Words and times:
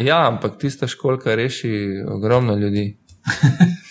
Ja, 0.00 0.26
ampak 0.28 0.58
tista 0.58 0.86
školka 0.86 1.34
reši 1.34 2.02
ogromno 2.08 2.56
ljudi. 2.56 2.96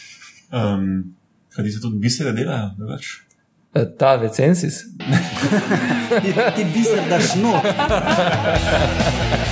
Um, 0.52 1.16
kaj 1.56 1.72
se 1.72 1.82
tudi 1.82 1.98
bisere 2.00 2.32
delajo? 2.32 2.70
Drugač? 2.78 3.08
E, 3.76 3.82
Ta 4.00 4.16
vecensis. 4.16 4.78
Ti, 6.22 6.34
ti 6.56 6.66
biser 6.74 7.04
daš 7.10 7.36
not. 7.36 7.68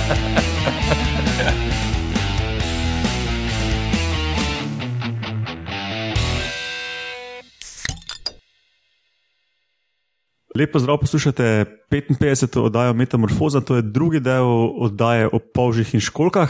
Lepo 10.56 10.78
zdrav, 10.78 10.98
poslušate 10.98 11.64
55. 11.90 12.58
oddajo 12.60 12.94
Metamorfoza, 12.94 13.60
to 13.60 13.76
je 13.76 13.82
drugi 13.82 14.20
del 14.20 14.46
oddaje 14.80 15.28
o 15.28 15.38
polžih 15.38 15.90
in 15.94 16.00
školkah. 16.00 16.48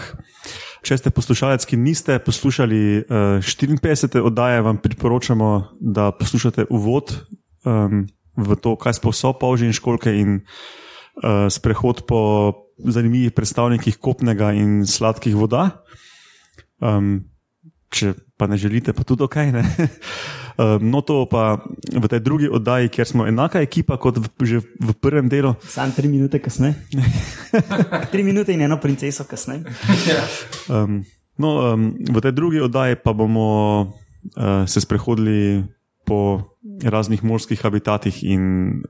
Če 0.87 0.99
ste 1.01 1.11
poslušalec, 1.11 1.67
ki 1.67 1.75
niste 1.81 2.19
poslušali 2.23 3.03
uh, 3.03 3.43
54. 3.43 4.23
oddaje, 4.23 4.63
vam 4.63 4.79
priporočamo, 4.79 5.49
da 5.81 6.13
poslušate 6.15 6.69
uvod 6.71 7.17
um, 7.67 8.07
v 8.39 8.59
to, 8.63 8.77
kaj 8.79 9.01
sploh 9.01 9.17
so 9.17 9.33
polži 9.35 9.67
in 9.67 9.75
školke, 9.75 10.15
in 10.15 10.39
uh, 10.39 11.51
sprehod 11.51 12.07
po 12.07 12.21
zanimivih 12.79 13.35
predstavnikih 13.35 13.99
kopnega 13.99 14.53
in 14.55 14.87
sladkih 14.87 15.35
voda. 15.35 15.83
Um, 16.79 17.27
če 17.91 18.15
pa 18.37 18.47
ne 18.47 18.57
želite, 18.57 18.93
pa 18.93 19.05
tudi 19.05 19.25
ok. 19.25 19.37
Ne? 19.37 19.65
No, 20.81 21.05
to 21.05 21.29
pa 21.29 21.61
v 21.93 22.07
tej 22.09 22.21
drugi 22.25 22.49
oddaji, 22.49 22.89
kjer 22.89 23.05
smo 23.05 23.29
enaka 23.29 23.61
ekipa 23.61 24.01
kot 24.01 24.17
v, 24.17 24.25
že 24.41 24.65
v 24.65 24.97
prvem 24.97 25.29
delu. 25.29 25.53
Sam 25.61 25.93
tri 25.93 26.09
minute 26.09 26.41
kasneje. 26.41 26.81
tri 28.13 28.25
minute 28.25 28.57
in 28.57 28.65
eno 28.65 28.81
princeso 28.81 29.29
kasneje. 29.29 29.69
Um, 30.73 31.05
no, 31.37 31.77
um, 31.77 31.93
v 32.01 32.19
tej 32.25 32.33
drugi 32.33 32.65
oddaji 32.65 32.97
pa 33.05 33.13
bomo 33.13 33.49
uh, 33.85 34.65
se 34.65 34.81
sprehodili 34.81 35.61
po 36.09 36.57
raznih 36.81 37.21
morskih 37.21 37.61
habitatih 37.61 38.25
in 38.25 38.43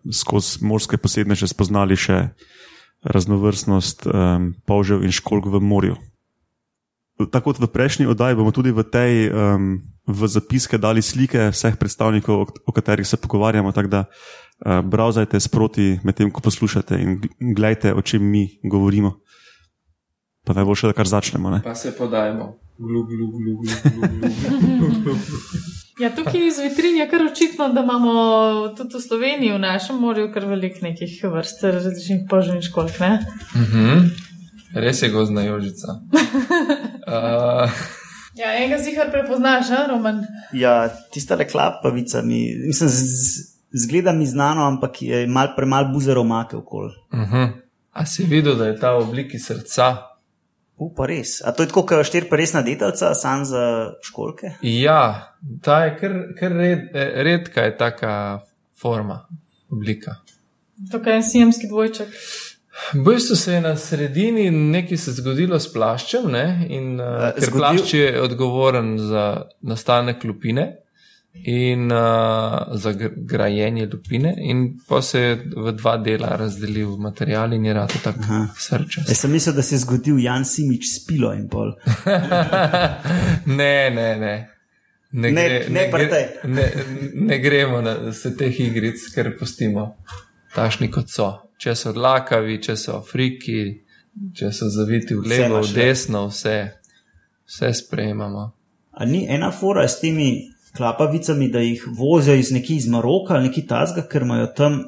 skozi 0.06 0.62
morske 0.62 1.02
posebneže 1.02 1.50
spoznali 1.50 1.98
še 1.98 2.30
raznovrstnost 3.02 4.06
um, 4.06 4.54
polžev 4.70 5.02
in 5.02 5.10
školk 5.10 5.50
v 5.50 5.58
morju. 5.58 5.98
Tako 7.16 7.52
kot 7.52 7.60
v 7.64 7.66
prejšnji 7.72 8.06
oddaji, 8.12 8.36
bomo 8.36 8.52
tudi 8.52 8.68
v 8.76 8.84
tej 8.84 9.32
um, 9.32 9.80
v 10.04 10.20
zapiske 10.28 10.76
dali 10.76 11.00
slike 11.00 11.48
vseh 11.48 11.76
predstavnikov, 11.80 12.34
o, 12.36 12.46
o 12.68 12.70
katerih 12.76 13.08
se 13.08 13.16
pogovarjamo. 13.16 13.72
Tako 13.72 13.88
da 13.88 14.00
uh, 14.04 14.84
browsajte 14.84 15.40
sproti, 15.40 15.96
medtem 16.04 16.28
ko 16.28 16.44
poslušate 16.44 17.00
in 17.00 17.16
gledajte, 17.56 17.96
o 17.96 18.04
čem 18.04 18.20
mi 18.20 18.60
govorimo. 18.60 19.16
Pa 20.44 20.52
najboljše, 20.52 20.92
da 20.92 20.92
kar 20.92 21.08
začnemo. 21.08 21.50
Ne? 21.50 21.64
Pa 21.64 21.74
se 21.74 21.96
podajemo. 21.96 22.52
Glu, 22.78 23.08
glu, 23.08 23.26
glu, 23.32 23.52
glu, 23.64 23.72
glu, 23.96 24.88
glu. 25.00 25.16
Ja, 25.96 26.10
tukaj 26.12 26.46
iz 26.46 26.58
vitrin 26.60 26.96
je 26.96 27.08
kar 27.08 27.22
očitno, 27.24 27.70
da 27.72 27.80
imamo 27.80 28.12
tudi 28.76 28.98
v 28.98 29.00
Sloveniji, 29.00 29.52
v 29.52 29.58
našem 29.58 29.96
morju, 29.96 30.28
kar 30.32 30.44
veliko 30.44 30.84
nekih 30.84 31.24
vrst 31.24 31.64
različnih 31.64 32.26
poživnih 32.28 32.64
školk. 32.68 33.00
ne? 33.00 33.24
Mhm. 33.56 34.04
Res 34.74 35.02
je 35.02 35.08
gozna 35.08 35.42
jožica. 35.42 35.86
Uh, 37.06 37.70
Ja, 38.36 38.50
enega 38.52 38.76
si 38.82 38.92
kar 38.92 39.08
prepoznaš, 39.10 39.70
a, 39.72 39.86
Roman. 39.88 40.18
Ja, 40.52 40.88
tista 41.12 41.36
reklapavica 41.36 42.20
mi, 42.22 42.52
mislim, 42.66 42.88
z- 42.88 43.56
zgleda 43.72 44.12
mi 44.12 44.26
znano, 44.26 44.66
ampak 44.68 45.02
je 45.02 45.26
mal 45.26 45.54
premal 45.56 45.88
buzero 45.92 46.24
make 46.24 46.56
okoli. 46.56 46.92
uh 47.12 47.18
-huh. 47.32 47.48
A 47.92 48.06
si 48.06 48.24
videl, 48.24 48.54
da 48.56 48.66
je 48.66 48.76
ta 48.80 48.92
v 48.92 48.98
obliki 48.98 49.38
srca? 49.38 49.96
U, 50.76 50.94
pa 50.94 51.06
res. 51.06 51.40
A 51.44 51.52
to 51.52 51.62
je 51.62 51.66
tako, 51.68 51.86
kot 51.86 52.06
štir 52.06 52.28
pa 52.28 52.36
resna 52.36 52.62
detalca, 52.62 53.14
sam 53.14 53.44
za 53.44 53.92
školke? 54.02 54.50
Ja, 54.62 55.32
ta 55.62 55.84
je 55.84 55.96
kar, 55.98 56.12
kar 56.40 56.52
red, 56.52 56.78
redka 57.24 57.60
je 57.60 57.76
taka 57.76 58.40
forma, 58.80 59.26
oblika. 59.70 60.14
Tukaj 60.92 61.12
je 61.12 61.16
en 61.16 61.22
sijemski 61.22 61.68
dvojček. 61.68 62.08
V 62.92 63.02
bistvu 63.04 63.36
se 63.36 63.52
je 63.52 63.60
na 63.60 63.76
sredini 63.76 64.50
nekaj 64.50 64.96
se 64.96 65.12
zgodilo 65.12 65.58
s 65.58 65.72
plaščem, 65.72 66.26
ne? 66.30 66.66
in 66.68 67.00
uh, 67.00 67.30
zgodil- 67.36 67.56
plašč 67.58 67.94
je 67.94 68.20
odgovoren 68.22 68.98
za 68.98 69.22
nastanek 69.62 70.24
lupine 70.24 70.66
in 71.44 71.92
uh, 71.92 71.98
za 72.72 72.92
gr 72.92 73.10
grajenje 73.16 73.88
lupine, 73.92 74.34
in 74.38 74.78
pa 74.88 75.02
se 75.02 75.20
je 75.20 75.34
v 75.56 75.72
dva 75.72 75.96
dela 75.96 76.36
razdelil 76.36 76.96
material 76.96 77.52
in 77.52 77.64
je 77.64 77.74
rado 77.74 77.94
tako 78.02 78.42
srčen. 78.58 79.04
Jaz 79.08 79.18
sem 79.18 79.30
mislil, 79.30 79.54
da 79.54 79.62
se 79.62 79.74
je 79.74 79.78
zgodil 79.78 80.18
Jan 80.18 80.44
Simič 80.44 80.84
s 80.94 81.06
pilo 81.06 81.32
in 81.34 81.48
pol. 81.48 81.74
ne, 83.46 83.90
ne, 83.90 84.16
ne. 84.16 84.34
Ne, 85.12 85.30
Ne- 85.30 85.48
gre, 85.48 85.64
ne 85.70 85.88
pri 85.90 86.06
gre, 86.06 86.22
ne, 86.44 86.72
ne 87.14 87.38
gremo 87.38 87.80
na 87.80 88.12
se 88.12 88.36
teh 88.36 88.60
igric, 88.60 89.00
ker 89.14 89.32
pustimo 89.38 89.94
takšni 90.54 90.90
kot 90.90 91.08
so. 91.08 91.28
Če 91.56 91.74
so 91.74 91.92
dlakavi, 91.96 92.58
če 92.62 92.76
so 92.76 92.98
afriki, 92.98 93.60
če 94.36 94.50
so 94.52 94.68
zaviti 94.72 95.16
v 95.16 95.24
levo, 95.30 95.62
v 95.64 95.72
desno, 95.72 96.26
vse, 96.28 96.56
vse 97.48 97.72
sprejemamo. 97.80 98.44
A 98.96 99.04
ni 99.08 99.24
ena 99.28 99.50
fora 99.52 99.86
s 99.88 100.00
temi 100.00 100.50
klapavicami, 100.76 101.48
da 101.48 101.60
jih 101.64 101.84
vozijo 101.96 102.36
iz 102.36 102.52
nekje 102.52 102.76
iz 102.76 102.88
Maroka 102.92 103.34
ali 103.34 103.48
nekje 103.48 103.66
tazga, 103.66 104.04
ker 104.08 104.24
imajo 104.28 104.46
tam 104.56 104.82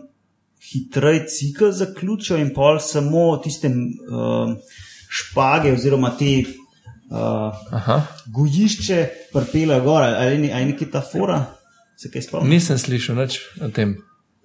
hitrej 0.72 1.26
cikl 1.26 1.70
zaključijo 1.72 2.38
in 2.38 2.52
pol 2.54 2.80
samo 2.80 3.36
tiste 3.44 3.68
uh, 3.68 4.56
špage 5.08 5.72
oziroma 5.72 6.10
te 6.18 6.42
uh, 6.44 7.54
Aha, 7.72 8.02
gojišče 8.26 9.06
prpelajo 9.32 9.84
gor, 9.84 10.02
ali 10.02 10.16
ali 10.52 10.60
je 10.60 10.66
nekaj 10.66 10.90
ta 10.90 11.00
fora, 11.12 11.44
se 11.96 12.10
kaj 12.10 12.22
spomnim? 12.22 12.50
nisem 12.50 12.78
slišal 12.78 13.16
nič 13.16 13.40
o 13.62 13.68
tem. 13.68 13.96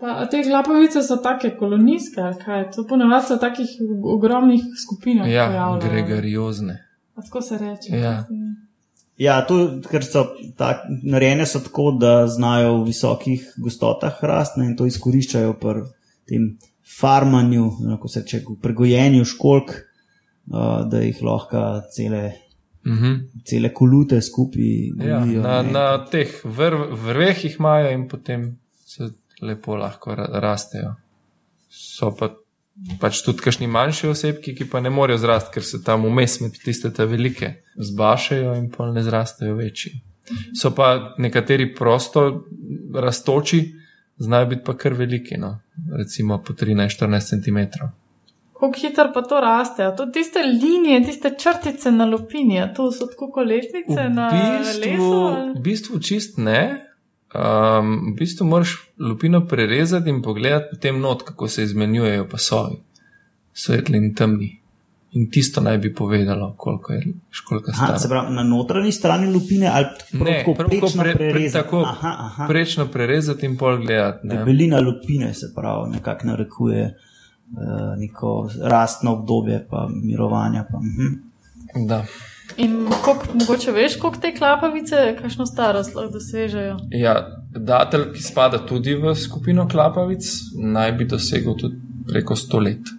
Pa, 0.03 0.25
te 0.27 0.41
glapavice 0.43 0.99
so 1.01 1.15
take 1.17 1.53
kolonijske, 1.55 2.19
ali 2.21 2.35
kaj? 2.41 2.65
To 2.71 2.83
ponavadi 2.83 3.27
so 3.27 3.37
takih 3.37 3.69
ogromnih 4.05 4.65
skupinah. 4.77 5.29
Ja, 5.31 5.45
pojavljajo. 5.47 5.79
gregariozne. 5.85 6.75
A 7.15 7.21
Tako 7.21 7.41
se 7.41 7.57
reče. 7.57 7.93
Ja. 7.93 8.25
Ja, 9.17 9.37
to, 9.45 9.57
ker 9.85 10.03
so 10.03 10.25
tak, 10.57 10.81
narejene 11.03 11.45
so 11.45 11.59
tako, 11.59 11.91
da 11.93 12.27
znajo 12.27 12.73
v 12.75 12.85
visokih 12.85 13.47
gostotah 13.57 14.19
rasti 14.21 14.61
in 14.61 14.75
to 14.75 14.85
izkoriščajo 14.85 15.53
pri 15.53 15.85
tem 16.27 16.49
farmanju, 16.99 17.69
kako 17.89 18.07
se 18.07 18.19
reče, 18.19 18.41
pregojenju 18.61 19.25
školk, 19.25 19.71
uh, 19.71 20.89
da 20.89 20.99
jih 20.99 21.23
lahko 21.23 21.63
cele, 21.91 22.31
Mhm. 22.85 23.13
cele 23.45 23.69
kolute 23.73 24.21
skupaj 24.21 25.07
Ja, 25.07 25.21
na, 25.25 25.61
na 25.63 26.05
teh 26.05 26.41
vrv, 26.43 26.89
vrveh 27.05 27.43
jih 27.45 27.55
imajo 27.59 27.91
in 27.91 28.07
potem 28.09 28.57
se 28.85 29.07
lepo 29.43 29.75
lahko 29.77 30.15
ra 30.15 30.27
rastejo. 30.43 30.95
So 31.69 32.11
pa 32.15 32.29
pač 33.01 33.21
tudi 33.25 33.43
kakšni 33.45 33.67
manjši 33.69 34.09
osebki, 34.09 34.55
ki 34.57 34.65
pa 34.69 34.81
ne 34.81 34.89
morejo 34.89 35.21
zrasti, 35.21 35.53
ker 35.53 35.65
se 35.65 35.81
tam 35.85 36.07
vmes 36.09 36.39
med 36.41 36.57
tiste 36.63 36.89
te 36.93 37.05
velike 37.05 37.51
zbašajo 37.77 38.55
in 38.57 38.69
pol 38.73 38.93
ne 38.95 39.03
zrastejo 39.05 39.55
večji. 39.59 39.93
So 40.57 40.71
pa 40.75 41.15
nekateri 41.21 41.73
prosto 41.75 42.45
rastoči, 42.95 43.61
znajo 44.17 44.45
biti 44.53 44.63
pa 44.65 44.77
kar 44.77 44.93
veliki, 44.93 45.37
no. 45.37 45.59
recimo 45.97 46.39
po 46.41 46.53
13-14 46.53 47.29
cm. 47.29 47.59
Kako 48.53 48.71
hitro 48.79 49.11
pa 49.13 49.21
to 49.21 49.41
raste? 49.41 49.89
To 49.97 50.05
tiste 50.05 50.39
linije, 50.39 51.03
tiste 51.03 51.33
črtice 51.39 51.91
na 51.91 52.05
lupini, 52.05 52.61
to 52.75 52.91
so 52.91 53.05
tako 53.11 53.31
kolesnice 53.31 54.09
na 54.09 54.29
lesu? 54.63 54.81
bistvu, 54.81 55.13
ali? 55.13 55.51
v 55.59 55.61
bistvu 55.61 55.99
čist 55.99 56.37
ne. 56.37 56.92
Um, 57.33 58.13
v 58.13 58.16
bistvu 58.17 58.45
moraš 58.45 58.75
lupino 58.99 59.47
prerezati 59.47 60.09
in 60.09 60.21
pogledati 60.21 60.66
potem 60.71 60.99
not, 60.99 61.23
kako 61.23 61.47
se 61.47 61.63
izmenjujejo 61.63 62.27
pasovi, 62.29 62.75
svetli 63.53 63.97
in 63.97 64.16
temni. 64.16 64.59
In 65.13 65.29
tisto 65.31 65.61
naj 65.61 65.77
bi 65.77 65.94
povedalo, 65.95 66.53
koliko 66.57 66.94
je 66.94 67.03
školka 67.29 67.71
Aha, 67.71 67.85
stara. 67.85 68.00
se 68.00 68.09
pravi, 68.09 68.33
na 68.35 68.44
notranji 68.44 68.91
strani 68.91 69.33
lupine 69.33 69.68
ali 69.74 69.85
Ne, 70.12 70.39
tako 70.39 70.53
prečno 70.53 71.03
pre, 71.03 71.13
pre, 71.13 71.31
prerezati? 71.31 71.63
tako 71.63 71.81
aha, 71.81 72.15
aha. 72.19 72.47
prečno 72.47 72.88
prerezati 72.88 73.45
in 73.45 73.57
pol 73.57 73.77
gledati. 73.77 74.27
Debelina 74.27 74.80
lupine 74.80 75.33
se 75.33 75.51
pravi, 75.56 75.91
nekako 75.91 76.27
narekuje 76.27 76.85
uh, 76.85 78.00
neko 78.00 78.50
rastno 78.62 79.13
obdobje, 79.13 79.68
pa 79.69 79.89
mirovanja. 80.03 80.65
Pa, 80.71 80.77
uh 80.77 80.83
-huh. 80.83 81.88
Da. 81.88 82.06
In 82.57 82.88
koliko, 83.03 83.25
mogoče 83.33 83.71
veš, 83.71 83.95
koliko 84.00 84.19
te 84.21 84.33
klapavice, 84.35 84.95
kakšno 85.21 85.45
starost 85.45 85.95
lahko 85.95 86.13
dosežejo? 86.13 86.77
Ja, 86.91 87.15
datelj, 87.50 88.11
ki 88.13 88.23
spada 88.23 88.59
tudi 88.65 88.95
v 88.95 89.15
skupino 89.15 89.65
klapavic, 89.69 90.27
naj 90.61 90.91
bi 91.00 91.07
dosegel 91.09 91.57
tudi 91.57 91.79
preko 92.09 92.35
100 92.35 92.61
let. 92.63 92.94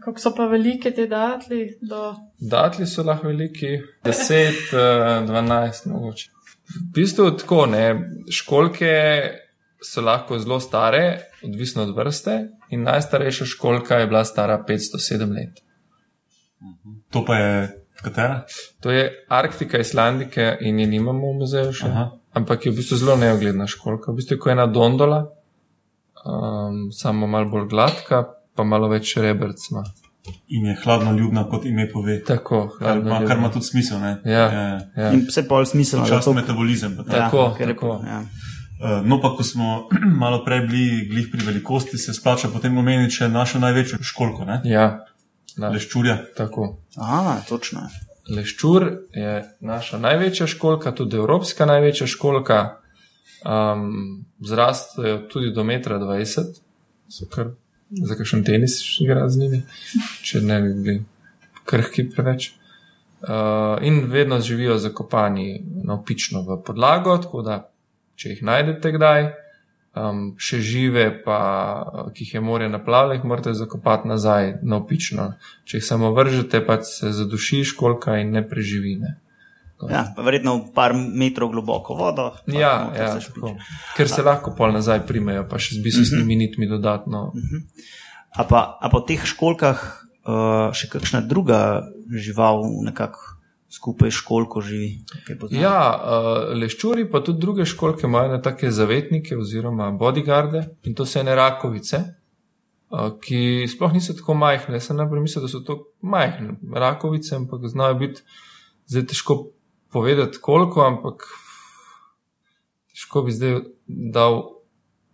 Kako 0.00 0.20
so 0.20 0.32
pa 0.36 0.46
velike 0.48 0.90
te 0.96 1.04
datli? 1.06 1.66
Do... 1.82 2.14
Datli 2.40 2.86
so 2.86 3.04
lahko 3.04 3.28
veliki, 3.28 3.76
10, 4.04 4.60
eh, 4.72 5.26
12, 5.28 5.90
mogoče. 5.92 6.30
V 6.70 6.84
bistvu 6.94 7.30
tako, 7.36 7.66
ne, 7.66 7.84
školke 8.32 8.94
so 9.84 10.00
lahko 10.00 10.38
zelo 10.38 10.60
stare, 10.60 11.18
odvisno 11.44 11.82
od 11.82 11.92
vrste, 11.96 12.38
in 12.70 12.82
najstarejša 12.88 13.44
školka 13.52 14.00
je 14.00 14.06
bila 14.06 14.24
stara 14.24 14.64
507 14.68 15.34
let. 15.34 15.60
To 17.10 17.24
pa 17.24 17.36
je 17.36 17.79
katera? 18.02 18.42
To 18.80 18.90
je 18.90 19.04
Arktika, 19.30 19.78
Islandika 19.78 20.56
in 20.60 20.78
je 20.78 20.86
nimamo 20.88 21.30
v 21.30 21.38
muzeju 21.38 21.72
še. 21.72 21.86
Aha. 21.86 22.10
Ampak 22.32 22.62
je 22.62 22.70
v 22.70 22.76
bistvu 22.76 22.96
zelo 22.96 23.16
neogledna 23.16 23.66
školka. 23.66 24.10
V 24.10 24.16
bistvu 24.16 24.34
je 24.34 24.40
kot 24.40 24.52
ena 24.52 24.66
dondola, 24.68 25.24
um, 26.22 26.92
samo 26.92 27.26
malo 27.26 27.48
bolj 27.48 27.68
gladka, 27.68 28.24
pa 28.54 28.64
malo 28.64 28.88
več 28.88 29.16
rebrc 29.16 29.70
ima. 29.70 29.82
In 30.48 30.66
je 30.66 30.76
hladno 30.76 31.12
ljubna, 31.12 31.44
kot 31.44 31.64
ime 31.64 31.88
pove. 31.88 32.18
Tako, 32.22 32.68
Kar 32.78 32.98
ima, 32.98 33.22
kar 33.24 33.36
ima 33.36 33.48
tudi 33.48 33.64
smisel. 33.66 33.98
Ne? 33.98 34.12
Ja, 34.26 34.44
Ja, 34.52 34.66
ja. 34.96 35.10
In 35.10 35.24
vse 35.26 35.42
pol 35.44 35.64
smiselno. 35.64 36.06
Čas 36.06 36.24
to- 36.24 36.32
metabolizem. 36.32 36.94
pa 36.94 37.02
tako. 37.04 37.18
Tako, 37.18 37.54
ker 37.56 37.68
je 37.68 37.74
tako. 37.74 37.86
po- 37.88 38.06
Ja. 38.06 38.20
Uh, 38.80 39.04
No, 39.04 39.18
pa 39.18 39.28
ko 39.30 39.42
smo 39.42 39.88
malo 40.22 40.44
prej 40.44 40.60
bili 40.62 41.06
glih 41.06 41.26
pri 41.28 41.42
velikosti, 41.42 41.98
se 41.98 42.14
splača 42.14 42.48
potem 42.48 42.72
omeniti 42.74 43.14
še 43.14 43.28
našo 43.28 43.58
največjo 43.58 43.98
školko, 44.02 44.44
ne? 44.44 44.60
ja. 44.64 45.04
Da, 45.56 45.70
Leščurja. 45.70 46.16
tako. 46.36 46.76
Aha, 46.96 47.40
točno. 47.48 47.88
Leščur 48.30 48.86
je 49.14 49.32
naša 49.60 49.98
največja 49.98 50.46
školka, 50.46 50.92
tudi 50.94 51.16
evropska 51.16 51.66
največja 51.66 52.06
školka. 52.06 52.60
Um, 53.40 54.26
zrastejo 54.44 55.22
tudi 55.32 55.50
do 55.56 55.64
1,20 55.64 56.40
m, 56.40 56.54
so 57.08 57.26
kar 57.32 57.54
za 57.90 58.14
kakšen 58.14 58.44
tenis 58.44 58.76
igra 59.00 59.24
z 59.28 59.40
njimi, 59.40 59.62
če 60.22 60.42
ne 60.44 60.58
bi 60.62 60.74
bili 60.74 61.04
krhki 61.64 62.04
preveč. 62.10 62.52
Uh, 63.20 63.80
in 63.84 64.04
vedno 64.12 64.40
živijo 64.40 64.78
zakopani 64.78 65.62
navpično 65.84 66.44
v 66.44 66.60
podlago, 66.64 67.16
tako 67.18 67.42
da 67.42 67.56
če 68.16 68.34
jih 68.34 68.42
najdete 68.44 68.92
kdaj, 68.96 69.26
um, 69.96 70.34
še 70.40 70.60
žive, 70.64 71.06
pa 71.24 71.38
ki 72.14 72.24
jih 72.24 72.34
je 72.34 72.44
morje 72.44 72.68
naplavilo, 72.68 73.16
jih 73.16 73.24
morate 73.24 73.54
zakopati 73.54 74.08
nazaj 74.08 74.60
navpično. 74.62 75.32
Če 75.64 75.80
jih 75.80 75.86
samo 75.86 76.12
vržete, 76.16 76.62
pa 76.66 76.80
se 76.86 77.12
zaduši 77.16 77.64
školka 77.72 78.20
in 78.22 78.32
ne 78.36 78.44
preživi. 78.46 78.96
Ne. 79.00 79.16
Ja, 79.88 80.04
pa 80.12 80.20
verjetno 80.20 80.58
v 80.58 80.72
par 80.76 80.92
metrov 80.92 81.54
globoko 81.54 81.96
vodo. 81.96 82.34
pa 82.44 82.52
Ja, 82.52 82.92
ja 82.92 83.14
tako. 83.16 83.54
ker 83.96 84.08
se 84.12 84.22
lahko 84.22 84.52
pol 84.56 84.74
nazaj 84.76 85.06
primejo, 85.08 85.46
pa 85.48 85.56
še 85.56 85.78
z 85.78 85.84
bisosnimi 85.84 86.36
nitmi 86.36 86.68
dodatno. 86.68 87.30
A 88.36 88.44
pa, 88.44 88.76
a 88.76 88.92
po 88.92 89.00
teh 89.00 89.24
školkah 89.24 89.80
uh, 89.80 90.68
še 90.76 90.90
kakšna 90.92 91.24
druga 91.24 91.88
žival 92.12 92.60
nekako 92.84 93.29
skupaj 93.70 94.10
školko 94.10 94.60
živi? 94.60 94.90
Ja, 95.54 95.78
uh, 95.94 96.40
leščuri 96.58 97.06
pa 97.10 97.22
tudi 97.24 97.40
druge 97.40 97.66
školke 97.68 98.08
imajo 98.08 98.40
take 98.42 98.70
zavetnike 98.70 99.38
oziroma 99.38 99.90
bodyguarde 99.98 100.64
in 100.82 100.94
to 100.94 101.06
so 101.06 101.20
ene 101.20 101.34
rakovice, 101.38 102.02
uh, 102.90 103.12
ki 103.22 103.68
sploh 103.70 103.94
niso 103.94 104.16
tako 104.18 104.34
majhne. 104.34 104.80
Sem 104.82 104.98
najprej 104.98 105.22
mislil, 105.22 105.46
da 105.46 105.52
so 105.52 105.62
to 105.66 105.78
majhne 106.02 106.58
rakovice, 106.74 107.36
ampak 107.38 107.68
znajo 107.70 108.00
biti 108.02 108.26
zdaj 108.90 109.06
težko 109.14 109.38
povedati 109.92 110.42
koliko, 110.42 110.82
ampak 110.86 111.28
težko 112.90 113.22
bi 113.22 113.38
zdaj 113.38 113.60
dal 113.86 114.42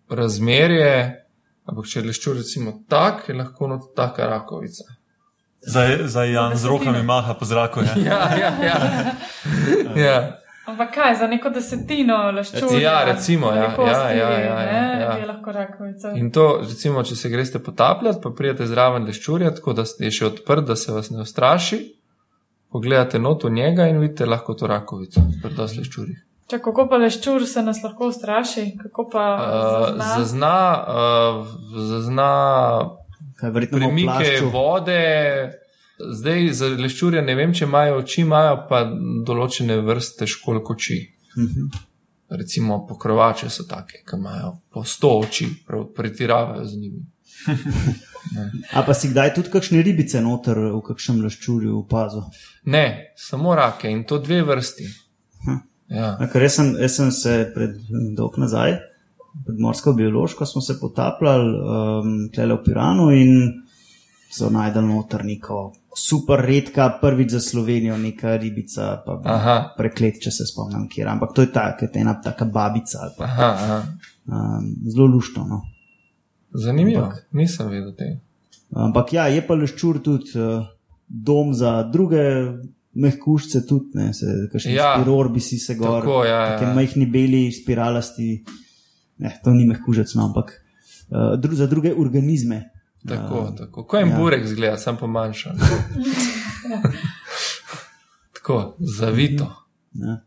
razmerje. 0.08 1.22
Ampak 1.66 1.88
če 1.90 1.98
je 1.98 2.06
leščur 2.06 2.36
recimo 2.38 2.72
tak, 2.88 3.24
je 3.28 3.34
lahko 3.34 3.66
not 3.66 3.88
taka 3.98 4.28
rakovica. 4.30 4.95
Zdaj, 5.66 5.98
zdaj 6.06 6.32
Jan 6.32 6.56
z 6.56 6.64
rokami 6.64 7.02
maha 7.02 7.34
po 7.34 7.44
zraku. 7.44 7.80
Ja. 7.96 8.02
Ja, 8.02 8.18
ja, 8.36 8.52
ja. 8.62 8.76
ja. 10.06 10.38
Ampak 10.66 10.94
kaj, 10.94 11.14
za 11.14 11.26
neko 11.30 11.50
desetino 11.54 12.16
leščurja? 12.34 12.80
Ja, 12.82 13.04
recimo, 13.06 13.52
ja, 13.54 13.60
velikosti, 13.60 14.18
ja, 14.18 14.30
ja, 14.30 14.40
ja, 14.40 14.54
ne, 14.56 15.20
ja. 15.20 15.26
Lahko 15.26 15.52
rakovica. 15.52 16.10
In 16.18 16.32
to, 16.34 16.46
recimo, 16.62 17.04
če 17.06 17.16
se 17.16 17.30
greste 17.30 17.60
potapljati, 17.62 18.18
pa 18.22 18.32
prijete 18.34 18.66
zraven 18.66 19.06
leščurja, 19.06 19.52
tako 19.54 19.76
da 19.78 19.84
je 20.02 20.10
še 20.10 20.26
odprt, 20.26 20.66
da 20.66 20.76
se 20.76 20.92
vas 20.92 21.10
ne 21.14 21.22
ustraši. 21.22 21.78
Pogledate 22.74 23.18
not 23.22 23.46
v 23.46 23.52
njega 23.54 23.86
in 23.86 24.02
vidite 24.02 24.26
lahko 24.26 24.54
to 24.58 24.66
rakovico, 24.66 25.22
predost 25.42 25.78
leščurjih. 25.78 26.18
Če 26.50 26.58
kako 26.62 26.88
pa 26.90 26.98
leščur 27.02 27.46
se 27.46 27.62
nas 27.62 27.82
lahko 27.82 28.10
ustraši, 28.10 28.66
kako 28.82 29.08
pa 29.10 29.24
Uh, 29.36 29.86
zazna? 29.86 30.10
zazna, 30.18 30.58
uh, 30.82 31.56
zazna 31.90 32.30
Kaj, 33.36 33.50
verjetno 33.50 33.78
ima 33.78 33.88
v 33.88 33.94
premike 33.94 34.50
vode. 34.52 35.00
Zdaj 35.96 36.48
za 36.52 36.68
leščurje 36.76 37.22
ne 37.24 37.34
vem, 37.34 37.52
če 37.56 37.64
imajo 37.64 38.00
oči, 38.02 38.22
imajo 38.26 38.56
pa 38.68 38.82
določene 39.26 39.78
vrste 39.84 40.28
školk 40.28 40.72
oči. 40.76 40.98
Mhm. 41.36 41.84
Recimo 42.36 42.80
pokrovače 42.88 43.48
so 43.54 43.64
take, 43.70 44.02
ki 44.02 44.16
imajo 44.18 44.56
po 44.72 44.82
sto 44.84 45.12
oči, 45.20 45.46
pretiravajo 45.96 46.64
z 46.66 46.80
njimi. 46.80 47.04
A 48.76 48.82
pa 48.82 48.94
si 48.94 49.12
kdaj 49.12 49.34
tudi 49.36 49.52
kakšne 49.52 49.82
ribice 49.86 50.20
noter 50.24 50.58
v 50.58 50.80
kakšnem 50.82 51.20
laščurju 51.22 51.76
opazil? 51.84 52.24
Ne, 52.72 53.14
samo 53.16 53.54
rake 53.54 53.90
in 53.92 54.02
to 54.08 54.18
dve 54.18 54.40
vrsti. 54.42 54.88
Hm. 55.44 55.60
Ja. 55.94 56.16
Ja, 56.18 56.28
ker 56.32 56.42
jaz 56.42 56.58
sem, 56.58 56.72
jaz 56.82 56.96
sem 56.98 57.12
se 57.14 57.36
pred 57.54 57.76
dolg 58.18 58.40
nazaj, 58.42 58.80
pred 59.44 59.58
morsko 59.58 59.92
biološko, 59.92 60.46
smo 60.46 60.60
se 60.60 60.78
potapljali 60.80 61.50
um, 61.52 62.28
tle 62.30 62.46
v 62.46 62.62
Piranu 62.64 63.10
in 63.10 63.32
so 64.30 64.50
najdel 64.50 64.82
noter 64.84 65.24
neko 65.24 65.58
super 65.96 66.40
redka, 66.40 66.98
prvič 67.00 67.30
za 67.30 67.40
Slovenijo, 67.40 67.96
neka 67.96 68.36
ribica, 68.36 69.02
pa 69.06 69.20
Aha. 69.24 69.54
preklet, 69.76 70.18
če 70.20 70.30
se 70.30 70.44
spomnim, 70.46 70.88
kjer. 70.88 71.08
Ampak 71.08 71.32
to 71.32 71.40
je 71.40 71.52
ta, 71.52 71.70
kot 71.72 71.96
ena 71.96 72.20
taka 72.20 72.44
babica 72.44 73.10
pa 73.16 73.24
Aha, 73.24 73.50
aha. 73.54 73.78
um, 74.26 74.66
zelo 74.86 75.06
luštno. 75.06 75.44
No. 75.44 75.62
Zanimivo, 76.52 77.02
Ampak- 77.02 77.24
nisem 77.32 77.68
vedel 77.68 77.94
tega. 77.94 78.18
Ampak 78.76 79.12
ja, 79.12 79.26
je 79.28 79.40
pa 79.40 79.54
leščur 79.54 80.00
tudi 80.00 80.34
uh, 80.34 80.66
dom 81.06 81.54
za 81.54 81.82
druge 81.82 82.22
mehkužce, 82.94 83.66
tudi 83.66 83.94
ne, 83.94 84.12
se, 84.14 84.26
kakšni 84.52 84.72
Ja. 84.74 84.82
ja. 84.84 84.92
spiror 84.96 85.28
bi 85.28 85.40
si 85.40 85.58
se 85.58 85.74
gor, 85.74 86.00
Tako, 86.02 86.24
ja, 86.24 86.40
ja, 86.46 86.60
ja. 86.62 86.74
majhni 86.74 87.06
beli 87.06 87.52
spiralasti, 87.52 88.44
ne, 89.18 89.40
to 89.44 89.50
ni 89.50 89.66
mehkužec, 89.66 90.14
no, 90.14 90.24
ampak 90.28 90.52
uh, 91.08 91.40
dru, 91.40 91.54
za 91.54 91.66
druge 91.66 91.94
organizme. 91.94 92.70
Tako, 93.08 93.40
Uh, 93.40 93.56
tako. 93.56 93.84
Ko 93.86 93.96
en 93.96 94.08
ja. 94.08 94.18
burek 94.18 94.46
zgleda, 94.46 94.78
sem 94.78 94.96
pomanjšan. 94.96 95.58
tako, 98.34 98.76
zavito. 98.80 99.52
ne. 99.92 100.20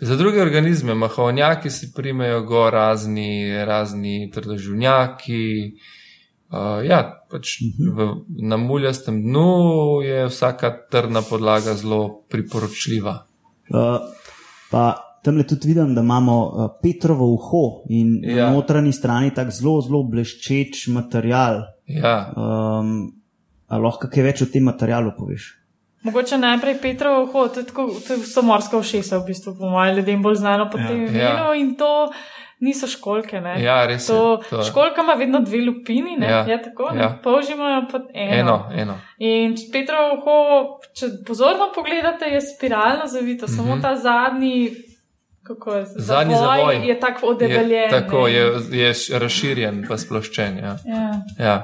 Za 0.00 0.16
druge 0.16 0.42
organizme, 0.42 0.94
mahovnjaki 0.94 1.70
si 1.70 1.92
primejo 1.92 2.42
gor 2.42 2.72
razni, 2.72 3.64
razni 3.64 4.30
trdoživnjaki. 4.34 5.72
Uh, 6.50 6.84
ja, 6.84 7.24
pač 7.30 7.56
v, 7.78 8.08
na 8.28 8.56
muljastem 8.56 9.22
dnu 9.22 10.02
je 10.04 10.26
vsaka 10.26 10.70
trdna 10.90 11.22
podlaga 11.22 11.74
zelo 11.74 12.24
priporočljiva. 12.28 13.14
Uh, 13.70 14.02
pa 14.70 15.03
tam 15.24 15.36
le 15.40 15.46
tudi 15.48 15.68
vidim, 15.72 15.94
da 15.94 16.00
imamo 16.04 16.36
uh, 16.44 16.70
Petrovo 16.82 17.26
uho 17.34 17.64
in 17.88 18.20
ja. 18.22 18.36
Ja. 18.36 18.46
na 18.46 18.52
notranji 18.58 18.92
strani 18.92 19.32
tak 19.34 19.50
zelo, 19.50 19.80
zelo 19.80 20.02
bleščeč 20.04 20.86
material. 20.92 21.62
Ja, 21.86 22.32
Um, 22.36 23.12
a 23.68 23.78
lahko 23.78 24.08
kaj 24.08 24.22
več 24.24 24.42
o 24.42 24.46
tem 24.52 24.64
materialu 24.64 25.10
poveš? 25.18 25.50
Mogoče 26.04 26.36
najprej 26.38 26.78
Petrovo 26.82 27.24
uho, 27.24 27.48
to, 27.48 27.60
je 27.60 27.66
tako, 27.66 27.86
to 28.06 28.16
so 28.28 28.42
morska 28.44 28.76
ušesa, 28.76 29.18
v 29.18 29.26
bistvu, 29.30 29.54
po 29.58 29.68
mojem, 29.72 29.96
ljudem 29.96 30.22
bolj 30.22 30.34
znano 30.42 30.68
po 30.72 30.78
Ja. 30.78 30.88
tem 30.88 31.02
Ja. 31.04 31.10
imenu 31.10 31.54
in 31.60 31.74
to 31.76 32.12
niso 32.60 32.86
školke. 32.86 33.40
Ne? 33.40 33.62
ja 33.62 33.86
res 33.86 34.06
To, 34.06 34.40
je. 34.42 34.48
To, 34.50 34.62
školka 34.62 35.02
ima 35.02 35.12
vedno 35.14 35.40
dve 35.40 35.60
lupini, 35.64 36.16
ne? 36.18 36.28
Ja, 36.28 36.44
je 36.48 36.62
tako, 36.62 36.90
ja. 36.94 37.02
ja. 37.02 37.20
polžimo 37.24 37.68
jo 37.68 37.82
pod 37.90 38.02
eno. 38.14 38.34
eno, 38.40 38.56
eno. 38.72 38.98
In 39.18 39.54
Petrovo 39.72 40.14
uho, 40.18 40.36
če 40.96 41.06
pozorno 41.26 41.70
pogledate, 41.74 42.24
je 42.32 42.40
spiralno 42.40 43.06
zavito, 43.06 43.46
mm 43.46 43.48
-hmm. 43.48 43.56
samo 43.56 43.78
ta 43.82 43.96
zadnji. 43.96 44.72
Kako 45.44 45.74
je 45.74 45.86
Zadnji 45.96 46.34
zavoj 46.34 46.88
je 46.88 47.00
tako 47.00 47.26
odebeljen. 47.26 47.70
Je, 47.70 47.90
tako 47.90 48.22
ne. 48.22 48.32
je, 48.32 48.52
je 48.72 49.18
razširjen, 49.18 49.84
pa 49.88 49.98
sploščen. 49.98 50.58
Ja. 50.58 50.76
Ja. 50.86 51.10
Ja, 51.38 51.56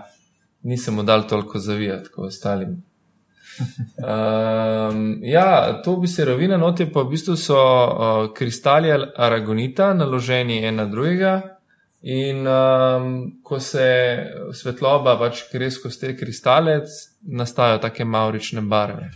nisem 0.63 0.95
mu 0.95 1.03
dal 1.03 1.25
toliko 1.29 1.59
zavijati 1.59 2.09
kot 2.13 2.27
ostalim. 2.27 2.83
Um, 3.61 5.19
ja, 5.23 5.83
to 5.85 5.97
bi 5.97 6.09
se 6.09 6.25
rovina 6.25 6.57
noti, 6.57 6.87
pa 6.93 7.03
v 7.03 7.11
bistvu 7.15 7.37
so 7.37 7.57
uh, 7.57 8.29
kristali 8.37 8.93
al- 8.93 9.09
aragonita 9.17 9.95
naloženi 9.95 10.65
en 10.65 10.77
na 10.77 10.85
drugega. 10.85 11.41
In 12.03 12.47
um, 12.49 13.41
ko 13.45 13.61
se 13.61 13.89
svetloba 14.57 15.19
pač 15.21 15.45
gre 15.53 15.71
skozi 15.71 16.01
te 16.01 16.15
kristale, 16.17 16.81
nastajajo 17.23 17.81
take 17.81 18.05
maurične 18.05 18.61
barve. 18.61 19.11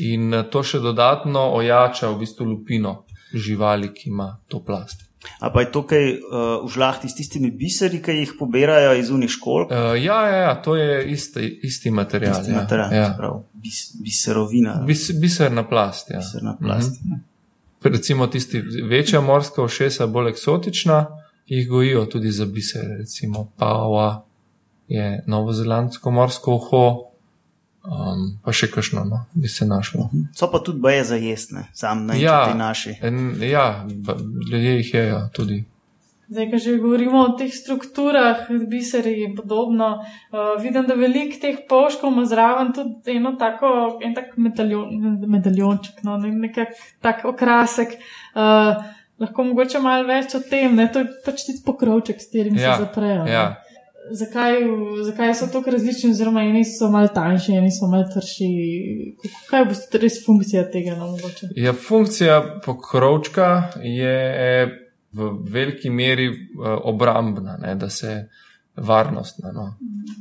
In 0.00 0.32
uh, 0.34 0.44
to 0.48 0.64
še 0.64 0.80
dodatno 0.80 1.50
ojača 1.60 2.08
v 2.08 2.20
bistvu 2.24 2.48
lupino 2.48 3.02
živali, 3.34 3.94
ki 3.94 4.08
ima 4.10 4.38
to 4.48 4.60
plast. 4.60 5.12
A 5.38 5.50
pa 5.50 5.60
je 5.60 5.70
to 5.72 5.84
kaj 5.86 6.06
uh, 6.18 6.18
v 6.66 6.70
žlahti 6.72 7.08
s 7.08 7.14
tistimi 7.14 7.50
biseri, 7.50 8.02
ki 8.02 8.14
jih 8.16 8.32
pobirajo 8.38 8.94
iz 8.98 9.10
unih 9.10 9.30
školk? 9.30 9.70
Uh, 9.70 9.94
ja, 10.02 10.18
ja, 10.26 10.36
ja, 10.36 10.54
to 10.62 10.76
je 10.76 11.04
isti, 11.12 11.46
isti 11.62 11.90
material. 11.90 12.34
Tisti 12.34 12.50
ja, 12.52 12.62
material, 12.62 12.92
ja. 12.92 13.06
se 13.10 13.18
pravi, 13.18 13.42
bis, 13.62 13.82
biserovina, 14.02 14.80
Bis, 14.86 15.10
biserna 15.20 15.68
plast. 15.68 16.10
Ja. 16.10 16.18
biserna 16.18 16.56
plast. 16.58 17.04
Mm 17.04 17.10
-hmm. 17.12 17.92
Recimo 17.92 18.26
tisti 18.26 18.62
večja 18.88 19.20
morska 19.20 19.62
ušesa, 19.62 20.06
bolj 20.06 20.30
eksotična, 20.30 21.06
jih 21.46 21.68
gojijo 21.68 22.06
tudi 22.06 22.30
za 22.30 22.46
biser, 22.46 22.84
recimo 22.98 23.50
Paua 23.56 24.24
je 24.88 25.24
novozelandsko 25.26 26.10
morsko 26.10 26.54
uho, 26.54 27.11
um, 27.84 28.38
pa 28.44 28.52
še 28.52 28.70
kakšno, 28.70 29.04
no, 29.04 29.24
bi 29.34 29.48
se 29.48 29.66
našlo. 29.66 30.10
So 30.34 30.50
pa 30.52 30.58
tudi 30.58 30.80
boje 30.80 31.04
za 31.04 31.16
jesne, 31.16 31.66
sam 31.74 32.06
na 32.06 32.14
Ja. 32.14 32.48
ja. 32.48 32.54
naši. 32.54 32.96
En, 33.02 33.34
ja, 33.42 33.86
ljudje 34.52 34.76
jih 34.76 34.94
jejo 34.94 35.20
tudi. 35.34 35.64
Zdaj, 36.32 36.46
ko 36.50 36.58
že 36.58 36.78
govorimo 36.80 37.18
o 37.20 37.32
teh 37.36 37.50
strukturah, 37.52 38.46
biseri 38.70 39.18
in 39.26 39.34
podobno, 39.36 39.98
uh, 40.00 40.54
vidim, 40.62 40.86
da 40.88 40.94
veliko 40.96 41.36
teh 41.42 41.58
poškov 41.68 42.08
ima 42.12 42.24
zraven 42.24 42.70
tudi 42.72 43.18
eno 43.18 43.34
tako, 43.36 43.98
en 44.00 44.14
tak 44.16 44.38
medaljon, 44.40 44.88
medaljonček, 45.28 46.00
no, 46.06 46.16
ne, 46.16 46.30
nekak 46.46 46.72
tak 47.04 47.26
okrasek. 47.28 47.98
Uh, 48.32 48.80
lahko 49.20 49.44
mogoče 49.44 49.82
malo 49.84 50.08
več 50.08 50.32
o 50.34 50.40
tem, 50.40 50.72
ne, 50.76 50.88
to 50.92 51.02
je 51.04 51.10
pač 51.26 51.44
tisti 51.44 51.60
pokrovček, 51.66 52.22
s 52.22 52.30
katerim 52.30 52.56
Ja, 52.56 52.78
se 52.78 52.86
zaprejo. 52.86 53.26
ne. 53.28 53.71
Zakaj, 54.10 54.52
zakaj 55.04 55.34
so 55.34 55.46
tako 55.52 55.70
različni, 55.70 56.10
oziroma 56.10 56.42
eni 56.42 56.64
so 56.64 56.88
malo 56.90 57.08
tanjši, 57.14 57.52
eni 57.52 57.70
so 57.70 57.86
malo 57.86 58.04
trši? 58.14 58.48
Kaj 59.50 59.60
je 59.60 59.64
v 59.64 59.68
bistvu 59.70 60.00
res 60.02 60.16
funkcija 60.26 60.64
tega? 60.72 60.96
No? 60.98 61.12
Ja, 61.56 61.72
funkcija 61.72 62.40
pokrovčka 62.64 63.48
je 63.82 64.16
v 65.12 65.30
veliki 65.54 65.90
meri 65.90 66.28
uh, 66.28 66.80
obrambna, 66.88 67.56
ne, 67.62 67.74
da 67.74 67.90
se 67.90 68.28
varnostna, 68.76 69.52
no, 69.52 69.74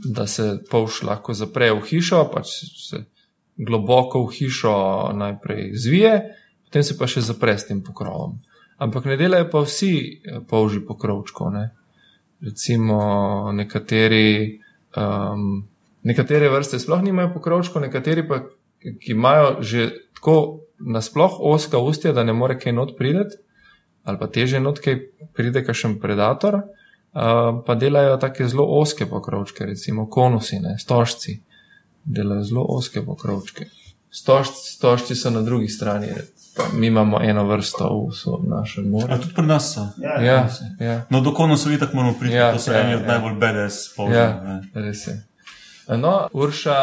da 0.06 0.28
se 0.28 0.60
povš 0.70 1.02
lahko 1.08 1.34
zapre 1.34 1.72
v 1.72 1.82
hišo, 1.88 2.26
pač 2.34 2.54
se 2.90 3.04
globoko 3.58 4.26
v 4.26 4.34
hišo 4.36 4.76
najprej 5.16 5.72
zvije, 5.76 6.14
potem 6.68 6.84
se 6.84 6.98
pa 6.98 7.08
še 7.08 7.24
zapre 7.24 7.58
s 7.58 7.68
tem 7.70 7.82
pokrovom. 7.84 8.40
Ampak 8.82 9.06
ne 9.06 9.18
delajo 9.18 9.50
pa 9.52 9.62
vsi 9.62 9.94
eh, 10.02 10.42
polži 10.48 10.82
pokrovčkov. 10.86 11.54
Ne. 11.54 11.70
Recimo 12.42 13.52
nekateri, 13.54 14.60
um, 14.98 15.68
nekatere 16.04 16.50
vrste 16.50 16.80
sploh 16.82 17.04
nimajo 17.06 17.34
pokrovčkov, 17.36 17.84
nekateri 17.86 18.26
pa, 18.28 18.42
ki 18.82 19.14
imajo 19.14 19.62
že 19.62 19.90
tako 20.18 20.66
nasploh 20.80 21.38
oska 21.40 21.78
ustja, 21.78 22.14
da 22.14 22.24
ne 22.24 22.34
more 22.34 22.58
kaj 22.60 22.74
not 22.74 22.96
prideti, 22.98 23.38
ali 24.04 24.18
pa 24.18 24.28
teže 24.28 24.60
not 24.60 24.82
kaj 24.82 24.98
pride, 25.38 25.62
kakšen 25.66 26.00
predator, 26.02 26.64
uh, 26.64 27.62
pa 27.66 27.76
delajo 27.76 28.18
take 28.18 28.48
zelo 28.50 28.66
oske 28.82 29.06
pokrovčke, 29.06 29.66
recimo 29.66 30.10
konusi, 30.10 30.60
ne, 30.60 30.78
stožci, 30.82 31.38
delajo 32.06 32.44
zelo 32.44 32.66
oske 32.70 33.06
pokrovčke. 33.06 33.70
Stožci, 34.12 34.72
stožci 34.72 35.16
so 35.16 35.30
na 35.30 35.42
drugi 35.42 35.68
strani, 35.68 36.08
pa 36.58 36.64
mi 36.74 36.88
imamo 36.88 37.20
eno 37.24 37.46
vrsto 37.48 38.10
v 38.26 38.50
našem 38.50 38.90
morju. 38.90 39.18
tudi 39.22 39.34
pri 39.34 39.46
nas 39.46 39.74
so. 39.74 39.88
Ja, 40.22 40.48
ja. 40.80 41.06
No, 41.10 41.22
do 41.22 41.32
konca 41.32 41.58
so 41.58 41.70
tako 41.80 41.96
moramo 41.96 42.16
priti, 42.20 42.36
Ja, 42.36 42.46
ja, 42.46 42.54
to 42.54 42.60
so 42.60 42.72
ja, 42.72 42.78
ja, 42.78 42.84
eni 42.84 42.96
od 42.96 43.02
ja. 43.02 43.08
ja. 43.08 43.12
najbolj 43.14 43.40
bedes 43.40 43.94
polžev. 43.96 44.18
Ja, 44.18 44.60
Ja. 44.74 44.82
res 44.82 45.08
je. 45.08 45.24
No, 45.98 46.28
Urša, 46.34 46.76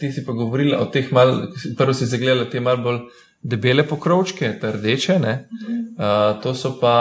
ti 0.00 0.12
si 0.12 0.24
pa 0.26 0.32
govorila 0.32 0.78
o 0.78 0.86
teh 0.86 1.12
mal, 1.12 1.46
prvo 1.76 1.94
si 1.94 2.06
zagledala 2.06 2.50
te 2.50 2.60
mal 2.60 2.76
bolj 2.76 2.98
debele 3.42 3.84
pokrovčke, 3.88 4.58
te 4.60 4.72
rdeče, 4.72 5.18
ne? 5.18 5.48
Uh, 5.96 6.40
to 6.42 6.54
so 6.54 6.74
pa, 6.80 6.96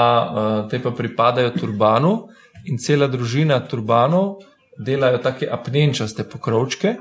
uh, 0.63 0.69
te 0.69 0.79
pa 0.79 0.91
pripadajo 0.91 1.49
turbanu 1.49 2.27
in 2.65 2.77
cela 2.77 3.07
družina 3.07 3.59
turbanov 3.67 4.35
delajo 4.79 5.17
take 5.17 5.47
apnenčaste 5.51 6.23
pokrovčke, 6.23 6.95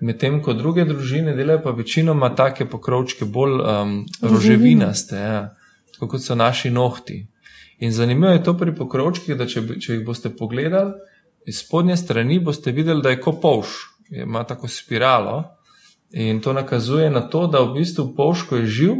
medtem 0.00 0.42
ko 0.42 0.52
druge 0.52 0.84
družine 0.84 1.34
delajo 1.36 1.62
pa 1.64 1.70
večinoma 1.70 2.34
take 2.36 2.66
pokrovčke 2.68 3.24
bolj 3.24 3.60
um, 3.60 3.96
roževinaste, 4.22 5.16
ja, 5.16 5.40
tako 5.94 6.08
kot 6.14 6.22
so 6.22 6.34
naši 6.34 6.70
nohti. 6.70 7.26
In 7.78 7.92
zanimivo 7.92 8.32
je 8.32 8.42
to 8.42 8.56
pri 8.56 8.74
pokrovčkih, 8.74 9.36
da 9.36 9.46
če, 9.46 9.62
če 9.80 9.98
jih 9.98 10.06
boste 10.06 10.30
pogledali, 10.32 10.94
iz 11.46 11.60
spodnje 11.60 11.96
strani 11.96 12.38
boste 12.40 12.72
videli, 12.72 13.02
da 13.02 13.12
je 13.12 13.20
kot 13.20 13.40
polš, 13.42 13.76
Je- 14.10 14.22
ima 14.22 14.44
tako 14.44 14.68
spiralo 14.68 15.44
in 16.12 16.40
to 16.40 16.52
nakazuje 16.52 17.10
na 17.10 17.20
to, 17.20 17.46
da 17.46 17.60
v 17.60 17.72
bistvu 17.74 18.12
polš, 18.16 18.44
ko 18.46 18.56
je 18.56 18.66
živ, 18.66 18.92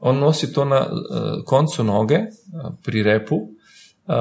on 0.00 0.18
nosi 0.20 0.52
to 0.52 0.64
na 0.64 0.80
uh, 0.84 1.44
koncu 1.46 1.84
noge, 1.84 2.18
uh, 2.18 2.74
pri 2.84 3.02
repu, 3.02 3.36
uh, 3.36 4.14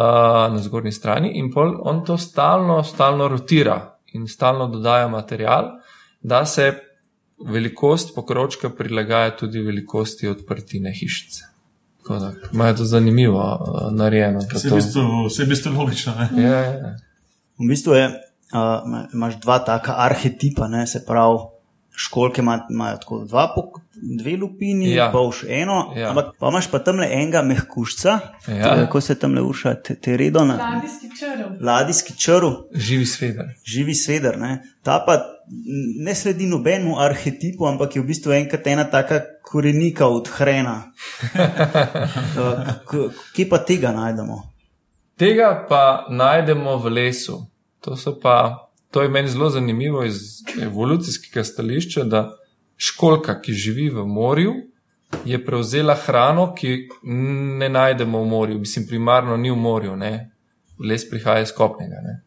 na 0.54 0.60
zgornji 0.64 0.92
strani 0.92 1.34
in 1.36 1.52
pol 1.52 1.76
on 1.84 2.06
to 2.06 2.18
stalno, 2.18 2.84
stalno 2.84 3.28
rotira 3.28 4.00
in 4.14 4.28
stalno 4.28 4.68
dodaja 4.68 5.08
material, 5.08 5.74
da 6.24 6.46
se 6.46 6.74
velikost 7.46 8.16
pokrovčka 8.16 8.70
prilagaja 8.70 9.36
tudi 9.38 9.62
velikosti 9.62 10.28
odprtine 10.28 10.94
hišice. 10.94 11.46
Da 12.10 12.34
imajo 12.54 12.74
to 12.74 12.86
zanimivo 12.86 13.40
uh, 13.40 13.94
narejeno. 13.96 14.40
Vse 14.40 14.68
je 14.68 14.72
v 14.72 14.76
bistvu, 14.76 15.02
vse 15.28 15.42
je 15.42 15.46
v 15.46 15.50
bistvu 15.50 15.72
logično. 15.72 16.14
Ne? 16.20 16.44
Ja, 16.44 16.50
ja, 16.50 16.74
ja. 16.74 16.96
V 17.60 17.68
bistvu 17.70 17.94
je, 17.94 18.08
uh, 18.08 19.06
imaš 19.14 19.40
dva 19.40 19.60
taka 19.60 19.96
arhetipa, 19.98 20.68
ne, 20.68 20.88
se 20.88 21.06
pravi, 21.06 21.40
školke 21.96 22.42
ima- 22.42 22.68
imajo 22.70 22.98
tako 22.98 23.26
dva, 23.26 23.48
dve 24.18 24.38
lupini, 24.38 24.92
Ja. 24.92 25.10
pa 25.12 25.20
už 25.22 25.46
eno, 25.48 25.94
Ja. 25.96 26.10
ampak 26.10 26.26
pa 26.40 26.48
imaš 26.48 26.68
pa 26.68 26.80
tam 26.80 26.98
le 26.98 27.08
enega 27.08 27.42
mehkušca, 27.42 28.20
Ja. 28.50 28.76
kako 28.76 29.02
se 29.02 29.16
tam 29.16 29.34
le 29.34 29.42
uša, 29.42 29.74
te, 29.76 29.96
te 29.96 30.18
redo 30.18 30.42
na 30.42 30.54
Ladijski 30.56 31.08
črv. 31.10 31.48
ladijski 31.62 32.14
črv, 32.16 32.50
Živi 32.74 33.06
sveder. 33.06 33.46
živi 33.66 33.94
sveder. 33.96 34.38
Ne. 34.38 34.64
Ta 34.84 35.04
pa 35.08 35.22
ne 35.98 36.16
sledi 36.16 36.46
nobenemu 36.46 37.00
arhetipu, 37.00 37.66
ampak 37.66 37.96
je 37.96 38.02
v 38.02 38.06
bistvu 38.06 38.32
enkrat 38.34 38.68
ena 38.68 38.84
taka 38.86 39.20
korenika 39.44 40.08
od 40.08 40.28
hrena. 40.30 40.92
Kje 43.34 43.50
pa 43.50 43.58
tega 43.60 43.92
najdemo? 43.92 44.42
Tega 45.16 45.66
pa 45.70 46.06
najdemo 46.10 46.78
v 46.78 46.90
lesu. 46.90 47.46
To, 47.82 47.96
so 47.96 48.16
pa, 48.16 48.68
to 48.94 49.02
je 49.02 49.10
meni 49.10 49.30
zelo 49.30 49.50
zanimivo 49.50 50.04
iz 50.04 50.22
evolucijskega 50.62 51.44
stališča, 51.44 52.04
da 52.04 52.38
školka, 52.78 53.40
ki 53.42 53.54
živi 53.54 53.90
v 53.90 54.06
morju, 54.06 54.54
je 55.26 55.40
prevzela 55.46 55.96
hrano, 56.06 56.52
ki 56.54 56.90
ne 57.58 57.70
najdemo 57.70 58.22
v 58.22 58.28
morju, 58.28 58.60
mislim, 58.60 58.86
primarno 58.88 59.38
ni 59.38 59.52
v 59.52 59.56
morju, 59.56 59.96
ne? 59.96 60.30
les 60.80 61.10
prihaja 61.10 61.42
iz 61.42 61.52
kopnega. 61.58 62.02
Ne? 62.04 62.22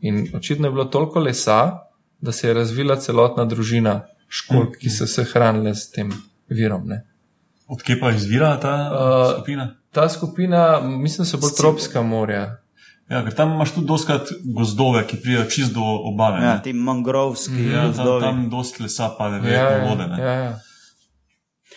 In 0.00 0.26
očitno 0.34 0.66
je 0.66 0.72
bilo 0.72 0.84
toliko 0.84 1.20
lesa, 1.20 1.78
da 2.20 2.32
se 2.32 2.48
je 2.48 2.54
razvila 2.54 2.96
celotna 2.96 3.44
družina 3.44 4.00
školk, 4.28 4.76
ki 4.82 4.90
so 4.90 5.06
se 5.06 5.24
hranile 5.24 5.74
s 5.74 5.90
tem 5.90 6.10
virom. 6.48 6.88
Ne? 6.88 7.04
Odkje 7.68 8.00
pa 8.00 8.10
izvira 8.10 8.56
ta 8.60 8.74
Uh, 8.90 9.36
skupina? 9.36 9.68
Ta 9.90 10.08
skupina, 10.08 10.80
mislim, 10.80 11.26
so 11.26 11.38
bolj 11.38 11.54
tropska 11.58 12.02
morja. 12.02 12.62
Ja, 13.10 13.24
ker 13.24 13.34
tam 13.34 13.52
imaš 13.52 13.72
tudi 13.72 13.86
doskrat 13.86 14.28
gozdove, 14.46 15.06
ki 15.06 15.16
pridejo 15.16 15.44
čist 15.44 15.74
do 15.74 15.82
obale. 15.82 16.38
Ja, 16.38 16.54
ne. 16.54 16.62
ti 16.62 16.72
mangrovski 16.72 17.64
Ja, 17.64 17.80
tam, 17.80 17.86
gozdovi. 17.88 18.20
tam 18.22 18.50
dosti 18.50 18.82
lesa 18.82 19.08
pade, 19.18 19.36
Ja, 19.36 19.42
verjetno 19.42 19.78
ja, 19.78 19.88
vode. 19.88 20.06
ne. 20.06 20.22
ja, 20.22 20.32
ja. 20.34 20.58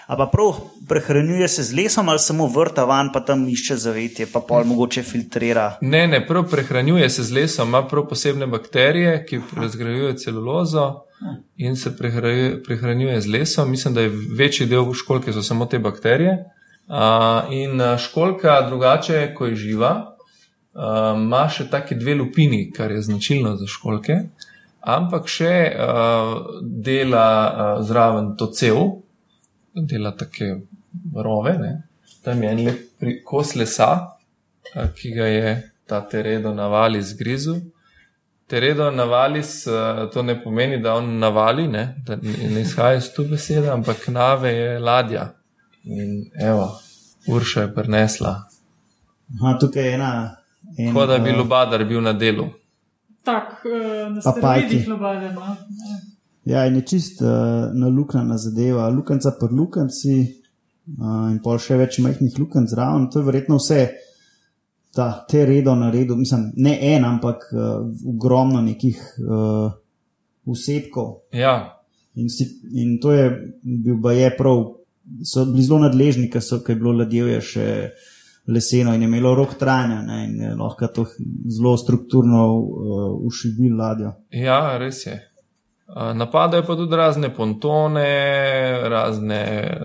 A 0.08 0.18
pa 0.18 0.26
prav 0.26 0.56
prehranjuje 0.88 1.48
se 1.48 1.64
z 1.64 1.74
lesom 1.74 2.10
ali 2.10 2.20
samo 2.20 2.48
vrta 2.48 2.84
van, 2.84 3.10
pa 3.14 3.20
tam 3.22 3.48
išče 3.48 3.76
zavetje, 3.78 4.26
pa 4.34 4.40
pol 4.42 4.64
mogoče 4.64 5.04
filtrira. 5.04 5.78
Ne, 5.82 6.08
ne, 6.08 6.28
prav 6.28 6.44
prehranjuje 6.44 7.10
se 7.10 7.24
z 7.24 7.32
lesom, 7.32 7.68
ima 7.68 7.84
prav 7.84 8.08
posebne 8.08 8.48
bakterije, 8.48 9.26
ki 9.26 9.40
razgrajujejo 9.58 10.14
celulozo 10.14 10.90
in 11.58 11.76
se 11.76 11.98
prehranjuje, 11.98 12.64
prehranjuje 12.64 13.22
z 13.22 13.28
lesom. 13.28 13.72
Mislim, 13.72 13.94
da 13.94 14.02
je 14.02 14.12
večji 14.38 14.66
del 14.68 14.94
školke 14.94 15.34
so 15.34 15.42
samo 15.42 15.66
te 15.66 15.80
bakterije. 15.80 16.38
Uh, 16.86 16.96
in 17.50 17.80
školka, 18.00 18.62
drugače, 18.62 19.34
ko 19.34 19.46
je 19.46 19.56
živa, 19.56 20.13
uh, 20.76 21.14
ima 21.18 21.46
še 21.50 21.68
take 21.72 21.96
dve 21.96 22.16
lupini, 22.16 22.72
kar 22.72 22.92
je 22.92 23.02
značilno 23.02 23.56
za 23.58 23.68
školke, 23.68 24.20
ampak 24.80 25.30
še 25.32 25.54
uh, 25.72 26.34
dela 26.62 27.28
uh, 27.28 27.84
zraven 27.86 28.34
to 28.38 28.50
cel, 28.54 28.84
dela 29.74 30.14
take 30.18 30.56
rove. 31.16 31.58
Ne? 31.60 31.74
Tam 32.24 32.44
je 32.44 32.50
en 32.50 32.66
lep 32.66 33.06
kos 33.26 33.56
lesa, 33.60 33.92
a, 34.74 34.88
ki 34.96 35.14
ga 35.16 35.28
je 35.28 35.54
ta 35.90 36.02
teredo 36.08 36.54
navali 36.54 37.02
zgrizu. 37.04 37.58
Teredo 38.48 38.92
navali, 38.92 39.42
a, 39.72 40.08
to 40.14 40.24
ne 40.24 40.36
pomeni, 40.44 40.80
da 40.84 40.96
on 41.00 41.18
navali, 41.20 41.68
ne, 41.68 41.84
da 42.06 42.16
ne 42.22 42.62
izhaja 42.62 43.00
iz 43.00 43.10
tu 43.16 43.26
besede, 43.28 43.72
ampak 43.72 44.08
nave 44.08 44.52
je 44.54 44.80
ladja. 44.80 45.30
In 45.84 46.30
evo, 46.40 46.70
Urša 47.28 47.62
je 47.62 47.74
prinesla. 47.76 48.34
Aha, 49.36 49.58
tukaj 49.60 49.84
je 49.84 49.94
ena. 49.94 50.43
En, 50.78 50.94
Kot 50.94 51.10
da 51.10 51.20
bi 51.20 51.30
eh, 51.30 51.38
Lubadar 51.38 51.86
bil 51.86 52.02
na 52.02 52.14
delu. 52.14 52.48
Tak, 53.24 53.62
eh, 53.66 54.10
na 54.12 54.22
steroidih 54.22 54.88
lobadeno. 54.90 55.56
Ja, 56.46 56.66
in 56.68 56.76
je 56.76 56.86
čist 56.88 57.22
uh, 57.24 57.30
naluknjena 57.72 58.38
zadeva, 58.38 58.90
lukenca 58.92 59.32
pod 59.40 59.54
lukenci 59.56 60.16
uh, 60.20 61.30
in 61.32 61.38
pol 61.44 61.62
še 61.62 61.78
več 61.80 62.02
majhnih 62.04 62.36
lukenc 62.36 62.74
zraven. 62.74 63.06
To 63.14 63.22
je 63.22 63.28
verjetno 63.30 63.62
vse, 63.62 63.86
da 64.96 65.08
te 65.30 65.46
redo 65.48 65.76
na 65.80 65.88
redu, 65.94 66.18
mislim, 66.20 66.50
ne 66.66 66.76
en, 66.90 67.08
ampak 67.08 67.48
uh, 67.54 67.78
ogromno 68.12 68.60
nekih 68.66 69.00
uh, 69.24 69.72
vsebkov. 70.52 71.16
Ja, 71.32 71.56
In, 72.16 72.30
si, 72.30 72.46
in 72.74 73.00
to 73.02 73.12
je 73.12 73.54
bil 73.64 73.98
pa 74.02 74.12
je 74.14 74.30
prav, 74.38 74.60
so 75.26 75.46
bili 75.50 75.64
zelo 75.66 75.80
nadležni, 75.82 76.30
ker 76.30 76.44
so, 76.46 76.60
ker 76.62 76.76
je 76.76 76.82
bilo 76.82 76.94
ladjevje 77.00 77.40
še 77.42 77.68
leseno 78.48 78.94
in 78.94 79.02
je 79.02 79.08
imelo 79.08 79.36
rok 79.36 79.54
trajanja 79.60 80.02
ne, 80.02 80.26
in 80.26 80.42
je 80.42 80.56
lahko 80.56 80.88
to 80.88 81.06
zelo 81.58 81.78
strukturno 81.78 82.48
uh, 82.58 83.26
ušibil 83.28 83.78
ladjo. 83.78 84.14
ja 84.32 84.78
res 84.78 85.06
je. 85.06 85.30
Uh, 85.88 86.18
napadajo 86.18 86.64
pa 86.68 86.76
tudi 86.76 86.96
razne 86.96 87.36
pontone, 87.36 88.10
razne 88.90 89.44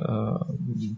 uh, 0.08 0.36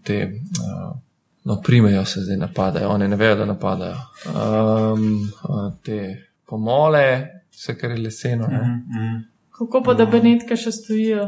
te, 0.04 0.24
uh, 0.24 0.96
no, 1.44 1.60
primejo 1.64 2.04
se 2.04 2.20
zdaj 2.20 2.36
napadajo, 2.36 2.88
oni 2.88 3.08
ne 3.08 3.16
vejo, 3.16 3.34
da 3.34 3.44
napadajo. 3.44 3.96
Um, 4.26 5.30
uh, 5.48 5.72
te 5.82 6.26
pomole, 6.46 7.26
vse 7.50 7.78
kar 7.78 7.90
je 7.90 7.96
leseno. 7.96 8.46
Ne. 8.46 8.58
mhm. 8.58 9.18
Kako 9.60 9.82
pa 9.84 9.94
da 9.94 10.06
benetke 10.06 10.56
še 10.56 10.72
stojijo? 10.72 11.26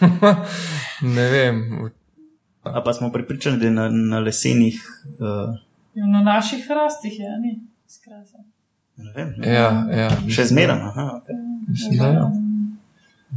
ne 1.16 1.26
vem, 1.30 1.58
A 2.62 2.82
pa 2.82 2.92
smo 2.92 3.12
pripričani, 3.12 3.58
da 3.58 3.64
je 3.64 3.70
na, 3.70 3.88
na 3.88 4.18
lesenih. 4.18 4.80
Uh, 5.04 5.56
Ja, 5.94 6.06
Na 6.06 6.22
naših 6.22 6.66
hrastih 6.68 7.18
je, 7.18 7.28
ni 7.40 7.60
skrasa. 7.88 8.38
ne 8.96 9.12
vem, 9.12 9.34
ja, 9.44 9.86
ja. 9.90 10.10
Še 10.30 10.44
zmeraj. 10.44 10.76
aha, 10.78 11.06
Okay. 11.16 11.98
Da 11.98 12.06
ja. 12.06 12.30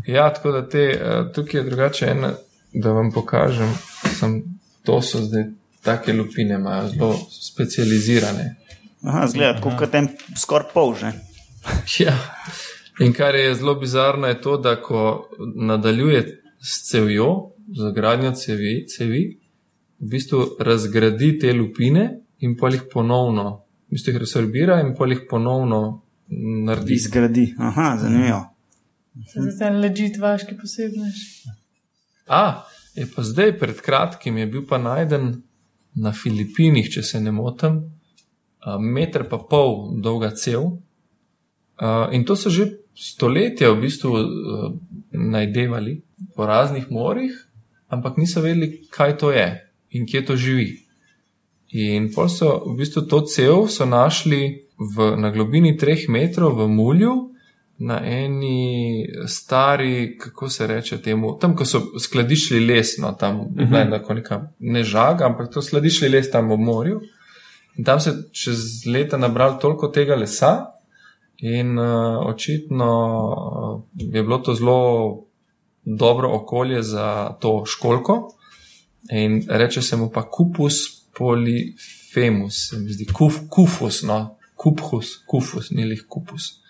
Ja, 0.07 0.33
tako 0.33 0.51
da 0.51 0.69
te, 0.69 0.79
eh, 0.79 1.33
tukaj 1.33 1.59
je 1.59 1.63
drugače 1.63 2.05
ena, 2.05 2.33
da 2.73 2.91
vam 2.91 3.11
pokažem. 3.11 3.73
Sem, 4.19 4.43
to 4.83 5.01
so 5.01 5.17
zdaj 5.17 5.43
take 5.81 6.13
lupine, 6.13 6.55
imajo 6.55 6.87
zelo 6.87 7.17
specializirane. 7.31 8.55
Aha, 9.03 9.27
zgleda, 9.27 9.61
kot 9.61 9.91
tem 9.91 10.07
skoraj 10.37 10.67
pol 10.73 10.95
že. 10.95 11.11
Ja. 11.99 12.13
In 12.99 13.13
kar 13.13 13.35
je 13.35 13.55
zelo 13.55 13.75
bizarno, 13.75 14.27
je 14.27 14.41
to, 14.41 14.57
da 14.57 14.75
ko 14.75 15.29
nadaljuje 15.55 16.41
s 16.61 16.89
cevjo, 16.89 17.49
z 17.71 17.93
gradnjo 17.95 18.31
cevi, 18.31 18.85
cevi, 18.87 19.39
v 19.99 20.09
bistvu 20.09 20.57
razgradi 20.59 21.37
te 21.39 21.53
lupine 21.53 22.19
in 22.39 22.57
pa 22.57 22.69
jih 22.69 22.83
ponovno, 22.91 23.65
v 23.87 23.95
bistvu 23.95 24.11
jih 24.11 24.19
resorbira 24.19 24.81
in 24.81 24.93
pa 24.97 25.07
jih 25.07 25.23
ponovno 25.29 26.01
naredi. 26.65 26.93
Izgradi. 26.93 27.53
Aha, 27.57 27.97
zanimivo. 28.01 28.41
Se 29.29 29.41
zdaj 29.41 29.75
ležit 29.77 30.17
vaški 30.17 30.57
posebnež. 30.57 31.17
A, 32.27 32.65
je 32.95 33.07
pa 33.15 33.23
zdaj 33.23 33.57
pred 33.59 33.81
kratkim 33.81 34.37
je 34.37 34.47
bil 34.47 34.65
pa 34.69 34.77
najden 34.77 35.43
na 35.95 36.11
Filipinih, 36.11 36.89
če 36.89 37.03
se 37.03 37.21
ne 37.21 37.31
motim, 37.31 37.83
a, 38.59 38.77
meter 38.79 39.27
pa 39.29 39.37
pol 39.37 39.99
dolga 40.01 40.33
cev. 40.35 40.65
A, 41.77 42.09
In 42.11 42.25
to 42.25 42.35
so 42.35 42.49
že 42.49 42.71
stoletja 42.93 43.71
v 43.73 43.81
bistvu 43.85 44.11
najdevali 45.11 46.01
po 46.35 46.45
raznih 46.45 46.91
morjih, 46.91 47.33
ampak 47.93 48.17
niso 48.17 48.41
vedeli, 48.41 48.81
kaj 48.89 49.17
to 49.21 49.31
je 49.31 49.47
in 49.93 50.07
kje 50.09 50.25
to 50.25 50.35
živi. 50.35 50.71
In 51.73 52.11
pol 52.13 52.29
so 52.29 52.59
v 52.67 52.77
bistvu 52.81 53.05
to 53.09 53.21
cev 53.29 53.67
so 53.69 53.85
našli 53.89 54.69
v, 54.77 55.13
na 55.17 55.31
globini 55.33 55.77
treh 55.77 56.05
metrov 56.09 56.57
v 56.57 56.67
mulju, 56.69 57.13
na 57.83 57.97
eni 58.05 59.07
stari, 59.27 60.17
kako 60.17 60.49
se 60.49 60.67
reče 60.67 61.01
temu, 61.01 61.33
tam, 61.41 61.55
ko 61.57 61.65
so 61.65 61.81
skladiščili 61.99 62.61
les, 62.67 62.97
no, 63.01 63.11
tam 63.19 63.39
uh 63.39 63.47
-huh. 63.47 63.89
ne, 63.89 63.99
neka, 64.15 64.41
ne 64.59 64.83
žaga, 64.83 65.25
ampak 65.25 65.49
to 65.53 65.61
skladiščili 65.61 66.11
les 66.11 66.31
tam 66.31 66.51
v 66.51 66.57
morju. 66.57 67.01
In 67.77 67.83
tam 67.83 67.99
se 67.99 68.13
čez 68.31 68.85
leta 68.85 69.17
nabrali 69.17 69.57
toliko 69.61 69.87
tega 69.87 70.15
lesa, 70.15 70.73
in 71.37 71.79
uh, 71.79 72.25
očitno 72.25 72.91
uh, 73.33 73.81
je 74.13 74.23
bilo 74.23 74.37
to 74.37 74.53
zelo 74.53 75.25
dobro 75.85 76.29
okolje 76.33 76.83
za 76.83 77.35
to 77.39 77.63
školko. 77.65 78.29
In 79.11 79.43
reče 79.49 79.81
se 79.81 79.97
mu 79.97 80.09
pa 80.09 80.29
kupus 80.29 80.73
polifemus, 81.17 82.69
se 82.69 82.79
mi 82.79 82.93
zdi, 82.93 83.05
kuf, 83.13 83.35
kufus, 83.49 84.03
no, 84.03 84.37
kuphus, 84.55 85.17
kufus, 85.27 85.71
ni 85.71 85.85
lih 85.85 86.05
kupus. 86.09 86.63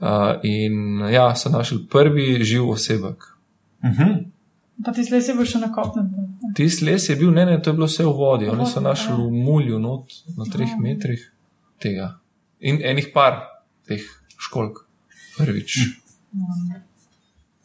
Uh, 0.00 0.40
in 0.42 1.00
ja, 1.12 1.34
so 1.36 1.50
našli 1.50 1.86
prvi 1.90 2.44
živ 2.44 2.70
osebek. 2.70 3.24
Mhm. 3.84 4.12
Pa 4.84 4.92
ti 4.92 5.04
slesi 5.04 5.34
bo 5.36 5.44
še 5.44 5.58
na 5.60 5.68
kopnem. 5.72 6.08
Tisti 6.56 6.86
les 6.88 7.08
je 7.08 7.16
bil, 7.16 7.30
ne, 7.36 7.44
ne, 7.44 7.58
to 7.60 7.70
je 7.70 7.76
bilo 7.76 7.86
vse 7.86 8.04
v 8.06 8.14
vodi. 8.16 8.48
Oni 8.48 8.64
so 8.66 8.80
našli 8.80 9.12
v 9.12 9.28
mulju, 9.28 9.78
not, 9.78 10.14
na 10.38 10.48
treh 10.48 10.72
metrih 10.80 11.20
tega. 11.80 12.14
In 12.64 12.80
enih 12.80 13.10
par 13.12 13.42
teh 13.88 14.00
školk, 14.40 14.80
prvič. 15.36 15.76
Aha, 16.32 16.80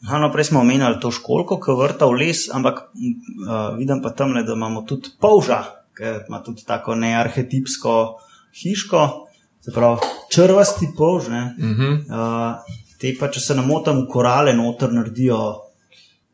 no, 0.00 0.30
prej 0.32 0.44
smo 0.44 0.60
omenjali 0.60 1.00
to 1.00 1.10
školko, 1.10 1.60
ki 1.60 1.76
vrta 1.78 2.06
v 2.06 2.20
les, 2.20 2.46
ampak 2.52 2.88
uh, 2.92 3.76
vidim 3.78 4.02
pa 4.02 4.10
tam, 4.10 4.34
da 4.34 4.52
imamo 4.52 4.82
tudi 4.88 5.12
polža, 5.20 5.62
ki 5.96 6.28
ima 6.28 6.42
tudi 6.44 6.64
tako 6.66 6.94
nearhetipsko 6.94 7.94
hiško, 8.62 9.04
se 9.64 9.72
pravi 9.72 10.10
črvasti 10.32 10.90
polž. 10.96 11.30
ne. 11.32 11.44
Mhm. 11.58 11.94
Uh, 12.10 12.82
te 13.00 13.12
pa, 13.20 13.28
če 13.28 13.40
se 13.40 13.54
ne 13.54 13.62
motim, 13.66 14.06
korale 14.10 14.54
noter 14.56 14.92
naredijo. 14.92 15.38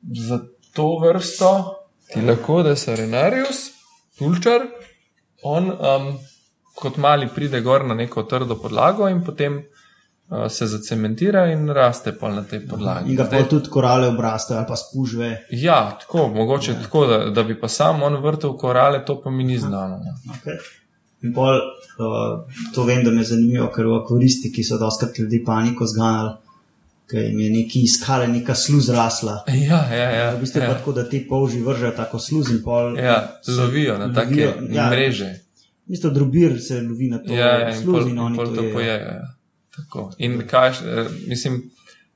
Za 0.02 0.40
to 0.74 0.98
vrsto 0.98 1.52
ti 2.12 2.20
lahko, 2.20 2.62
da 2.62 2.76
se 2.76 2.96
Renarius, 2.96 3.70
tulčar, 4.18 4.66
on 5.42 5.70
um, 5.72 6.08
kot 6.74 6.96
mali 6.96 7.28
pride 7.34 7.60
gor 7.60 7.86
na 7.86 7.94
neko 7.94 8.26
trdo 8.28 8.58
podlago 8.60 9.08
in 9.08 9.22
potem 9.24 9.56
uh, 9.58 9.81
se 10.48 10.66
zacementira 10.66 11.46
in 11.52 11.68
raste 11.68 12.12
pol 12.12 12.34
na 12.34 12.42
tej 12.42 12.66
podlagi. 12.66 13.10
In 13.10 13.16
ga 13.16 13.24
pa 13.24 13.42
tudi 13.44 13.68
korale 13.68 14.06
obrastajo 14.08 14.58
ali 14.58 14.68
pa 14.68 14.76
spužve. 14.76 15.46
Ja, 15.50 15.98
tako, 16.00 16.28
mogoče 16.28 16.72
ja. 16.72 16.82
tako, 16.82 17.06
da, 17.06 17.18
da 17.30 17.42
bi 17.42 17.60
pa 17.60 17.68
sam 17.68 18.02
on 18.02 18.16
vrtel 18.16 18.56
korale, 18.56 19.04
to 19.04 19.20
pa 19.22 19.30
mi 19.30 19.44
ni 19.44 19.58
znano. 19.58 19.98
no. 19.98 20.12
Okay. 20.34 20.56
In 21.22 21.34
pol, 21.34 21.54
uh, 21.54 22.40
to 22.74 22.84
vem, 22.84 23.04
da 23.04 23.10
me 23.10 23.22
zanimivo, 23.22 23.68
ker 23.70 23.86
v 23.86 23.98
akvaristiki 24.00 24.64
so 24.64 24.78
doskrat 24.78 25.18
ljudi 25.18 25.44
paniko 25.44 25.86
zganjali, 25.86 26.32
ker 27.06 27.22
jim 27.22 27.38
je 27.40 27.50
neki 27.50 27.82
iskala, 27.82 28.26
neka 28.26 28.54
sluz 28.54 28.88
rasla. 28.88 29.44
Ja, 29.48 29.84
ja, 29.92 30.10
ja. 30.10 30.30
V 30.34 30.40
bistvu 30.40 30.60
je 30.60 30.66
pa 30.66 30.72
ja. 30.72 30.78
tako, 30.78 30.92
da 30.92 31.04
ti 31.08 31.20
polži 31.28 31.60
vržejo 31.62 31.92
tako 31.96 32.18
sluz 32.18 32.50
in 32.50 32.62
pol. 32.64 32.96
Ja, 32.98 33.38
lovijo 33.58 33.98
na 33.98 34.08
take 34.14 34.30
lovijo- 34.34 34.74
ja. 34.74 34.88
mreže. 34.90 35.30
V 35.86 35.88
bistvu 35.88 36.10
drobir 36.10 36.56
se 36.62 36.80
lovi 36.80 37.08
na 37.10 37.18
to 37.18 37.32
Ja, 37.34 37.46
ja, 37.58 37.68
in 37.70 37.82
sluz 37.82 37.94
pol, 38.00 38.02
in 38.02 38.16
in 38.16 38.18
oni 38.18 38.36
pol 38.36 38.46
to 38.46 38.54
to 38.54 38.62
jejo. 38.62 38.74
pojejo. 38.74 39.06
Ja. 39.14 39.31
Tako. 39.76 40.10
In 40.18 40.42
kaj, 40.48 40.68
eh, 40.68 41.08
mislim, 41.28 41.62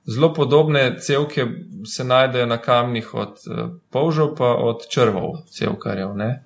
zelo 0.06 0.34
podobne 0.34 0.98
cevke 1.00 1.46
se 1.86 2.04
najdejo 2.04 2.46
na 2.46 2.58
kamnih 2.58 3.14
od 3.14 3.30
eh, 3.50 3.68
polžev 3.90 4.34
pa 4.38 4.54
od 4.54 4.88
črvov, 4.92 5.40
cevkarjev. 5.50 6.16
Ne? 6.16 6.44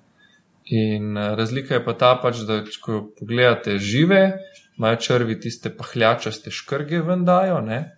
In 0.65 1.17
eh, 1.17 1.35
razlika 1.35 1.73
je 1.73 1.85
pa 1.85 1.93
ta, 1.93 2.15
pač, 2.21 2.45
da 2.47 2.63
č- 2.65 2.79
ko 2.81 3.01
pogledate 3.19 3.77
žive, 3.77 4.37
imajo 4.77 4.95
črvi 4.95 5.39
tiste 5.39 5.73
pahljačaste 5.77 6.51
škrge 6.51 7.01
ven 7.01 7.25
dajo, 7.25 7.61
ne? 7.61 7.97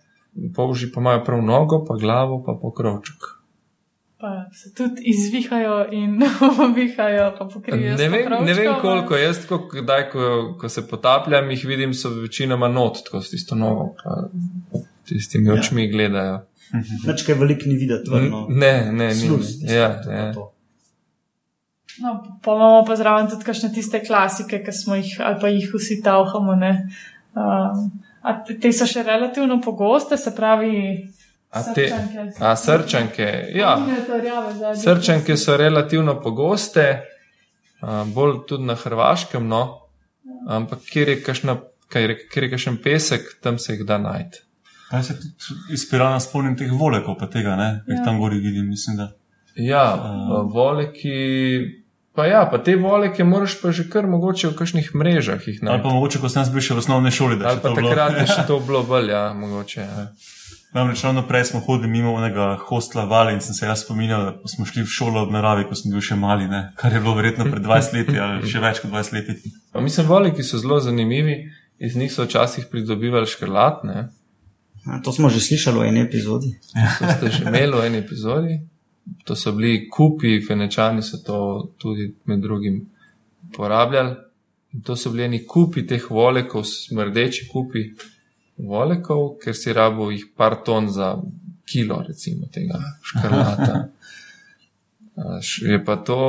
polži 0.54 0.90
pa 0.92 1.00
imajo 1.00 1.24
prav 1.24 1.42
nogo, 1.42 1.84
pa 1.88 1.94
glavo, 2.00 2.42
pa 2.46 2.58
pokrovček. 2.62 3.30
Pa 4.24 4.30
se 4.56 4.70
tudi 4.72 5.02
izvihajo 5.04 5.74
in 5.92 6.14
ovihajo, 6.64 7.26
pa 7.38 7.44
pokrijejo. 7.44 7.96
Ne 7.96 8.08
vem, 8.08 8.30
ne 8.44 8.54
vem 8.54 8.70
koliko, 8.80 9.16
jaz 9.16 9.42
tako, 9.42 9.58
kdaj, 9.72 10.06
ko, 10.10 10.28
ko 10.60 10.68
se 10.68 10.86
potapljam, 10.88 11.50
jih 11.50 11.64
vidim, 11.66 11.92
so 11.94 12.08
večinoma 12.14 12.68
not, 12.68 13.02
tako 13.04 13.20
s 13.20 13.30
tisto 13.30 13.54
nogo, 13.54 13.90
pa 14.00 14.14
tistimi 15.04 15.50
Ja. 15.50 15.58
očmi 15.58 15.84
gledajo. 15.92 16.38
Nič 17.04 17.22
kaj 17.26 17.36
veliko 17.36 17.68
ni 17.68 17.76
videti, 17.76 18.10
vrno. 18.10 18.46
Ne, 18.48 18.72
ne, 18.92 19.10
ni. 19.10 19.26
Sluz, 19.26 19.58
ni. 19.60 19.74
Ja, 19.74 19.90
ja. 20.08 20.30
No, 22.00 22.14
pa 22.42 22.54
imamo 22.54 22.80
pa 22.86 22.96
zraven 22.96 23.28
tudi 23.30 23.44
kakšne 23.44 23.74
tiste 23.74 24.00
klasike, 24.00 24.62
ki 24.64 24.72
smo 24.72 24.96
jih 24.96 25.18
ali 25.20 25.36
pa 25.40 25.52
jih 25.52 25.68
vsi 25.74 26.00
tauhamo. 26.02 26.56
ne. 26.56 26.72
Um, 27.36 27.84
a 28.22 28.38
te, 28.40 28.56
te 28.56 28.72
so 28.72 28.88
še 28.88 29.04
relativno 29.04 29.60
pogoste, 29.60 30.16
se 30.16 30.32
pravi. 30.34 30.80
A 31.54 31.62
te- 31.64 31.86
srčanke. 31.86 32.24
A 32.40 32.56
srčanke, 32.56 33.26
ja. 33.54 33.72
Srčanke 34.76 35.36
so 35.36 35.56
relativno 35.56 36.16
pogoste, 36.16 36.86
bolj 38.06 38.40
tudi 38.48 38.64
na 38.64 38.74
Hrvaškem, 38.74 39.46
no, 39.48 39.62
ampak 40.48 40.82
kjer 40.84 41.08
je 41.08 41.22
kakšna. 41.22 41.56
Kjer 41.86 42.10
je, 42.10 42.16
kjer 42.26 42.44
je 42.44 42.50
kakšen 42.50 42.76
pesek, 42.78 43.26
tam 43.40 43.58
se 43.58 43.74
jih 43.74 43.84
da 43.84 43.98
najti. 43.98 44.40
Kaj 44.88 45.02
se 45.02 45.14
tudi 45.14 45.36
izpirana 45.70 46.16
spomnim 46.18 46.56
teh 46.56 46.72
volekov, 46.72 47.14
pa 47.14 47.28
tega, 47.28 47.54
ne? 47.56 47.68
Jih 47.86 47.98
Ja. 47.98 48.04
tam 48.04 48.18
gori 48.18 48.38
vidim, 48.38 48.68
mislim, 48.68 48.96
da. 48.96 49.10
Ja, 49.54 49.84
uh. 49.94 50.48
voleki. 50.50 51.12
Pa 52.14 52.26
ja, 52.26 52.44
pa 52.46 52.58
te 52.58 52.76
voleke 52.76 53.24
moraš 53.24 53.56
pa 53.60 53.70
že 53.70 53.84
kar 53.90 54.06
mogoče 54.06 54.48
v 54.48 54.54
kakšnih 54.54 54.90
mrežah 54.94 55.42
jih 55.42 55.58
Ali 55.62 55.82
pa 55.82 55.88
mogoče, 55.88 56.18
ko 56.18 56.28
sem 56.28 56.46
bil 56.52 56.62
še 56.62 56.74
v 56.74 56.78
osnovni 56.78 57.10
šoli, 57.10 57.36
da 57.36 57.44
pa 57.44 57.68
to 57.68 57.74
bilo. 57.74 57.90
takrat 57.90 58.20
je 58.20 58.26
še 58.28 58.42
to 58.50 58.58
bilo 58.60 58.82
bolj, 58.82 59.10
ja, 59.10 59.32
mogoče. 59.34 59.80
Ja. 59.80 60.04
Namreč 60.74 61.04
ravno 61.04 61.22
prej 61.28 61.44
smo 61.44 61.60
hodili 61.60 61.88
mimo 61.88 62.12
onega 62.14 62.56
hostla 62.66 63.04
Vale 63.04 63.32
in 63.32 63.40
sem 63.40 63.54
se 63.54 63.66
jaz 63.66 63.84
spominjal, 63.84 64.24
da 64.24 64.48
smo 64.48 64.66
šli 64.66 64.82
v 64.82 64.90
šolo 64.90 65.22
ob 65.22 65.30
naravi, 65.30 65.68
ko 65.68 65.76
sem 65.78 65.92
bil 65.94 66.02
še 66.02 66.16
mali, 66.18 66.48
ne? 66.50 66.72
kar 66.76 66.92
je 66.92 67.00
bilo 67.00 67.14
verjetno 67.14 67.44
pred 67.46 67.62
20 67.62 67.94
leti 67.94 68.18
ali 68.18 68.50
še 68.50 68.62
več 68.62 68.80
kot 68.82 68.90
20 68.90 69.14
leti. 69.14 69.52
Pa 69.72 69.80
mislim, 69.80 70.08
voleki 70.10 70.42
so 70.42 70.58
zelo 70.58 70.80
zanimivi, 70.82 71.36
iz 71.78 71.94
njih 71.96 72.10
so 72.12 72.26
včasih 72.26 72.66
pridobivali 72.70 73.30
škrlat, 73.30 73.84
ne? 73.86 74.08
A, 74.84 74.98
To 74.98 75.12
smo 75.12 75.30
že 75.30 75.40
slišali 75.40 75.78
v 75.78 75.92
eni 75.92 76.02
epizodi. 76.02 76.50
To 76.98 77.12
ste 77.12 77.30
že 77.30 77.44
imeli 77.46 77.70
v 77.72 77.84
eni 77.86 78.00
epizodi. 78.02 78.58
To 79.24 79.36
so 79.36 79.52
bili 79.54 79.86
kupi, 79.86 80.40
fenečani 80.42 81.06
so 81.06 81.22
to 81.22 81.38
tudi 81.78 82.08
med 82.26 82.42
drugim 82.42 82.82
uporabljali. 83.50 84.16
In 84.74 84.82
to 84.82 84.96
so 84.96 85.14
bili 85.14 85.24
eni 85.30 85.40
kupi 85.46 85.86
teh 85.86 86.10
volekov, 86.10 86.66
smrdeči 86.66 87.46
kupi. 87.46 87.84
Volekov, 88.58 89.38
ker 89.42 89.56
si 89.56 89.72
rabo 89.72 90.10
jih 90.10 90.26
par 90.36 90.62
ton 90.64 90.88
za 90.88 91.16
kilo, 91.66 92.02
recimo 92.08 92.46
tega 92.52 92.78
škrlata. 93.02 93.88
Je 95.62 95.84
pa 95.84 95.96
to, 95.96 96.20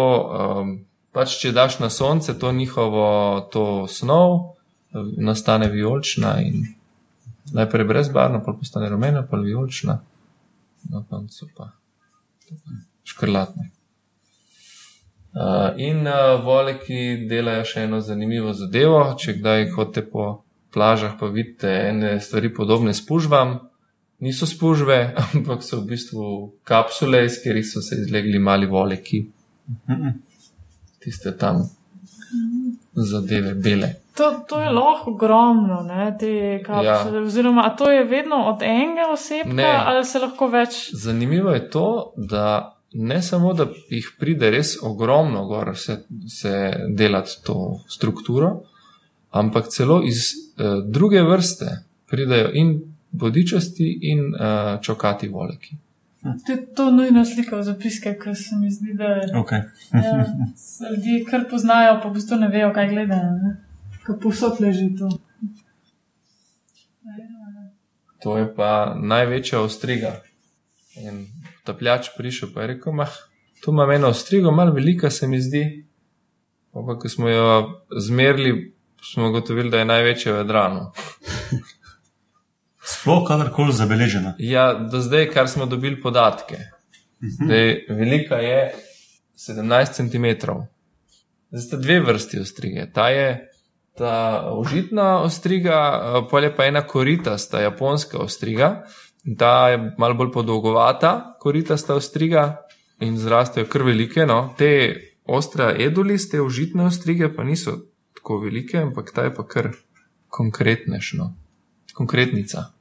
um, 0.61 0.73
pač 1.11 1.39
če 1.41 1.51
daš 1.51 1.79
na 1.79 1.89
sonce 1.89 2.37
to 2.39 2.51
njihovo 2.51 3.41
to 3.51 3.87
snov, 3.87 4.35
eh, 4.93 5.01
nastane 5.17 5.69
vijolična 5.69 6.41
in 6.41 6.67
najprej 7.53 7.85
brezbarvna, 7.85 8.43
pa 8.43 8.53
postane 8.53 8.89
rumena, 8.89 9.25
pa 9.25 9.37
vijolična, 9.37 9.99
na 10.89 11.03
koncu 11.09 11.49
pa 11.57 11.71
škrlatna. 13.03 13.63
Uh, 15.35 15.73
in 15.77 16.07
uh, 16.07 16.45
voleki 16.45 17.27
delajo 17.27 17.65
še 17.67 17.81
eno 17.83 17.99
zanimivo 17.99 18.53
zadevo. 18.55 19.01
Če 19.19 19.33
kdaj 19.35 19.65
hodite 19.73 20.05
po 20.07 20.44
plažah, 20.75 21.15
pa 21.19 21.29
vidite 21.31 21.71
ene 21.89 22.17
stvari 22.21 22.51
podobne 22.53 22.93
spužvam. 22.93 23.55
Niso 24.19 24.47
spužve, 24.47 24.99
ampak 25.33 25.63
so 25.63 25.79
v 25.81 25.95
bistvu 25.95 26.27
kapsule, 26.67 27.25
iz 27.25 27.39
katerih 27.39 27.65
so 27.67 27.81
se 27.81 27.97
izlegli 28.03 28.39
mali 28.39 28.67
voleki. 28.67 29.25
Tiste 30.99 31.37
tam 31.37 31.63
zadeve, 32.95 33.53
bele. 33.55 33.95
To, 34.15 34.29
to 34.47 34.61
je 34.61 34.69
lahko 34.71 35.11
ogromno, 35.11 35.81
ne, 35.83 36.13
te 36.19 36.63
kapsule. 36.63 37.19
Ja. 37.19 37.25
Oziroma, 37.25 37.65
a 37.67 37.75
to 37.75 37.91
je 37.91 38.03
vedno 38.03 38.35
od 38.35 38.63
enega 38.63 39.09
osebka 39.11 39.53
Ne. 39.53 39.73
ali 39.85 40.05
se 40.05 40.19
lahko 40.19 40.47
več. 40.47 40.89
Zanimivo 40.93 41.51
je 41.51 41.69
to, 41.69 42.13
da 42.15 42.75
ne 42.93 43.21
samo, 43.21 43.53
da 43.53 43.67
jih 43.89 44.07
pride 44.19 44.49
res 44.51 44.77
ogromno, 44.83 45.45
gor 45.45 45.73
se, 45.77 45.97
se 46.31 46.73
delati 46.95 47.41
to 47.43 47.79
strukturo, 47.91 48.61
ampak 49.35 49.67
celo 49.67 50.01
iz 50.03 50.31
uh, 50.31 50.79
druge 50.87 51.21
vrste 51.21 51.83
pridejo 52.07 52.51
in 52.53 52.77
bodičasti 53.11 53.99
in 54.01 54.31
uh, 54.33 54.81
čokati 54.81 55.27
voleki. 55.27 55.75
To 56.45 56.51
je 56.51 56.73
to 56.73 56.91
nujno 56.91 57.25
slika 57.25 57.59
v 57.59 57.63
zapiske, 57.63 58.15
ker 58.17 58.35
se 58.35 58.55
mi 58.57 58.71
zdi, 58.71 58.95
da 58.97 59.03
je. 59.03 59.27
Okay. 59.37 59.61
Ja, 59.93 60.25
ljudje 60.89 61.25
kar 61.29 61.45
poznajo, 61.49 61.99
pa 62.01 62.09
v 62.09 62.13
bistvu 62.17 62.39
ne 62.41 62.49
vejo, 62.49 62.71
kaj 62.73 62.89
gledajo. 62.89 63.35
ne. 63.43 63.51
Ko 64.05 64.17
posod 64.21 64.57
leži 64.59 64.89
to. 64.97 65.09
To 68.25 68.37
je 68.37 68.47
pa 68.55 68.95
največja 68.97 69.61
ostriga. 69.61 70.15
In 70.97 71.27
tapljač 71.65 72.09
prišel 72.17 72.49
pa 72.53 72.65
je 72.65 72.73
rekel, 72.73 72.93
mah, 72.93 73.11
tu 73.61 73.71
imam 73.71 73.91
eno 73.91 74.09
ostrigo, 74.09 74.51
malo 74.51 74.73
velika 74.73 75.09
se 75.09 75.27
mi 75.27 75.41
zdi. 75.41 75.85
Pa, 76.73 76.81
pa 76.87 76.97
ko 76.99 77.09
smo 77.09 77.29
jo 77.29 77.49
zmerili, 78.01 78.73
smo 79.13 79.29
ugotovili, 79.29 79.69
da 79.69 79.79
je 79.79 79.85
največja 79.85 80.33
v 80.33 80.37
Jadranu. 80.37 80.91
Sploh 82.85 83.23
kadarkoli 83.27 83.73
zabeležena. 83.73 84.35
Ja, 84.39 84.73
do 84.73 85.01
zdaj, 85.01 85.29
kar 85.33 85.49
smo 85.49 85.65
dobili 85.65 86.01
podatke. 86.01 86.57
Zdaj, 87.21 87.85
velika 87.89 88.35
je 88.35 88.75
17 89.37 89.93
cm. 89.93 90.51
Zdaj 91.49 91.61
sta 91.67 91.77
dve 91.77 91.99
vrsti 91.99 92.39
ostrige. 92.39 92.85
Ta 92.93 93.09
je 93.09 93.49
ta 93.97 94.51
užitna 94.57 95.21
ostriga, 95.21 95.77
pa 96.31 96.39
je 96.39 96.55
pa 96.55 96.65
ena 96.65 96.81
koritasta 96.87 97.61
japonska 97.61 98.17
ostriga. 98.17 98.83
Ta 99.37 99.69
je 99.69 99.93
malo 99.97 100.13
bolj 100.13 100.31
podolgovata, 100.31 101.37
koritasta 101.41 101.95
ostriga 101.95 102.57
in 102.99 103.17
zrastejo 103.17 103.65
kar 103.65 103.83
velike. 103.83 104.25
No. 104.25 104.53
Te 104.57 105.01
ostre 105.25 105.73
edulis, 105.79 106.29
te 106.29 106.41
užitne 106.41 106.85
ostrige 106.85 107.33
pa 107.33 107.43
niso 107.43 107.77
tako 108.25 108.39
velike, 108.41 108.77
ampak 108.77 109.11
ta 109.13 109.23
je 109.23 109.35
pa 109.35 109.43
kar 109.47 109.69
konkretnešno. 110.27 111.33
Konkretnica. 111.93 112.71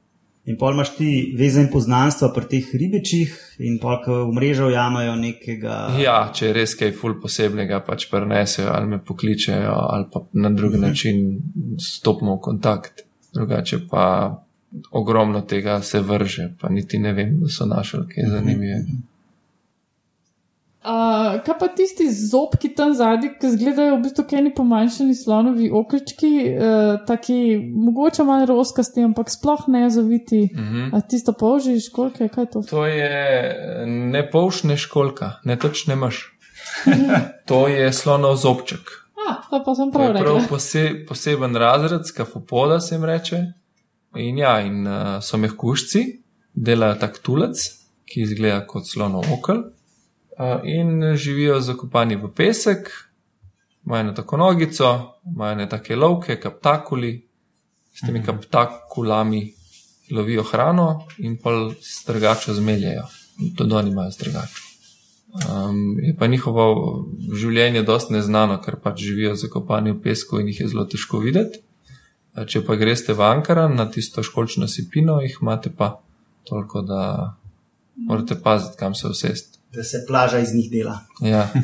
In 0.45 0.57
pol 0.57 0.73
imaš 0.73 0.95
ti 0.97 1.35
vezen 1.37 1.69
poznanstva 1.73 2.31
pri 2.33 2.47
teh 2.49 2.73
ribičih, 2.73 3.35
in 3.61 3.77
pol, 3.81 3.99
ko 4.01 4.17
v 4.25 4.33
mrežo 4.33 4.71
jamajo 4.73 5.13
nekega. 5.15 5.77
Ja, 6.01 6.17
če 6.33 6.49
je 6.49 6.55
res 6.57 6.73
kaj 6.77 6.95
ful 6.97 7.19
posebnega, 7.21 7.83
pač 7.85 8.09
prenesejo 8.09 8.73
ali 8.73 8.89
me 8.89 8.99
pokličejo 9.05 9.73
ali 9.93 10.09
pa 10.13 10.25
na 10.33 10.49
drug 10.49 10.79
način 10.81 11.41
stopimo 11.77 12.39
v 12.39 12.41
kontakt. 12.49 13.05
Drugače 13.33 13.85
pa 13.89 14.05
ogromno 14.91 15.41
tega 15.41 15.81
se 15.81 16.01
vrže, 16.01 16.55
pa 16.61 16.69
niti 16.69 16.97
ne 16.99 17.13
vem, 17.13 17.37
da 17.39 17.49
so 17.49 17.69
našli 17.69 18.07
kaj 18.09 18.31
zanimivega. 18.33 18.97
Uh, 20.85 21.39
kaj 21.41 21.55
pa 21.59 21.67
tisti 21.73 22.05
zobki 22.13 22.69
tam 22.77 22.91
zadnji, 22.93 23.31
ki 23.41 23.47
izgledajo 23.49 23.95
v 23.95 24.01
bistvu 24.03 24.25
neki 24.45 24.55
pomanjšani 24.55 25.15
slonovi 25.17 25.69
okrčki, 25.73 26.29
uh, 26.51 26.99
taki 27.07 27.57
mogoče 27.73 28.23
malo 28.23 28.45
roskasti, 28.45 29.01
ampak 29.01 29.31
sploh 29.33 29.63
ne 29.67 29.89
zaviti. 29.89 30.43
Mhm. 30.53 30.91
A 30.93 31.01
tisto 31.01 31.33
polžiš, 31.33 31.89
koliko 31.89 32.23
je, 32.23 32.29
kaj 32.29 32.43
je 32.43 32.49
to? 32.51 32.61
To 32.69 32.85
je 32.85 33.85
ne 33.87 34.21
polšne 34.29 34.77
školka, 34.77 35.31
ne 35.43 35.57
točne 35.57 35.95
maš. 35.95 36.21
To 37.49 37.67
je 37.67 37.93
slonov 37.93 38.35
zobček. 38.41 38.89
A, 39.25 39.35
to 39.49 39.63
pa 39.65 39.73
sem 39.75 39.91
To 39.91 39.97
prav 39.97 40.07
je 40.07 40.21
prav 40.21 40.35
rekel. 40.37 40.49
pose, 40.49 40.83
poseben 41.07 41.55
razred, 41.55 42.05
skafopoda 42.05 42.79
se 42.79 42.95
jim 42.95 43.05
reče. 43.05 43.39
In 44.15 44.37
ja, 44.37 44.59
in 44.61 44.87
uh, 44.87 45.17
so 45.21 45.37
mehkušci, 45.37 46.03
delajo 46.53 46.95
tak 46.99 47.17
tulec, 47.25 47.57
ki 48.05 48.21
izgleda 48.21 48.61
kot 48.67 48.85
slonov 48.87 49.25
okel. 49.33 49.63
In 50.63 51.15
živijo 51.15 51.59
zakopani 51.61 52.15
v 52.15 52.31
pesek, 52.35 52.89
imajo 53.85 54.01
eno 54.01 54.13
tako 54.13 54.37
nogico, 54.37 54.89
imajo 55.25 55.51
ene 55.51 55.69
take 55.69 55.95
lovke, 55.95 56.39
kaptakuli, 56.39 57.27
s 57.93 58.01
temi 58.05 58.23
kaptakulami 58.23 59.53
lovijo 60.11 60.43
hrano 60.43 61.05
in 61.17 61.37
pol 61.37 61.73
strgačo 61.81 62.53
zmeljajo. 62.53 63.07
Tudi 63.57 63.73
oni 63.73 63.89
imajo 63.89 64.11
strgačo. 64.11 64.61
Um, 65.35 65.99
je 65.99 66.15
pa 66.15 66.27
njihovo 66.27 66.65
življenje 67.33 67.83
dosti 67.83 68.13
neznano, 68.13 68.61
ker 68.63 68.77
pač 68.79 69.01
živijo 69.03 69.35
zakopani 69.35 69.91
v 69.91 70.01
pesku 70.01 70.39
in 70.39 70.47
jih 70.47 70.61
je 70.61 70.67
zelo 70.71 70.85
težko 70.85 71.19
videti. 71.19 71.59
Če 72.35 72.61
pa 72.67 72.75
greste 72.75 73.15
v 73.15 73.23
Ankaran 73.23 73.75
na 73.75 73.87
tisto 73.91 74.23
školčno 74.23 74.67
sipino, 74.67 75.21
jih 75.23 75.37
imate 75.41 75.71
pa 75.71 75.97
toliko, 76.47 76.81
da 76.83 77.35
morate 77.95 78.35
paziti, 78.35 78.77
kam 78.79 78.95
se 78.95 79.07
usest. 79.07 79.54
Da 79.75 79.83
se 79.83 80.05
plaža 80.07 80.39
iz 80.39 80.53
njih 80.55 80.71
dela. 80.71 80.99
Ja. 81.21 81.47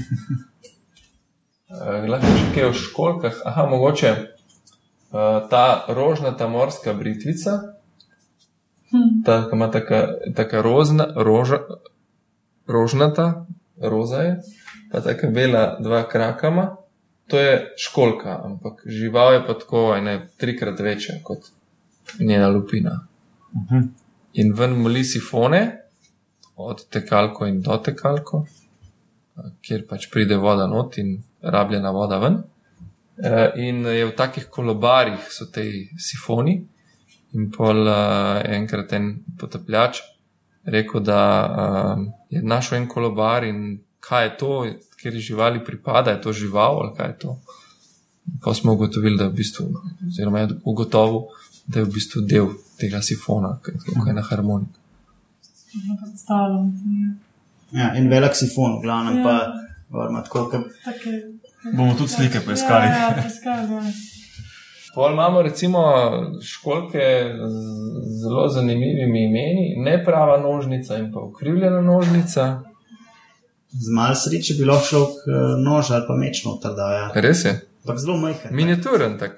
Eh, 1.72 2.04
Lahko 2.12 2.28
še 2.36 2.48
kaj 2.52 2.66
o 2.68 2.72
školkah. 2.76 3.38
Aha, 3.48 3.64
mogoče 3.72 4.10
uh, 4.12 5.20
ta 5.48 5.86
rožnata 5.88 6.50
morska 6.52 6.92
britvica, 6.94 7.54
ta, 9.26 9.38
ki 9.48 9.56
ima 9.56 9.70
taka, 9.72 10.02
taka 10.36 10.62
rozna, 10.62 11.08
roža, 11.16 11.62
rožnata, 12.68 13.46
roza 13.80 14.26
je, 14.26 14.36
pa 14.92 15.00
taka 15.00 15.32
bela 15.32 15.78
dva 15.80 16.04
krakama. 16.12 16.76
To 17.32 17.40
je 17.40 17.56
školka, 17.80 18.42
ampak 18.44 18.84
žival 18.86 19.34
je 19.34 19.46
pa 19.48 19.56
tako 19.56 19.94
ene 19.96 20.18
trikrat 20.38 20.80
večja 20.84 21.22
kot 21.24 21.54
njena 22.20 22.50
lupina. 22.52 22.98
In 24.34 24.52
ven 24.60 24.76
moli 24.76 25.04
sifone, 25.08 25.81
od 26.56 26.86
tekalko 26.90 27.46
in 27.48 27.62
do 27.62 27.78
tekalko, 27.78 28.46
kjer 29.62 29.86
pač 29.90 30.10
pride 30.12 30.38
voda 30.38 30.68
not 30.68 30.98
in 30.98 31.18
rabljena 31.42 31.92
voda 31.92 32.20
ven. 32.20 32.44
Eh, 33.24 33.52
In 33.56 33.86
je 33.86 34.06
v 34.06 34.16
takih 34.16 34.50
kolobarjih 34.50 35.32
so 35.32 35.46
te 35.46 35.64
sifoni, 35.98 36.62
in 37.34 37.52
pol 37.52 37.88
enkrat 37.88 38.94
en 38.94 39.14
potapljač 39.40 40.02
rekel, 40.64 41.02
da 41.02 41.22
je 42.30 42.42
našel 42.44 42.82
en 42.82 42.88
kolobar 42.88 43.44
in 43.48 43.80
kaj 44.02 44.26
je 44.26 44.38
to, 44.38 44.52
kjer 45.02 45.14
živali 45.14 45.64
pripada, 45.66 46.12
je 46.12 46.22
to 46.22 46.34
žival 46.34 46.82
ali 46.82 46.96
kaj 46.98 47.10
je 47.10 47.18
to. 47.20 47.38
Pa 48.44 48.54
smo 48.54 48.74
ugotovili, 48.74 49.18
da 49.18 49.24
je 49.24 49.30
v 49.30 49.34
bistvu, 49.34 49.66
oziroma 50.08 50.40
je 50.40 50.50
ugotovil, 50.64 51.24
da 51.68 51.80
je 51.80 51.86
v 51.86 51.94
bistvu 51.94 52.22
del 52.22 52.52
tega 52.78 53.02
sifona, 53.02 53.58
kot 53.64 54.08
je 54.08 54.14
na 54.14 54.22
harmoniki. 54.22 54.81
Predstavljam. 56.02 56.72
Ja, 57.72 57.92
en 57.96 58.10
velik 58.10 58.36
sifon, 58.36 58.80
v 58.80 58.82
glavnem 58.84 59.18
Ja. 59.18 59.24
pa 59.24 59.54
varma 59.98 60.24
tako, 60.24 60.46
kot 60.52 60.66
Take, 60.86 61.12
Bomo 61.76 61.94
tudi 61.96 62.10
slike 62.10 62.40
poiskali. 62.46 62.86
Ja, 62.86 62.98
ja, 63.16 63.22
poiskali, 63.22 63.74
ja. 63.74 63.82
Pol 64.96 65.14
imamo 65.14 65.42
recimo 65.42 65.82
školke 66.44 67.00
z 67.48 67.62
zelo 68.22 68.48
zanimivimi 68.50 69.24
imeni, 69.24 69.76
neprava 69.78 70.38
nožnica 70.38 70.98
in 70.98 71.12
pa 71.14 71.20
ukrivljena 71.20 71.82
nožnica. 71.82 72.62
z 73.72 73.88
malo 73.96 74.16
sreče 74.16 74.54
bi 74.60 74.66
lahko 74.66 74.86
šel 74.86 75.06
k 75.06 75.30
eh, 75.32 75.64
nož 75.64 75.92
ali 75.92 76.04
pa 76.08 76.14
meč 76.16 76.44
noter, 76.46 76.72
da 76.76 76.90
je. 76.94 77.22
Res 77.22 77.46
je, 77.46 77.54
Ampak 77.84 77.98
zelo 78.00 78.18
majhen. 78.18 78.52
miniaturen 78.56 79.18
tak. 79.20 79.32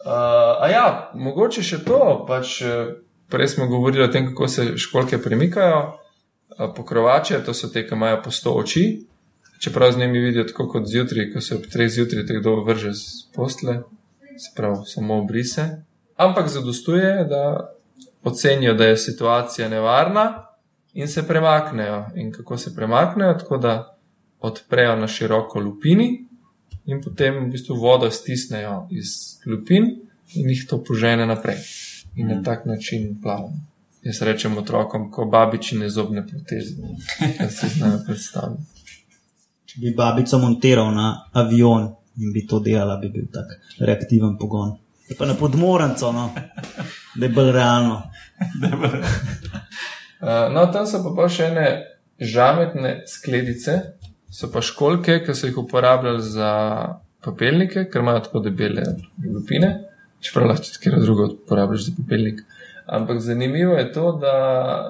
Uh, 0.00 0.64
a 0.64 0.68
ja, 0.72 1.10
mogoče 1.14 1.62
še 1.62 1.84
to, 1.84 2.24
pač 2.28 2.62
eh, 2.62 2.86
prej 3.30 3.48
smo 3.48 3.66
govorili 3.66 4.04
o 4.04 4.08
tem, 4.08 4.26
kako 4.26 4.48
se 4.48 4.72
školke 4.76 5.18
premikajo. 5.22 5.96
Pokrovače, 6.76 7.38
to 7.44 7.54
so 7.54 7.68
te, 7.68 7.86
ki 7.88 7.94
imajo 7.94 8.20
po 8.24 8.30
sto 8.30 8.52
oči, 8.52 9.06
čeprav 9.62 9.92
z 9.92 9.98
njimi 9.98 10.18
vidijo 10.18 10.44
tako 10.44 10.68
kot 10.68 10.86
zjutraj, 10.86 11.30
ko 11.32 11.40
se 11.40 11.54
ob 11.54 11.62
treh 11.72 11.88
zjutraj 11.88 12.26
te 12.26 12.34
kdo 12.40 12.56
vrže 12.64 12.92
z 12.92 13.04
postle, 13.34 13.82
se 14.36 14.50
pravi 14.56 14.76
samo 14.86 15.18
obrise. 15.22 15.68
ampak 16.16 16.48
zadostuje, 16.48 17.24
da 17.24 17.74
ocenijo, 18.22 18.74
da 18.74 18.84
je 18.84 18.96
situacija 18.96 19.68
nevarna 19.68 20.46
in 20.94 21.08
se 21.08 21.26
premaknejo. 21.26 22.06
In 22.14 22.32
kako 22.32 22.58
se 22.58 22.74
premaknejo? 22.74 23.34
Tako 23.34 23.58
da 23.58 23.96
odprejo 24.40 24.96
na 24.96 25.08
široko 25.08 25.60
lupini 25.60 26.26
in 26.86 27.00
potem 27.02 27.44
v 27.44 27.50
bistvu 27.50 27.76
vodo 27.76 28.10
stisnejo 28.10 28.86
iz 28.90 29.06
lupin 29.46 29.84
in 30.34 30.50
jih 30.50 30.66
to 30.68 30.84
požene 30.84 31.26
naprej. 31.26 31.89
In 32.14 32.28
na 32.28 32.42
tak 32.42 32.66
način 32.66 33.20
plavajo. 33.22 33.52
Jaz 34.02 34.22
rečem 34.22 34.58
otrokom, 34.58 35.10
ko 35.12 35.24
babičine 35.24 35.88
zobne 35.88 36.26
proteze, 36.26 36.74
da 37.38 37.48
si 37.50 37.68
znajo 37.68 37.98
predstavljati. 38.06 38.62
Če 39.64 39.80
bi 39.80 39.94
babico 39.96 40.38
montiral 40.38 40.94
na 40.94 41.10
avion 41.32 41.82
in 42.18 42.32
bi 42.32 42.46
to 42.46 42.58
delala, 42.60 42.96
bi 42.96 43.08
bil 43.08 43.26
tak 43.32 43.52
reaktiven 43.78 44.38
pogon. 44.38 44.72
Je 45.08 45.16
pa 45.18 45.26
na 45.26 45.34
podmoranco, 45.34 46.12
no. 46.12 46.30
da 47.14 47.26
je 47.26 47.32
bolj 47.34 47.52
realno. 47.52 48.02
Uh, 50.20 50.48
no, 50.54 50.66
tam 50.72 50.86
so 50.86 51.02
pa, 51.04 51.14
pa 51.16 51.28
še 51.28 51.50
ene 51.50 51.66
žametne 52.20 52.94
skledice, 53.10 53.76
so 54.32 54.50
pa 54.52 54.62
školke, 54.64 55.20
ki 55.26 55.34
so 55.34 55.50
jih 55.50 55.58
uporabljali 55.60 56.22
za 56.24 56.50
papelnike, 57.24 57.84
ker 57.92 58.04
imajo 58.04 58.24
tako 58.26 58.42
debele 58.44 58.84
lupine, 59.26 59.70
čeprav 60.20 60.48
lahko 60.48 60.64
tudi 60.64 60.82
kjer 60.82 61.00
drugo 61.00 61.28
uporabljaš 61.32 61.84
za 61.84 61.92
papelnik. 61.96 62.42
Ampak 62.86 63.20
zanimivo 63.20 63.74
je 63.74 63.92
to, 63.92 64.12
da 64.22 64.34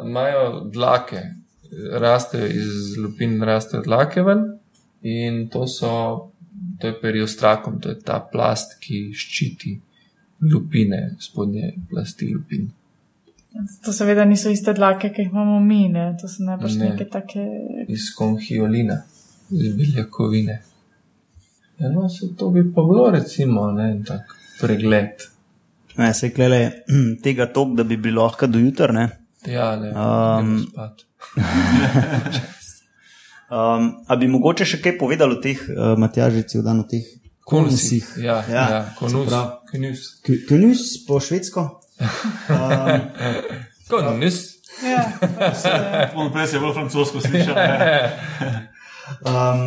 imajo 0.05 0.65
dlake, 0.73 1.21
rastejo 1.93 2.47
iz 2.47 2.97
lupin, 3.03 3.43
rastejo 3.43 3.83
dlake 3.83 4.23
ven 4.23 4.45
in 5.03 5.49
to 5.49 5.67
so, 5.67 5.93
to 6.81 6.87
je 6.87 7.01
periostrakom, 7.01 7.81
to 7.81 7.89
je 7.89 7.99
ta 8.01 8.29
plast, 8.33 8.79
ki 8.81 9.13
ščiti 9.15 9.81
lupine, 10.53 11.17
spodnje 11.21 11.75
plasti 11.91 12.33
lupin. 12.35 12.71
To 13.85 13.93
seveda 13.93 14.25
niso 14.25 14.51
iste 14.51 14.73
dlake, 14.73 15.11
ki 15.13 15.23
jih 15.23 15.31
imamo 15.33 15.61
mi, 15.61 15.89
ne? 15.89 16.17
to 16.21 16.29
so 16.29 16.45
najbrž 16.47 16.77
Ne. 16.77 16.91
neke 16.91 17.05
take. 17.05 17.45
iz 17.89 18.11
konhiolina, 18.17 19.03
iz 19.51 19.75
beljakovine. 19.77 20.63
Ja, 21.79 21.89
no, 21.89 22.09
se 22.09 22.29
to 22.37 22.51
bi 22.51 22.65
pa 22.75 22.83
bilo, 22.83 23.11
recimo, 23.11 23.71
ne, 23.73 23.91
en 23.91 24.05
tak 24.05 24.37
pregled. 24.61 25.27
Ne, 25.97 26.13
se 26.15 26.31
klele 26.31 26.61
tega 27.23 27.47
tok, 27.47 27.75
da 27.77 27.85
bi 27.85 27.97
bilo 27.99 28.23
lahko 28.23 28.47
do 28.47 28.59
jutra. 28.59 28.93
ne. 28.93 29.09
Ja, 29.47 29.77
ne, 29.77 29.91
Um, 29.91 30.67
um, 33.51 33.85
a 34.09 34.17
bi 34.17 34.29
mogoče 34.29 34.67
še 34.67 34.81
kaj 34.81 34.99
povedal 34.99 35.33
o 35.33 35.41
teh 35.41 35.59
uh, 35.67 35.95
matjažicih, 35.97 36.61
o 36.61 36.85
teh 36.85 37.07
konusih? 37.45 38.05
Ja, 38.19 38.45
ja, 38.47 38.65
Ja, 38.69 38.81
konus. 38.99 39.25
se 39.25 39.29
pravi. 39.29 39.51
Konus. 39.73 40.01
K- 40.23 40.41
Konus 40.47 40.83
po 41.07 41.21
švedsko? 41.21 41.65
Um, 42.49 43.01
Konus. 43.91 44.41
Ja, 44.85 45.03
eh, 45.67 46.13
On 46.15 46.31
prej 46.33 46.47
se 46.47 46.57
je 46.57 46.61
bolj 46.61 46.75
francosko 46.75 47.21
slišal. 47.21 47.57
um, 49.25 49.65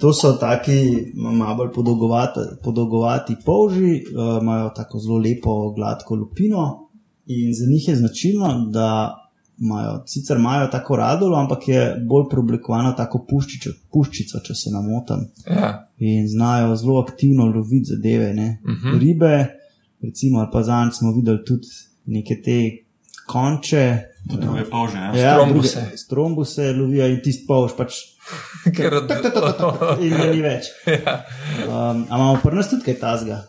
to 0.00 0.12
so 0.12 0.32
taki 0.34 0.78
malo 1.14 1.54
bolj 1.56 1.72
podolgovati, 1.72 2.40
podolgovati 2.62 3.36
polži, 3.44 3.94
uh, 3.94 4.42
imajo 4.42 4.70
tako 4.70 4.98
zelo 4.98 5.18
lepo 5.18 5.70
gladko 5.70 6.14
lupino 6.14 6.88
in 7.26 7.54
za 7.54 7.66
njih 7.66 7.88
je 7.88 7.96
značilno, 7.96 8.66
da 8.66 9.14
imajo, 9.58 10.02
sicer 10.06 10.36
imajo 10.36 10.66
tako 10.68 10.96
radulo, 10.96 11.38
ampak 11.38 11.68
je 11.68 11.80
bolj 12.02 12.24
preoblikovano 12.30 12.92
tako 12.92 13.26
puščico, 13.30 13.70
puščico, 13.92 14.38
če 14.40 14.54
se 14.54 14.70
namotam. 14.70 15.20
Ja, 15.46 15.88
in 15.98 16.28
znajo 16.28 16.76
zelo 16.76 17.00
aktivno 17.00 17.44
loviti 17.46 17.84
zadeve. 17.86 18.30
Uh 18.30 18.70
Mhm. 18.70 18.86
-huh. 18.86 18.98
Ribe, 18.98 19.46
recimo, 20.02 20.38
ali 20.38 20.48
pa 20.52 20.62
zanj 20.62 20.90
smo 20.92 21.12
videli 21.12 21.44
tudi 21.44 21.66
neke 22.06 22.34
te 22.44 22.70
konče. 23.26 23.98
Druge 24.26 24.64
polže. 24.64 24.96
Ja. 24.96 25.14
Ja, 25.16 25.34
Strombuse. 25.34 25.80
druge- 25.80 25.96
Strombuse 25.96 26.72
lovijo 26.72 27.06
in 27.06 27.20
tisti 27.24 27.44
polž 27.46 27.70
pač. 27.76 27.92
ker 28.76 28.94
od... 28.94 29.12
In 30.00 30.16
ga 30.16 30.30
ni 30.32 30.42
več. 30.42 30.72
Um, 31.68 32.06
a 32.08 32.16
imamo 32.16 32.38
pri 32.42 32.56
nas 32.56 32.70
tudi 32.70 32.84
kaj 32.86 32.98
tazga? 33.00 33.42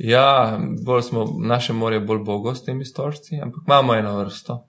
Ja, 0.00 0.58
bolj 0.86 1.02
smo, 1.02 1.26
naše 1.44 1.72
morje 1.76 1.98
je 1.98 2.04
bolj 2.08 2.22
bogo 2.24 2.54
s 2.54 2.64
temi 2.64 2.84
stožci, 2.84 3.40
ampak 3.42 3.66
imamo 3.66 3.94
eno 3.94 4.14
vrsto. 4.18 4.64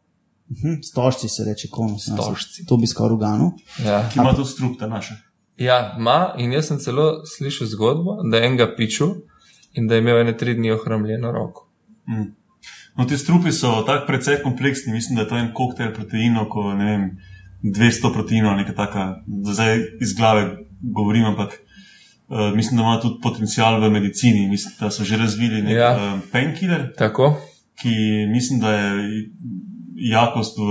Mhm, 0.52 0.82
Stožci 0.84 1.30
se 1.30 1.44
reče 1.48 1.68
konus. 1.72 2.08
no, 2.08 2.24
Stožci. 2.24 2.66
To 2.66 2.78
bi 2.78 2.88
skoraj 2.88 3.16
ugano. 3.16 3.52
Ja. 3.86 4.10
Ki 4.14 4.20
ima 4.20 4.34
tudi 4.36 4.50
strup, 4.50 4.80
ta 4.80 4.88
naša. 4.88 5.16
Ja, 5.58 5.96
ima 5.98 6.34
in 6.38 6.52
jaz 6.52 6.68
sem 6.68 6.80
celo 6.80 7.26
slišal 7.26 7.68
zgodbo, 7.68 8.18
da 8.32 8.38
je 8.38 8.46
enega 8.46 8.68
piču 8.76 9.08
in 9.74 9.88
da 9.88 9.96
je 9.96 10.02
imel 10.02 10.20
ene 10.20 10.38
tri 10.38 10.54
dni 10.54 10.72
ohromljeno 10.72 11.32
roko. 11.32 11.70
Mm. 12.10 12.32
No, 12.98 13.06
ti 13.06 13.18
strupi 13.18 13.52
so 13.52 13.84
tako 13.88 14.08
precej 14.08 14.42
kompleksni, 14.44 14.94
mislim, 14.94 15.16
da 15.16 15.22
je 15.22 15.30
to 15.30 15.38
en 15.38 15.54
koktejl 15.54 15.94
proteinov, 15.94 16.50
ko 16.50 16.74
ne 16.74 16.86
vem, 16.86 17.06
200 17.64 18.14
proteinov, 18.14 18.56
nekaj 18.56 18.76
taka, 18.76 19.04
da 19.26 19.54
zdaj 19.54 19.78
iz 20.00 20.14
glave 20.14 20.46
govorim, 20.82 21.26
ampak 21.26 21.50
uh, 22.28 22.56
mislim, 22.56 22.78
da 22.78 22.84
ima 22.84 23.00
tudi 23.00 23.20
potencial 23.22 23.80
v 23.80 23.90
medicini. 23.90 24.48
Mislim, 24.48 24.74
da 24.80 24.92
so 24.92 25.04
že 25.04 25.18
razvili 25.18 25.62
nek 25.62 25.74
Ja. 25.74 25.90
ja. 25.90 26.14
uh, 26.14 26.20
painkiller, 26.32 26.94
ki 27.76 27.94
mislim, 28.28 28.60
da 28.60 28.72
je 28.72 29.30
jakost 30.10 30.58
v, 30.58 30.64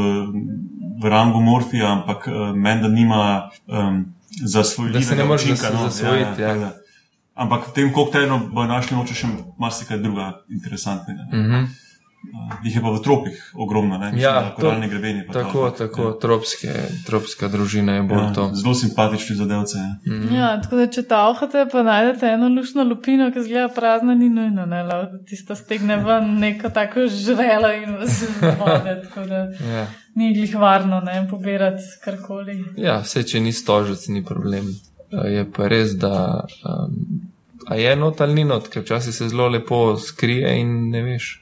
v 0.99 1.09
rangu 1.09 1.41
morfija, 1.41 1.93
ampak 1.93 2.27
uh, 2.27 2.57
meni, 2.57 2.83
da 2.83 2.89
nima 2.89 3.21
um, 3.67 4.05
zasvojljivega 4.45 4.99
Da 5.01 5.07
se 5.07 5.17
ne 5.17 5.25
moreš 5.25 5.43
učinka, 5.43 5.67
zas- 5.69 5.83
zasvojiti, 5.83 6.43
ja. 6.43 6.49
tako 6.49 6.61
da. 6.61 6.73
Ampak 7.35 7.69
v 7.69 7.73
tem 7.73 7.93
koktejlu 7.93 8.41
bo 8.53 8.65
našli 8.65 8.97
moče 8.97 9.15
še 9.15 9.27
marsikaj 9.59 9.99
druga 9.99 10.43
interesantnega. 10.51 11.23
ne. 11.33 11.39
Mhm. 11.39 11.65
Uh, 12.23 12.53
jih 12.63 12.75
je 12.77 12.83
pa 12.83 12.91
v 12.91 13.01
tropih 13.01 13.37
ogromno, 13.57 13.99
ne? 13.99 14.07
Mislim, 14.07 14.23
Ja, 14.23 14.33
da 14.33 14.55
koralni 14.55 14.89
grebeni. 14.89 15.23
pa 15.27 15.33
Tako, 15.33 15.53
to, 15.53 15.65
ampak, 15.65 15.79
tako, 15.79 16.03
ja. 16.03 16.19
tropske, 16.21 16.73
tropska 17.07 17.49
družina 17.49 17.95
je 17.95 18.03
bolj 18.03 18.19
Ja, 18.19 18.33
to. 18.33 18.45
zelo 18.55 18.75
simpatični 18.75 19.37
zadevce. 19.37 19.79
Ja. 19.79 20.19
ja, 20.33 20.61
tako 20.61 20.77
da 20.77 20.87
če 20.87 21.03
tavhate, 21.05 21.67
pa 21.73 21.83
najdete 21.83 22.27
eno 22.29 22.49
lušno 22.51 22.85
lupino, 22.85 23.31
ki 23.33 23.43
zgleda 23.43 23.69
prazna, 23.71 24.15
ni 24.15 24.29
nujno, 24.29 24.67
ne, 24.67 24.83
lahko 24.83 25.13
da 25.13 25.25
tisto 25.25 25.55
stegne 25.55 25.97
ven 25.99 26.39
neko 26.39 26.69
tako 26.71 27.07
žrelo 27.09 27.73
in 27.75 27.97
vas 27.97 28.21
vode, 28.59 29.03
tako 29.03 29.27
da 29.27 29.41
Ja. 29.71 29.87
ni 30.15 30.35
glih 30.35 30.55
varno, 30.57 31.01
ne, 31.01 31.27
pobirati 31.27 31.83
karkoli. 32.05 32.65
Ja, 32.79 33.01
vse, 33.01 33.25
če 33.25 33.41
ni 33.41 33.53
stožec, 33.55 34.09
ni 34.09 34.25
problem. 34.25 34.69
Eh, 35.13 35.29
Je 35.31 35.51
pa 35.51 35.67
res, 35.69 35.97
da 35.97 36.45
um, 36.63 36.95
a 37.67 37.75
je 37.77 37.97
not 37.97 38.21
ali 38.21 38.35
ni 38.35 38.45
not, 38.45 38.69
ker 38.69 38.83
včasih 38.83 39.15
se 39.15 39.29
zelo 39.29 39.49
lepo 39.49 39.97
skrije 39.99 40.59
in 40.61 40.91
ne 40.91 41.03
veš. 41.03 41.37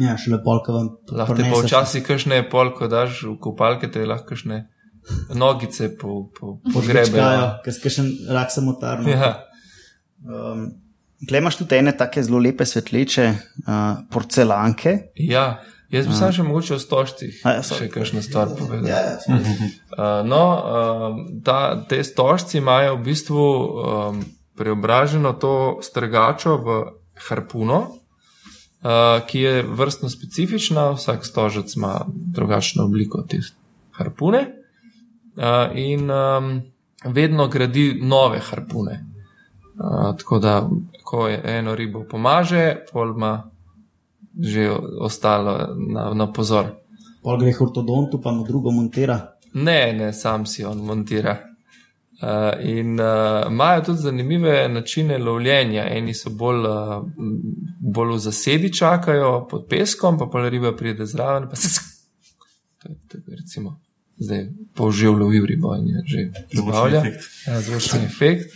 Ja, 0.00 0.16
še 0.16 0.32
lepo, 0.32 0.56
ko 0.64 0.74
vam 0.76 0.90
Lahko 1.12 1.36
te 1.36 1.44
pa 1.44 1.60
včasih 1.62 2.04
kašne 2.06 2.42
pol, 2.50 2.72
ko 2.76 2.88
daš 2.88 3.22
v 3.28 3.36
kopalke, 3.42 3.90
te 3.92 4.06
lahko 4.08 4.32
kašne 4.32 4.62
nogice 5.36 5.90
po, 6.00 6.30
po, 6.36 6.56
pogrebejo. 6.72 7.60
Ker 7.64 7.74
si 7.76 7.92
še 7.92 8.06
rak 8.32 8.52
samotarno. 8.54 9.08
Ja, 9.10 9.32
Um, 10.20 10.66
Tle 11.28 11.38
imaš 11.40 11.56
tudi 11.56 11.76
ene 11.76 11.92
take 11.96 12.20
zelo 12.20 12.36
lepe 12.40 12.64
svetleče 12.68 13.24
uh, 13.32 14.04
porcelanke. 14.12 15.12
ja. 15.16 15.60
Jaz 15.90 16.06
bi 16.06 16.14
sam 16.14 16.30
še 16.30 16.44
mogoče 16.46 16.76
o 16.76 16.78
stožcih 16.78 17.40
A, 17.42 17.56
ja, 17.56 17.62
sorry. 17.66 17.88
še 17.88 17.90
kakšno 17.90 18.20
stvar 18.22 18.52
povedal. 18.54 18.86
Ja, 18.86 19.00
Uh, 19.90 20.20
no, 20.22 20.42
um, 20.54 21.16
ta, 21.42 21.82
te 21.88 21.98
stožci 22.06 22.60
imajo 22.60 22.94
v 22.94 23.02
bistvu 23.08 23.40
um, 23.42 24.20
preobraženo 24.54 25.32
to 25.42 25.80
strgačo 25.82 26.54
v 26.62 26.76
harpuno, 27.26 27.80
uh, 28.82 29.26
ki 29.26 29.40
je 29.40 29.62
vrstno 29.62 30.08
specifična, 30.08 30.90
vsak 30.90 31.26
stožec 31.26 31.76
ima 31.76 32.00
drugačno 32.08 32.84
obliko 32.84 33.22
te 33.22 33.40
harpune 33.92 34.38
uh, 35.36 35.76
in 35.76 36.10
um, 36.10 36.62
vedno 37.04 37.48
gradi 37.48 38.00
nove 38.02 38.38
harpune. 38.38 39.04
Uh, 39.74 40.16
tako 40.18 40.38
da, 40.38 40.68
ko 41.04 41.28
je 41.28 41.42
eno 41.44 41.74
ribo 41.74 42.04
pomaže, 42.10 42.76
pol 42.92 43.14
ima 43.16 43.50
že 44.40 44.70
ostalo 45.00 45.74
na, 45.76 46.14
na 46.14 46.32
pozor. 46.32 46.66
Pol 47.22 47.38
gre 47.38 47.52
ortodontu, 47.60 48.20
pa 48.22 48.32
mu 48.32 48.44
drugo 48.44 48.70
montira. 48.70 49.36
Ne, 49.52 49.92
ne, 49.92 50.12
sam 50.12 50.46
si 50.46 50.64
on 50.64 50.78
montira. 50.78 51.49
Uh, 52.22 52.28
in 52.60 53.00
uh, 53.00 53.46
imajo 53.48 53.82
tudi 53.82 53.98
zanimive 53.98 54.68
načine 54.68 55.18
lovljenja. 55.18 55.86
Eni 55.88 56.14
so 56.14 56.30
bolj, 56.30 56.66
uh, 56.68 57.04
bolj 57.80 58.14
v 58.14 58.18
zasedi, 58.18 58.72
čakajo 58.72 59.46
pod 59.50 59.64
peskom, 59.68 60.18
pa 60.18 60.26
pa 60.32 60.48
riba 60.48 60.76
pride 60.76 61.06
zraven. 61.06 61.48
Pa 61.48 61.56
se 61.56 61.80
to 62.82 62.88
je, 62.88 62.96
to 63.08 63.16
je 63.30 63.36
recimo. 63.36 63.80
Zdaj 64.16 64.48
polživ 64.74 65.16
lovil 65.18 65.46
ribo 65.46 65.76
in 65.76 65.88
je 65.88 66.02
že 66.06 66.30
zabavlja. 66.52 67.04
Ja, 67.46 67.60
zvočni 67.60 68.04
efekt. 68.04 68.52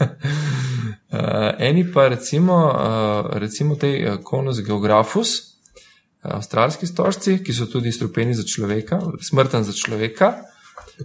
uh, 0.00 0.06
eni 1.68 1.92
pa 1.92 2.08
recimo, 2.08 2.54
uh, 2.68 3.38
recimo 3.38 3.76
tej 3.76 4.04
uh, 4.04 4.18
konus 4.22 4.60
geografus, 4.60 5.28
avstralski 6.20 6.86
stožci, 6.86 7.38
ki 7.44 7.52
so 7.52 7.66
tudi 7.66 7.92
strupeni 7.92 8.34
za 8.34 8.44
človeka, 8.44 9.00
smrten 9.20 9.64
za 9.64 9.72
človeka, 9.72 10.34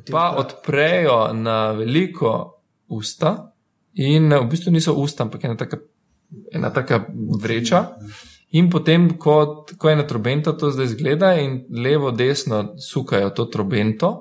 pa 0.13 0.35
odprejo 0.37 1.33
na 1.33 1.71
veliko 1.71 2.61
usta 2.87 3.51
in 3.95 4.33
v 4.33 4.45
bistvu 4.49 4.71
niso 4.71 4.93
usta, 4.93 5.23
ampak 5.23 5.43
ena 5.43 5.55
taka, 5.55 5.77
ena 6.51 6.69
taka 6.69 7.05
vreča. 7.41 7.95
In 8.55 8.69
potem, 8.69 9.17
ko, 9.17 9.65
ko 9.77 9.89
je 9.89 9.95
na 9.95 10.03
trobento 10.07 10.53
to 10.53 10.71
zdaj 10.71 10.93
zgleda, 10.95 11.33
in 11.39 11.65
levo, 11.71 12.11
desno 12.11 12.75
sukajo 12.79 13.31
to 13.35 13.45
trobento, 13.51 14.11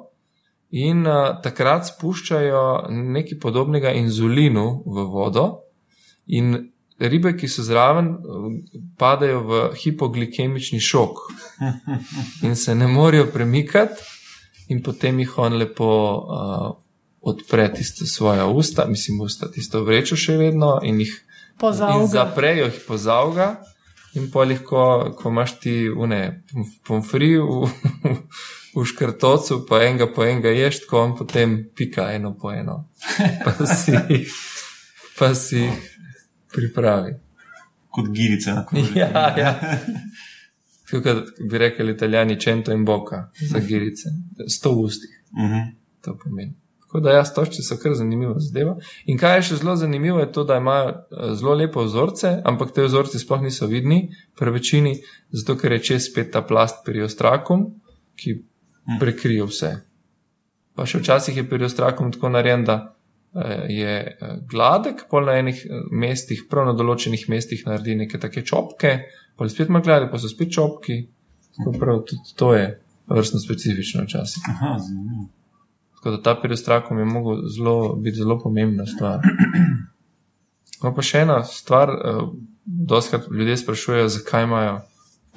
in 0.75 1.07
uh, 1.07 1.37
takrat 1.43 1.87
spuščajo 1.87 2.91
nekaj 2.91 3.39
podobnega 3.39 3.93
inzulinu 3.95 4.83
v 4.87 5.05
vodo, 5.11 5.47
in 6.27 6.57
ribe, 6.99 7.35
ki 7.37 7.51
so 7.51 7.63
zraven, 7.67 8.15
padajo 8.99 9.41
v 9.45 9.63
hipoglikemični 9.83 10.81
šok 10.81 11.23
in 12.47 12.57
se 12.57 12.75
ne 12.75 12.89
morejo 12.91 13.27
premikati, 13.35 14.14
in 14.69 14.83
potem 14.83 15.19
jih 15.21 15.39
on 15.39 15.59
lepo 15.61 15.91
uh, 15.91 16.71
odpre 17.25 17.69
tiste 17.75 18.07
svoje 18.07 18.45
usta, 18.45 18.87
mislim, 18.89 19.21
usta, 19.21 19.51
tisto 19.53 19.85
vrečo 19.85 20.17
še 20.17 20.37
vedno 20.37 20.79
in 20.83 21.01
jih 21.01 21.15
in 21.95 22.07
zaprejo 22.11 22.65
jih 22.65 22.83
pozavga. 22.89 23.55
In 24.15 24.29
polih, 24.31 24.61
ko, 24.63 25.11
ko 25.19 25.29
imaš 25.29 25.57
ti 25.59 25.89
une 25.91 26.45
pomfri 26.87 27.33
v, 27.39 27.67
v 28.77 28.85
škrtocu, 28.87 29.65
pa 29.67 29.81
enega 29.83 30.07
po 30.07 30.23
enega 30.23 30.53
ješ, 30.55 30.85
tako 30.85 31.01
on 31.01 31.17
potem 31.19 31.57
pika 31.75 32.13
eno 32.15 32.31
po 32.39 32.53
eno. 32.55 32.77
Pa 33.43 33.67
si, 33.67 33.97
pa 35.19 35.33
si 35.35 35.67
pripravi. 36.55 37.17
Kot 37.91 38.13
girice 38.15 38.55
na 38.55 38.63
koži. 38.69 38.99
Ja, 38.99 39.35
ja. 39.39 39.55
Kot 40.91 41.05
bi 41.43 41.59
rekli 41.59 41.93
italijani, 41.93 42.41
čento 42.41 42.73
in 42.73 42.85
boka 42.85 43.31
za 43.43 43.59
girice. 43.61 44.09
Sto 44.49 44.71
ustih, 44.73 45.11
Mhm. 45.33 45.61
to 46.01 46.19
pomeni. 46.19 46.55
Tako 46.81 47.01
da 47.01 47.11
jaz 47.11 47.35
točči 47.35 47.63
so 47.63 47.77
kar 47.77 47.95
zanimiva 47.95 48.35
zadeva. 48.39 48.77
In 49.05 49.19
kaj 49.19 49.37
je 49.37 49.43
še 49.43 49.57
zelo 49.57 49.77
zanimivo, 49.77 50.19
je 50.21 50.33
to, 50.33 50.45
da 50.45 50.57
imajo 50.57 50.89
eh, 50.89 51.35
zelo 51.35 51.55
lepe 51.55 51.81
vzorce, 51.81 52.41
ampak 52.45 52.71
te 52.71 52.83
vzorci 52.83 53.19
sploh 53.19 53.43
niso 53.43 53.67
vidni 53.67 53.99
pri 54.37 54.51
večini, 54.51 55.01
zato 55.31 55.57
ker 55.57 55.73
je 55.73 55.79
čez 55.81 56.05
spet 56.05 56.31
ta 56.31 56.43
plast 56.43 56.85
periostrakum, 56.87 57.65
ki 58.17 58.45
prekrije 59.01 59.43
vse. 59.45 59.73
Pa 60.75 60.87
še 60.87 60.99
včasih 60.99 61.37
je 61.37 61.49
periostrakum 61.49 62.13
tako 62.13 62.29
narejen, 62.29 62.65
da 62.65 62.95
je 63.69 64.17
eh, 64.21 64.37
gladek, 64.51 65.07
pol 65.11 65.27
na 65.27 65.39
enih 65.39 65.67
eh, 65.67 65.83
mestih, 65.91 66.45
prav 66.51 66.69
na 66.69 66.75
določenih 66.79 67.27
mestih 67.29 67.65
naredi 67.67 67.97
neke 67.99 68.21
take 68.23 68.45
čopke, 68.47 68.95
pa 69.35 69.49
spet 69.51 69.73
ima 69.73 69.83
glade, 69.83 70.07
pa 70.11 70.21
so 70.23 70.31
spet 70.31 70.53
čopki. 70.55 71.01
Tako 71.55 71.73
prav 71.79 72.05
tudi 72.07 72.35
to 72.39 72.53
je 72.55 72.69
vrstno 73.11 73.41
specifično 73.43 74.05
včasih. 74.07 74.47
Aha, 74.51 74.77
zanimivo. 74.79 75.29
Tako 75.99 76.15
da 76.17 76.23
ta 76.23 76.35
periostrakum 76.41 76.99
je 76.99 77.05
mogel 77.05 77.43
zelo, 77.51 77.95
biti 77.97 78.23
zelo 78.23 78.39
pomembna 78.39 78.87
stvar. 78.87 79.23
No, 80.83 80.91
pa 80.93 81.03
še 81.03 81.23
ena 81.25 81.39
stvar, 81.49 81.89
doskrat 82.65 83.31
ljudje 83.33 83.57
sprašujejo, 83.63 84.09
zakaj 84.13 84.45
imajo 84.45 84.75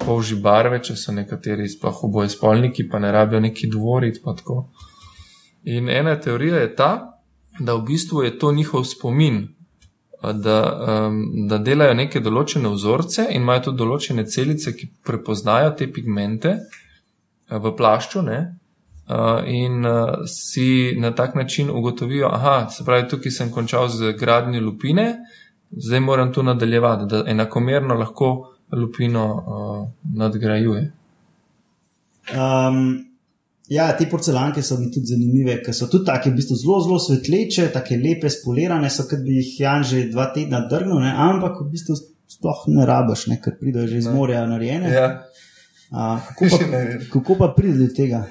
polži 0.02 0.36
barve, 0.42 0.82
če 0.84 0.96
so 0.98 1.14
nekateri 1.14 1.68
sploh 1.70 2.02
oboje 2.04 2.34
spolniki, 2.34 2.84
pa 2.90 3.00
ne 3.00 3.12
rabijo 3.14 3.40
neki 3.40 3.70
tako. 4.26 4.66
In 5.64 5.88
ena 5.88 6.18
teorija 6.20 6.60
je 6.60 6.74
ta, 6.76 7.17
da 7.58 7.74
v 7.74 7.82
bistvu 7.82 8.22
je 8.22 8.38
to 8.38 8.52
njihov 8.52 8.84
spomin, 8.84 9.48
da, 10.22 10.58
um, 11.08 11.46
da 11.48 11.58
delajo 11.58 11.94
neke 11.94 12.20
določene 12.20 12.70
vzorce 12.72 13.28
in 13.30 13.42
imajo 13.42 13.68
tudi 13.68 13.78
določene 13.84 14.26
celice, 14.26 14.74
ki 14.74 14.90
prepoznajo 15.06 15.76
te 15.78 15.86
pigmente 15.92 16.54
a, 17.48 17.58
v 17.58 17.74
plašču. 17.78 18.22
Ne? 18.26 18.38
Uh, 19.08 19.40
in 19.46 19.86
uh, 19.86 20.26
si 20.26 20.96
na 21.00 21.14
tak 21.16 21.34
način 21.38 21.70
ugotovijo, 21.70 22.28
da 22.28 22.68
se 22.70 22.84
pravi, 22.84 23.08
tukaj 23.08 23.32
sem 23.32 23.52
končal 23.54 23.88
z 23.88 24.12
gradnjo 24.18 24.60
lupine, 24.60 25.06
zdaj 25.70 26.00
moram 26.00 26.32
tu 26.32 26.42
nadaljevati, 26.42 27.06
da 27.08 27.24
enakomerno 27.26 27.94
lahko 27.94 28.54
lupino 28.72 29.24
uh, 29.32 29.88
nadgrajuje. 30.14 30.92
Um, 32.34 33.07
ja, 33.68 33.88
te 33.96 34.06
porcelanke 34.10 34.62
so 34.62 34.78
mi 34.80 34.90
tudi 34.92 35.12
zanimive, 35.12 35.58
ker 35.64 35.76
so 35.76 35.88
tudi 35.90 36.08
tako 36.08 36.32
v 36.32 36.38
bistvu 36.40 36.56
zelo, 36.60 36.78
zelo 36.84 36.98
svetleče, 37.02 37.68
tako 37.74 37.98
lepe, 38.02 38.30
spolirane, 38.32 38.90
so 38.90 39.06
kot 39.10 39.24
bi 39.24 39.40
jih 39.40 39.54
Jan 39.64 39.84
že 39.84 40.06
dva 40.12 40.30
tedna 40.34 40.64
drgnil, 40.70 41.02
ne? 41.04 41.12
ampak 41.28 41.60
v 41.62 41.70
bistvu 41.74 41.98
sploh 42.28 42.64
ne 42.72 42.86
rabiš, 42.88 43.28
ne? 43.32 43.40
ker 43.44 43.58
pridejo 43.60 43.90
že 43.90 44.02
iz 44.04 44.10
morja 44.12 44.46
narejene. 44.48 44.92
Ja, 44.94 45.10
Uh, 45.88 46.20
kako, 46.20 46.58
pa, 46.68 46.80
kako 47.14 47.34
pa 47.40 47.46
pride 47.56 47.78
do 47.80 47.86
tega? 47.96 48.26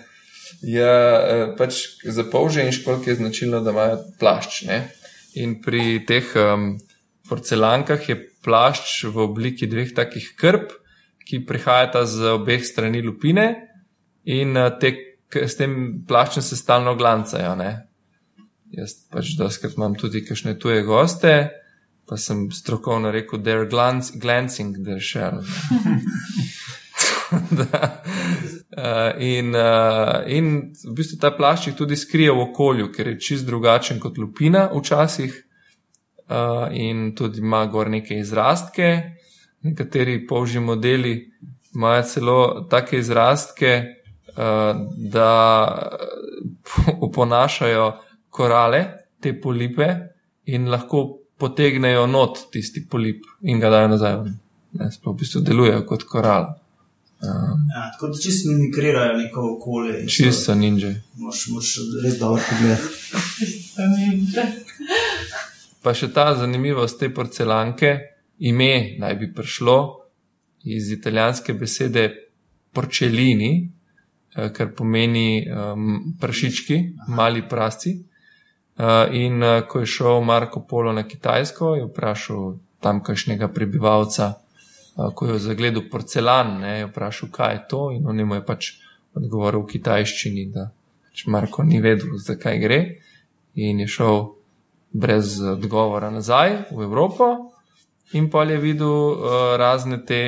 ja 0.61 0.93
eh, 1.21 1.45
pač 1.57 2.01
za 2.03 2.25
polže 2.29 2.65
in 2.65 2.73
školke 2.73 3.11
je 3.11 3.19
značilno, 3.21 3.61
da 3.61 3.71
imajo 3.71 3.99
plašč. 4.19 4.61
Ne? 4.69 4.79
In 5.37 5.57
pri 5.61 6.01
teh 6.07 6.31
um, 6.39 6.77
porcelankah 7.29 8.01
je 8.09 8.17
plašč 8.45 9.09
v 9.11 9.25
obliki 9.27 9.67
dveh 9.69 9.93
takih 9.93 10.33
krp, 10.39 10.73
ki 11.27 11.43
prihajata 11.45 12.05
z 12.07 12.33
obeh 12.39 12.63
strani 12.63 13.03
lupine 13.03 13.47
in 14.25 14.55
uh, 14.57 14.71
te, 14.79 14.95
s 15.33 15.57
tem 15.59 16.03
plaščem 16.07 16.43
se 16.43 16.55
stalno 16.55 16.95
glancajo. 16.95 17.55
Ne? 17.59 17.71
Jaz 18.75 18.95
pač 19.11 19.35
doskrat 19.39 19.77
imam 19.77 19.95
tudi 19.95 20.23
kakšne 20.25 20.57
tuje 20.59 20.83
goste, 20.87 21.33
pa 22.07 22.17
sem 22.19 22.47
strokovno 22.51 23.11
rekel, 23.11 23.41
they're 23.43 23.67
glance, 23.69 24.13
glancing 24.15 24.75
their 24.85 25.03
shell. 25.03 25.43
da, 27.59 27.81
uh, 28.77 29.23
in, 29.23 29.51
uh, 29.55 30.23
in 30.31 30.71
v 30.71 30.95
bistvu 30.95 31.19
ta 31.19 31.33
plašč 31.35 31.71
jih 31.71 31.77
tudi 31.79 31.99
skrije 31.99 32.31
v 32.31 32.47
okolju, 32.47 32.91
ker 32.95 33.11
je 33.11 33.19
čist 33.19 33.47
drugačen 33.47 33.99
kot 33.99 34.17
lupina 34.17 34.67
včasih. 34.73 35.43
Uh, 36.27 36.67
in 36.75 37.13
tudi 37.15 37.39
ima 37.39 37.65
gor 37.71 37.89
neke 37.89 38.17
izrastke. 38.19 39.15
Nekateri 39.63 40.25
polži 40.27 40.59
modeli 40.59 41.21
imajo 41.75 42.03
celo 42.03 42.39
take 42.69 42.99
izrastke, 42.99 43.96
da 44.37 45.31
oponašajo 47.07 47.87
korale, 48.29 48.83
te 49.19 49.33
polipe, 49.41 49.87
in 50.45 50.69
lahko 50.69 51.03
potegnejo 51.37 52.05
not 52.07 52.37
tisti 52.51 52.85
polip 52.89 53.25
in 53.41 53.59
ga 53.59 53.69
dajo 53.69 53.87
nazaj. 53.87 54.15
Ne, 54.77 54.91
sploh 54.91 55.15
v 55.15 55.19
bistvu 55.23 55.41
delujejo 55.41 55.83
kot 55.89 56.03
koral. 56.09 56.47
Um, 57.21 57.65
Ja, 57.73 57.91
tako 57.93 58.07
da 58.07 58.19
čisto 58.21 58.51
mimikrirajo 58.51 59.17
neko 59.17 59.41
okolje. 59.57 60.07
Čisto 60.07 60.55
ninja. 60.55 60.93
Moš, 61.15 61.47
moš 61.47 61.73
res 62.03 62.19
dobro 62.19 62.41
pogledati. 62.49 62.83
Zanimivo. 63.75 64.45
Pa 65.81 65.93
še 65.93 66.11
ta 66.13 66.33
zanimivost 66.37 66.99
te 66.99 67.09
porcelanke, 67.13 67.91
ime 68.39 68.97
naj 68.99 69.15
bi 69.15 69.31
prišlo 69.33 69.77
iz 70.67 70.91
italijanske 70.91 71.53
besede 71.53 72.09
porcelini, 72.73 73.51
eh, 73.55 73.76
kar 74.53 74.71
pomeni 74.75 75.41
um, 75.49 76.13
prašički, 76.21 76.77
mali 77.07 77.41
prasci. 77.49 77.97
Uh, 78.77 79.09
in 79.11 79.41
uh, 79.43 79.63
ko 79.65 79.79
je 79.81 79.89
šel 79.89 80.21
Marko 80.21 80.61
Polo 80.69 80.91
na 80.93 81.03
Kitajsko, 81.07 81.75
je 81.75 81.85
vprašal 81.87 82.57
tamkajšnjega 82.79 83.47
prebivalca, 83.49 84.27
uh, 84.33 85.09
ko 85.15 85.31
je 85.31 85.39
zagledal 85.41 85.87
porcelan, 85.91 86.59
ne, 86.61 86.75
je 86.79 86.89
vprašal, 86.91 87.31
kaj 87.33 87.55
je 87.55 87.63
to, 87.69 87.81
in 87.95 88.05
on 88.05 88.21
mu 88.21 88.37
je 88.37 88.45
pač 88.45 88.69
odgovoril 89.17 89.65
v 89.65 89.71
kitajščini, 89.71 90.45
da 90.53 90.69
pač 91.09 91.25
Marko 91.25 91.65
ni 91.65 91.81
vedel, 91.81 92.19
zakaj 92.21 92.61
gre, 92.61 92.79
in 93.57 93.81
je 93.81 93.89
šel 93.89 94.21
brez 94.93 95.39
odgovora 95.41 96.11
nazaj 96.13 96.69
v 96.69 96.85
Evropo. 96.85 97.56
In 98.15 98.29
pa 98.31 98.43
je 98.47 98.57
videl 98.57 98.87
uh, 98.87 99.55
razne 99.59 99.99
te 100.07 100.19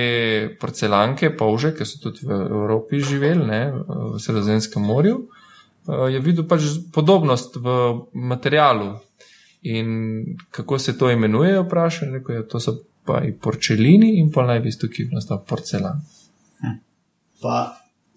porcelanke, 0.59 1.29
polže, 1.31 1.71
ki 1.77 1.87
so 1.87 2.01
tudi 2.03 2.27
v 2.27 2.35
Evropi 2.49 2.99
živeli, 2.99 3.45
ne, 3.47 3.61
v 3.71 4.19
Sredozemskem 4.19 4.83
morju. 4.83 5.21
Uh, 5.87 6.09
je 6.11 6.19
videl 6.19 6.43
pač 6.43 6.67
podobnost 6.91 7.55
v 7.55 7.77
materialu. 8.13 8.97
In 9.61 9.87
kako 10.51 10.79
se 10.79 10.97
to 10.97 11.09
imenuje, 11.09 11.53
je 11.55 11.63
vprašal. 11.63 12.13
Rekel 12.19 12.35
je, 12.35 12.47
to 12.47 12.59
so 12.59 12.75
pa 13.05 13.23
i 13.25 13.33
porcelini 13.33 14.19
in 14.19 14.31
pa 14.31 14.45
naj 14.45 14.59
bi 14.63 14.75
tukaj 14.75 15.09
nastal 15.15 15.41
porcelan. 15.47 16.03
Pa 17.41 17.57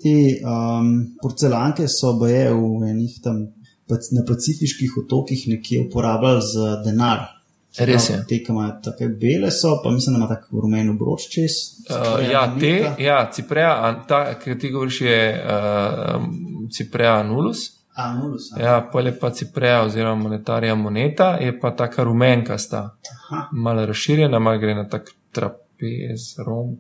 te 0.03 0.17
um, 0.43 1.15
porcelanke 1.23 1.87
so 1.89 2.17
boje 2.19 2.51
v 2.51 2.91
enih 2.91 3.19
tam 3.23 3.45
na 3.93 4.23
pacifiških 4.25 4.97
otokih 5.05 5.49
nekje 5.49 5.87
uporabljali 5.87 6.43
za 6.55 6.83
denar. 6.85 7.42
Res 7.79 8.11
je. 8.11 8.25
Te, 8.29 8.39
ki 8.45 8.53
imajo 8.53 8.73
tako 8.85 9.09
bele, 9.21 9.51
so, 9.51 9.81
pa 9.85 9.91
mislim, 9.91 10.15
da 10.15 10.19
ima 10.19 10.29
tako 10.29 10.61
rumen 10.61 10.91
obroč 10.91 11.29
čez. 11.31 11.53
Uh, 11.89 12.31
ja, 12.31 12.55
te, 12.61 12.93
ja, 12.99 13.31
Ciprea, 13.33 13.71
an- 13.87 14.03
ta, 14.09 14.39
ki 14.39 14.59
ti 14.59 14.71
govoriš, 14.71 15.01
je 15.01 15.45
uh, 15.45 16.23
Ciprea 16.71 17.15
anulus. 17.21 17.71
A, 17.95 18.15
nulus. 18.15 18.53
a. 18.57 18.63
Ja, 18.63 18.89
pol 18.93 19.07
je 19.07 19.19
pa 19.19 19.31
Ciprea 19.31 19.83
oziroma 19.85 20.23
monetarija 20.23 20.75
moneta, 20.75 21.37
je 21.41 21.61
pa 21.61 21.71
taka 21.77 22.05
rumenkasta, 22.05 22.97
Aha. 23.13 23.49
malo 23.53 23.87
razširjena, 23.87 24.39
malo 24.39 24.59
gre 24.59 24.75
na 24.75 24.89
tak 24.89 25.11
trapez, 25.33 26.39
romb. 26.47 26.79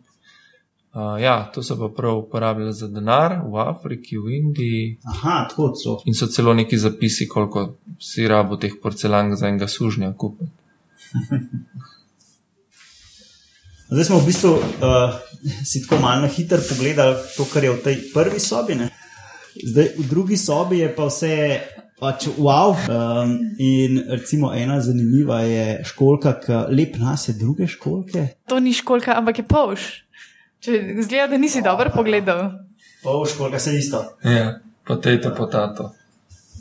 Uh, 0.95 1.21
ja, 1.23 1.51
to 1.55 1.63
so 1.63 1.77
pa 1.79 1.89
prav 1.97 2.19
uporabljali 2.19 2.73
za 2.73 2.89
denar 2.89 3.39
v 3.49 3.57
Afriki, 3.59 4.19
v 4.19 4.35
Indiji 4.37 4.99
Aha, 5.05 5.47
tako 5.51 5.73
so. 5.75 5.99
in 6.05 6.15
so 6.15 6.27
celo 6.27 6.55
neki 6.55 6.79
zapisi, 6.79 7.29
koliko 7.29 7.75
si 8.01 8.29
rabo 8.29 8.57
teh 8.57 8.73
porcelank 8.83 9.35
za 9.35 9.49
enega 9.49 9.69
sužnja 9.69 10.13
kupiti. 10.17 10.51
Zdaj 13.93 14.05
smo 14.09 14.19
v 14.19 14.27
bistvu 14.27 14.51
uh, 14.57 14.63
si 15.65 15.85
tako 15.85 16.01
malo 16.01 16.27
hitro 16.27 16.59
pogledali 16.69 17.17
to, 17.37 17.45
kar 17.45 17.65
je 17.65 17.71
v 17.71 17.83
tej 17.85 17.97
prvi 18.15 18.41
sobi. 18.41 18.75
Ne? 18.75 18.89
Zdaj 19.53 19.89
v 19.99 20.07
drugi 20.09 20.37
sobi 20.41 20.81
je 20.81 20.89
pa 20.97 21.07
vse. 21.11 21.61
Pač, 22.03 22.27
wow. 22.35 22.75
Um, 22.91 23.39
in 23.63 24.03
recimo 24.11 24.51
ena 24.51 24.81
zanimiva 24.83 25.45
je 25.47 25.87
školka, 25.87 26.33
ki 26.43 26.57
lep 26.75 26.97
nas 26.99 27.29
je 27.29 27.35
druge 27.39 27.69
školke. 27.71 28.25
To 28.51 28.59
ni 28.59 28.73
školka, 28.75 29.15
ampak 29.15 29.39
je 29.39 29.45
polš. 29.47 30.03
Če 30.59 30.99
zgleda, 30.99 31.29
da 31.31 31.39
nisi 31.39 31.63
dobro 31.63 31.95
pogledal. 31.95 32.59
Pol 33.05 33.23
školka 33.27 33.61
se 33.63 33.77
isto. 33.79 34.03
Ja, 34.25 34.59
potato, 34.83 35.31
potato. 35.37 35.93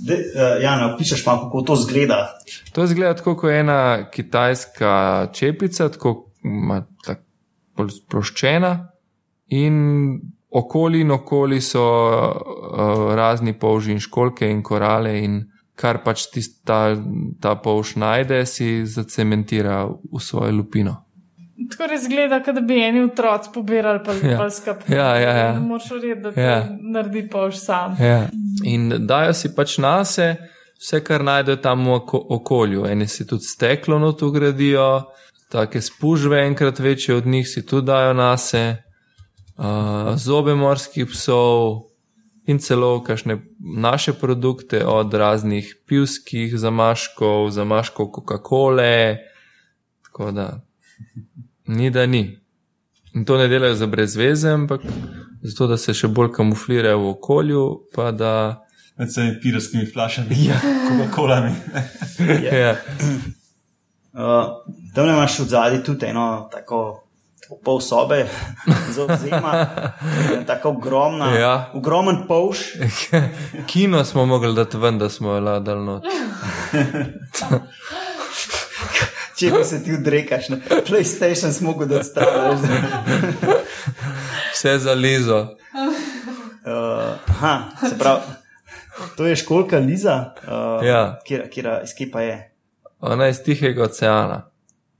De, 0.01 0.17
uh, 0.17 0.57
ja, 0.63 0.75
no, 0.81 0.95
pišeš 0.97 1.23
pa, 1.25 1.37
kako 1.43 1.61
to 1.67 1.75
zgleda. 1.83 2.19
To 2.73 2.83
izgleda 2.87 3.15
tako 3.19 3.35
kot 3.37 3.53
ena 3.53 4.09
kitajska 4.11 5.27
čepica, 5.33 5.89
tako 5.89 6.31
ima 6.43 6.81
tako 7.05 7.21
bolj 7.77 7.91
sproščena, 7.99 8.71
in 9.47 9.75
okoli 10.51 11.01
in 11.01 11.11
okoli 11.11 11.61
so 11.61 11.83
uh, 11.83 13.13
razni 13.15 13.53
polži 13.59 13.95
in 13.95 14.01
školke 14.03 14.49
in 14.49 14.63
korale, 14.63 15.13
in 15.23 15.39
kar 15.75 16.01
pač 16.03 16.27
tist, 16.33 16.61
ta, 16.67 16.95
ta 17.41 17.55
polž 17.61 17.95
najde, 18.01 18.43
si 18.45 18.81
zacementira 18.85 19.85
v 19.87 20.21
svojo 20.21 20.51
lupino. 20.51 20.97
Tako 21.69 21.87
res 21.87 22.03
zgleda, 22.03 22.39
kot 22.39 22.55
da 22.55 22.61
bi 22.61 22.79
eni 22.79 23.03
otroci 23.03 23.49
pobirali 23.53 23.99
pa 24.05 24.13
Ja. 24.27 24.49
skupaj. 24.49 24.95
Ja, 24.95 25.15
ja, 25.15 25.37
ja. 25.37 25.53
Ne 25.53 25.59
moreš 25.59 25.91
verjeti, 25.91 26.21
da 26.21 26.41
Ja. 26.41 26.67
naredi 26.81 27.29
polž 27.29 27.55
sam. 27.55 27.95
Ja. 27.99 28.27
In 28.63 28.89
dajo 28.99 29.33
si 29.33 29.55
pač 29.55 29.77
nase 29.77 30.35
vse, 30.79 31.03
kar 31.03 31.23
najdejo 31.23 31.55
tam 31.57 31.85
v 31.85 31.91
oko- 31.91 32.25
okolju. 32.31 32.85
Eni 32.85 33.07
si 33.07 33.27
tudi 33.27 33.43
steklo 33.43 33.99
not 33.99 34.21
ugradijo, 34.21 35.03
take 35.49 35.81
spužve, 35.81 36.39
enkrat 36.41 36.79
večje 36.79 37.15
od 37.15 37.25
njih 37.25 37.47
si 37.47 37.65
tudi 37.65 37.85
dajo 37.85 38.13
nase, 38.13 38.77
uh, 39.57 39.65
zobe 40.15 40.55
morskih 40.55 41.05
psov 41.05 41.81
in 42.45 42.57
celo 42.59 43.03
kakšne 43.03 43.37
naše 43.75 44.13
produkte, 44.13 44.85
od 44.85 45.13
raznih 45.13 45.75
pivskih 45.87 46.57
zamaškov, 46.57 47.49
zamaškov 47.49 48.05
Coca-Cole. 48.07 49.17
Tako 50.03 50.31
da 50.31 50.61
ni 51.71 51.89
da 51.89 52.05
ni. 52.05 52.39
In 53.13 53.25
to 53.25 53.37
ne 53.37 53.47
delajo 53.47 53.75
za 53.75 53.87
brezveze, 53.87 54.49
ampak 54.49 54.81
zato, 55.41 55.67
da 55.67 55.77
se 55.77 55.93
še 55.93 56.07
bolj 56.07 56.31
kamuflirajo 56.35 56.99
v 56.99 57.09
okolju, 57.15 57.63
pa 57.95 58.11
da. 58.15 58.33
Med 58.99 59.11
temi 59.11 59.35
piratskimi 59.41 59.87
flašami, 59.87 60.37
ja. 60.45 60.59
Coca-Colami. 60.87 61.55
Ja. 62.51 62.75
Uh, 64.11 64.59
tam 64.95 65.07
imaš 65.07 65.39
v 65.39 65.47
zadnji 65.47 65.83
tudi 65.83 66.11
eno 66.11 66.49
tako. 66.51 66.81
tako 67.41 67.57
Pol 67.63 67.79
sobe, 67.83 68.25
zelo 68.95 69.17
zima, 69.17 69.51
tako 70.47 70.69
ogromna. 70.69 71.31
Ja. 71.35 71.53
Ogromen 71.73 72.21
polž, 72.27 72.59
Kino 73.71 74.03
smo 74.05 74.25
mogli 74.25 74.53
dati 74.55 74.77
ven, 74.77 74.99
da 74.99 75.09
smo 75.09 75.33
jo 75.33 75.39
ladali. 75.39 75.99
Če 79.41 79.49
pa 79.51 79.63
se 79.63 79.83
ti 79.83 79.93
odrekaš. 79.93 80.49
Ne? 80.49 80.57
PlayStation 80.87 81.51
smo 81.51 81.71
mogli 81.71 81.87
da 81.87 82.03
staviti. 82.03 82.67
Vse 84.53 84.77
za 84.79 84.93
lizo. 84.93 85.41
Uh, 86.61 87.13
aha, 87.27 87.59
se 87.89 87.97
pravi, 87.97 88.21
to 89.17 89.25
je 89.25 89.35
školka 89.35 89.77
Liza, 89.77 90.33
uh, 90.37 90.85
Ja. 90.85 91.19
kjer, 91.27 91.49
kjer, 91.49 91.69
iz 91.83 91.89
kje 91.97 92.11
pa 92.11 92.21
je. 92.21 92.35
Ona 92.99 93.25
je 93.25 93.31
iz 93.31 93.39
Tihega 93.39 93.83
oceana, 93.83 94.49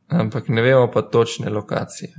ampak 0.09 0.47
ne 0.47 0.61
vemo 0.61 0.91
pa 0.91 1.01
točne 1.01 1.49
lokacije. 1.49 2.13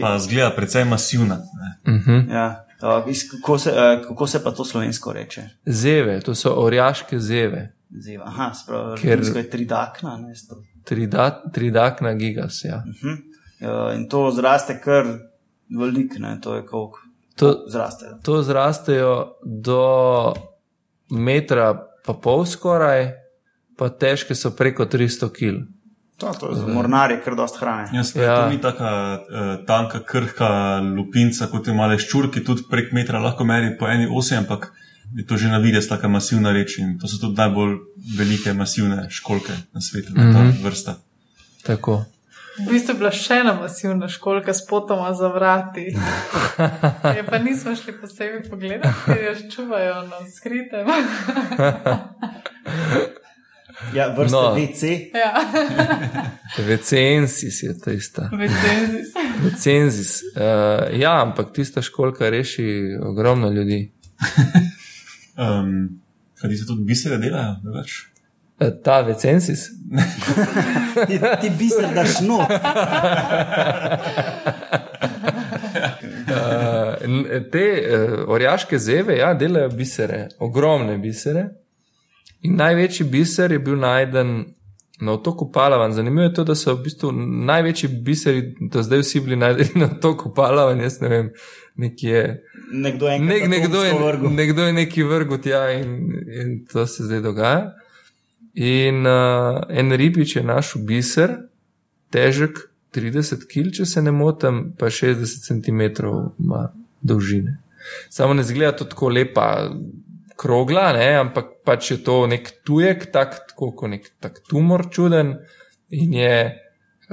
Pa 0.00 0.18
zgleda 0.18 0.50
precej 0.50 0.84
masivna. 0.84 1.38
Ne. 1.84 1.94
Mhm. 1.94 2.30
Ja. 2.30 2.66
Uh, 2.82 3.10
iz, 3.10 3.22
kako, 3.30 3.58
se, 3.58 3.70
uh, 3.70 4.08
kako 4.08 4.26
se 4.26 4.44
pa 4.44 4.50
to 4.50 4.64
slovensko 4.64 5.12
reče? 5.12 5.42
Zeve, 5.66 6.20
to 6.20 6.34
so 6.34 6.50
orjaške 6.56 7.18
zeve, 7.18 7.70
Zeva. 7.96 8.24
Aha, 8.26 8.50
sprav, 8.54 8.80
Ker- 8.96 9.00
Ker... 9.24 9.36
je 9.36 9.50
tridakna. 9.50 10.16
Ne, 10.16 10.34
sto. 10.84 10.88
Trida, 10.88 11.42
tridakna 11.52 12.14
gigas. 12.14 12.64
Ja. 12.64 12.82
uh, 13.60 13.94
in 13.96 14.08
to 14.08 14.30
zraste 14.30 14.80
kar 14.80 15.04
velik, 15.70 16.18
ne, 16.18 16.38
to 16.40 16.54
je 16.54 16.62
koliko. 16.62 16.98
To, 17.36 17.64
Zraste. 17.68 18.06
to 18.22 18.42
zrastejo 18.42 19.14
do 19.42 20.34
metra 21.10 21.74
pa 22.06 22.12
pol 22.14 22.44
skoraj, 22.46 23.08
pa 23.76 23.88
težke 23.90 24.34
so 24.34 24.50
preko 24.50 24.84
300 24.86 25.30
kg. 25.30 25.64
To, 26.16 26.30
to 26.30 26.50
je 26.50 26.56
za 26.56 26.66
mornarje 26.66 27.20
kar 27.24 27.34
dost 27.34 27.58
hrane. 27.58 27.88
Ja, 27.92 28.04
spet, 28.04 28.22
Ja. 28.22 28.30
ja. 28.30 28.36
To 28.36 28.50
ni 28.50 28.60
taka 28.60 28.90
uh, 29.18 29.66
tanka, 29.66 29.98
krhka 30.00 30.48
lupinca, 30.78 31.46
kot 31.46 31.66
je 31.66 31.74
male 31.74 31.98
ščurki, 31.98 32.44
tudi 32.44 32.62
prek 32.70 32.92
metra 32.92 33.18
lahko 33.18 33.44
meri 33.44 33.72
po 33.78 33.88
eni 33.88 34.06
osi, 34.06 34.36
ampak 34.36 34.70
je 35.14 35.26
to 35.26 35.36
že 35.36 35.48
na 35.48 35.58
videz 35.58 35.88
taka 35.88 36.08
masivna 36.08 36.52
reč 36.52 36.78
in 36.78 36.98
to 36.98 37.08
so 37.08 37.18
tudi 37.20 37.36
najbolj 37.36 37.78
velike, 38.16 38.52
masivne 38.52 39.06
školke 39.10 39.52
na 39.72 39.80
svetu, 39.80 40.12
mm 40.12 40.22
-hmm. 40.22 40.32
ta 40.32 40.68
vrsta. 40.68 40.96
Tako. 41.62 42.04
V 42.58 42.70
bistvu 42.70 42.92
je 42.94 42.98
bila 42.98 43.10
še 43.10 43.34
ena 43.34 43.52
masivna 43.60 44.08
školka 44.08 44.54
s 44.54 44.66
potoma 44.66 45.14
za 45.14 45.28
vrati. 45.28 45.96
Je 47.16 47.24
pa 47.26 47.38
nismo 47.38 47.74
šli 47.76 47.92
posebej 48.00 48.50
pogledati, 48.50 48.94
ker 49.06 49.18
jo 49.24 49.50
čuvajo 49.50 50.02
na 50.02 50.20
skritem. 50.36 50.86
Ja, 53.94 54.14
vrsta 54.18 54.36
No. 54.36 54.42
no. 54.42 54.54
VC. 54.54 54.82
ja, 55.14 55.34
Vecensis 56.58 57.62
je 57.62 57.78
to 57.80 57.90
ista. 57.90 58.30
recenzis. 58.32 59.14
Recenzis. 59.44 60.22
Uh, 60.22 61.00
ja, 61.00 61.22
ampak 61.22 61.52
tista 61.52 61.82
školka 61.82 62.30
reši 62.30 62.98
ogromno 63.02 63.50
ljudi. 63.50 63.92
Um, 65.36 66.00
Kaj 66.40 66.56
se 66.56 66.66
tudi 66.66 66.84
bisere 66.84 67.18
delajo, 67.18 67.56
drugač? 67.62 67.92
Uh, 68.60 68.68
ta 68.84 69.00
Vecensis. 69.00 69.68
Ti, 71.08 71.18
ti 71.40 71.50
biser 71.58 71.94
daš 71.94 72.20
no. 72.20 72.38
Uh, 76.28 77.40
te 77.52 77.64
uh, 77.82 78.28
orjaške 78.28 78.78
zeve, 78.78 79.18
ja, 79.18 79.34
delajo 79.34 79.68
bisere, 79.74 80.28
ogromne 80.38 80.98
bisere. 80.98 81.48
In 82.44 82.56
največji 82.60 83.06
biser 83.10 83.52
je 83.52 83.58
bil 83.58 83.78
najden 83.80 84.36
na 85.00 85.12
otoku 85.12 85.52
Palavan. 85.52 85.92
Zanimivo 85.92 86.22
je 86.22 86.34
to, 86.34 86.44
da 86.44 86.54
so 86.54 86.74
v 86.74 86.82
bistvu 86.84 87.12
največji 87.46 87.88
biseri, 87.88 88.42
do 88.60 88.82
zdaj 88.82 89.02
vsi 89.02 89.20
bili 89.20 89.36
najdeni 89.36 89.80
na 89.80 89.86
otoku 89.96 90.34
Palavan. 90.34 90.80
Jaz 90.80 91.00
ne 91.00 91.08
vem, 91.08 91.30
nekje. 91.76 92.42
Nekdo 92.72 93.08
Nek, 93.18 93.48
nekdo, 93.48 93.82
je, 93.84 93.94
vrgel. 93.94 94.30
nekdo 94.30 94.66
je 94.66 94.72
neki 94.72 95.02
vrgel 95.02 95.38
tja 95.38 95.64
in, 95.70 95.96
in 96.26 96.54
to 96.72 96.86
se 96.86 97.04
zdaj 97.04 97.20
dogaja. 97.20 97.74
In 98.54 99.06
uh, 99.06 99.62
en 99.68 99.92
ribič 99.92 100.36
je 100.36 100.42
našel 100.42 100.82
biser, 100.86 101.36
težek 102.14 102.58
30 102.94 103.46
kg, 103.50 103.72
če 103.74 103.86
se 103.86 104.02
ne 104.02 104.12
motim, 104.14 104.72
pa 104.78 104.86
60 104.86 105.48
cm 105.48 105.80
ima 106.38 106.68
dolžine. 107.02 107.58
Samo 108.08 108.34
ne 108.34 108.42
zgleda 108.42 108.76
to 108.78 108.84
tako 108.88 109.08
lepa 109.08 109.48
krogla, 110.36 110.92
ne, 110.92 111.08
ampak 111.18 111.50
pač 111.66 111.90
je 111.90 111.98
to 112.04 112.24
nek 112.30 112.50
tujek, 112.66 113.10
tak, 113.12 113.36
tako 113.50 113.72
kot 113.76 113.90
nek 113.90 114.08
tak 114.22 114.40
tumor 114.48 114.86
čuden 114.90 115.36
in 115.90 116.14
je 116.14 116.38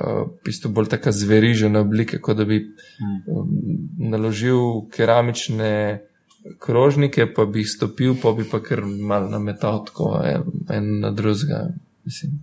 uh, 0.01 0.23
v 0.27 0.45
bistvu 0.45 0.71
bolj 0.73 0.89
taka 0.89 1.11
zverižena 1.11 1.81
oblika, 1.85 2.19
kot 2.19 2.37
da 2.37 2.45
bi 2.45 2.61
um, 2.61 3.51
naložil 4.11 4.87
keramične 4.93 6.01
krožnike, 6.59 7.27
pa 7.35 7.45
bi 7.45 7.61
jih 7.61 7.69
stopil, 7.69 8.15
pa 8.21 8.33
bi 8.37 8.45
pa 8.51 8.59
kar 8.63 8.81
mal 8.85 9.29
nametal 9.29 9.85
tako 9.85 10.15
en, 10.25 10.43
en 10.69 10.89
na 10.99 11.11
drugega. 11.11 11.67
Mislim, 12.05 12.41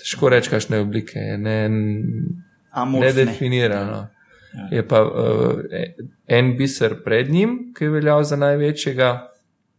težko 0.00 0.32
reči, 0.32 0.50
kakšne 0.50 0.80
oblike 0.80 1.18
je, 1.18 1.38
ne, 1.38 1.58
Amorfne. 2.72 3.06
nedefinirano. 3.06 4.06
Je 4.70 4.84
pa 4.88 5.02
uh, 5.02 5.60
en 6.26 6.56
biser 6.56 7.00
pred 7.04 7.30
njim, 7.30 7.74
ki 7.76 7.84
je 7.84 7.90
veljal 7.90 8.24
za 8.24 8.36
največjega, 8.40 9.10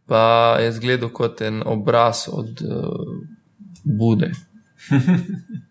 pa 0.06 0.22
je 0.62 0.72
zgledal 0.72 1.10
kot 1.10 1.40
en 1.42 1.62
obraz 1.66 2.28
od 2.32 2.62
uh, 2.62 3.16
Bude. 3.86 4.32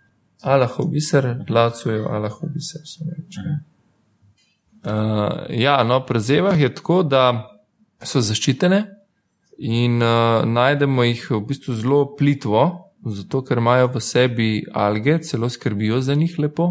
Alahov 0.45 0.89
biser, 0.93 1.25
lacujev 1.49 2.05
Alahov 2.07 2.49
biser. 2.53 2.85
Uh, 4.85 5.49
ja, 5.49 5.79
no, 5.83 6.03
pri 6.05 6.19
zevah 6.19 6.59
je 6.61 6.69
tako, 6.75 7.01
da 7.03 7.49
so 8.05 8.21
zaščitene 8.21 8.83
in 9.57 9.97
uh, 10.03 10.43
najdemo 10.45 11.05
jih 11.07 11.23
v 11.31 11.39
bistvu 11.49 11.77
zelo 11.79 12.01
plitvo, 12.19 12.65
zato 13.17 13.41
ker 13.45 13.57
imajo 13.61 13.89
v 13.95 14.01
sebi 14.01 14.49
alge, 14.73 15.17
celo 15.25 15.49
skrbijo 15.49 16.01
za 16.01 16.15
njih 16.15 16.37
lepo 16.39 16.67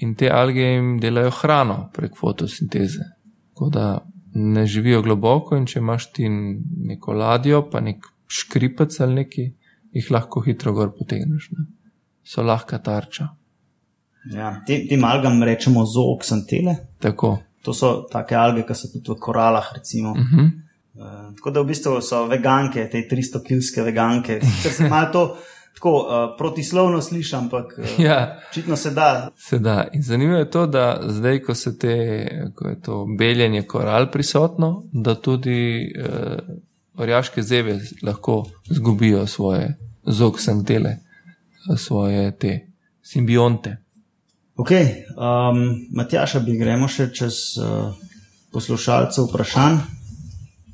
in 0.00 0.14
te 0.14 0.30
alge 0.30 0.62
jim 0.62 0.94
delajo 1.02 1.32
hrano 1.40 1.80
prek 1.94 2.14
fotosinteze. 2.16 3.04
Tako 3.50 3.68
da 3.74 3.86
ne 4.34 4.66
živijo 4.66 5.02
globoko 5.02 5.58
in 5.58 5.66
če 5.66 5.78
imaš 5.82 6.12
ti 6.12 6.28
neko 6.30 7.12
ladjo, 7.18 7.64
pa 7.72 7.82
nek 7.82 8.06
škripec 8.30 9.00
ali 9.00 9.14
neki, 9.24 9.50
jih 9.98 10.10
lahko 10.14 10.40
hitro 10.46 10.72
gor 10.72 10.94
potegneš. 10.94 11.50
Ne? 11.56 11.66
So 12.24 12.42
lahka 12.42 12.78
tarča. 12.78 13.28
Ja, 14.32 14.62
tem, 14.66 14.88
tem 14.88 15.04
algam 15.04 15.42
rečemo 15.42 15.84
zooksantele. 15.86 16.76
Tako. 17.00 17.38
To 17.64 17.74
so 17.74 18.06
take 18.12 18.36
alge, 18.36 18.66
ki 18.68 18.74
so 18.74 18.88
tudi 18.92 19.10
v 19.10 19.20
koralah. 19.20 19.72
Recimo. 19.74 20.10
Uh 20.10 20.16
-huh. 20.16 20.50
Uh, 20.94 21.36
tako 21.36 21.50
da 21.50 21.60
v 21.60 21.66
bistvu 21.66 22.00
so 22.00 22.26
veganke, 22.26 22.88
te 22.90 23.06
300-kilske 23.10 23.82
veganke. 23.82 24.40
Sicer 24.42 24.72
se 24.72 24.88
malo 24.88 25.12
to 25.12 25.36
tako 25.74 25.90
uh, 25.90 26.36
protislovno 26.38 27.00
sliši, 27.00 27.36
ampak 27.36 27.78
uh, 27.78 28.04
Ja, 28.04 28.40
očitno 28.50 28.76
se 28.76 28.90
da. 28.90 29.30
se 29.36 29.58
da. 29.58 29.86
In 29.92 30.02
zanimivo 30.02 30.38
je 30.38 30.50
to, 30.50 30.66
da 30.66 31.00
zdaj, 31.06 31.42
ko 31.42 31.54
se 31.54 31.78
te, 31.78 32.26
ko 32.54 32.68
je 32.68 32.80
to 32.80 33.06
beljenje 33.18 33.62
koral 33.62 34.10
prisotno, 34.10 34.82
da 34.92 35.14
tudi 35.14 35.92
eh, 35.96 36.38
orjaške 36.94 37.42
zebe 37.42 37.78
lahko 38.02 38.44
zgubijo 38.70 39.26
svoje 39.26 39.78
zoksantele, 40.02 40.96
svoje 41.76 42.30
te 42.38 42.52
simbionte. 43.02 43.76
Ok, 44.60 44.70
um, 45.16 45.62
Matjaša, 45.96 46.42
bi 46.44 46.58
gremo 46.60 46.88
še 46.88 47.08
čez 47.16 47.36
uh, 47.56 47.94
poslušalcev 48.52 49.30
vprašanj. 49.30 49.78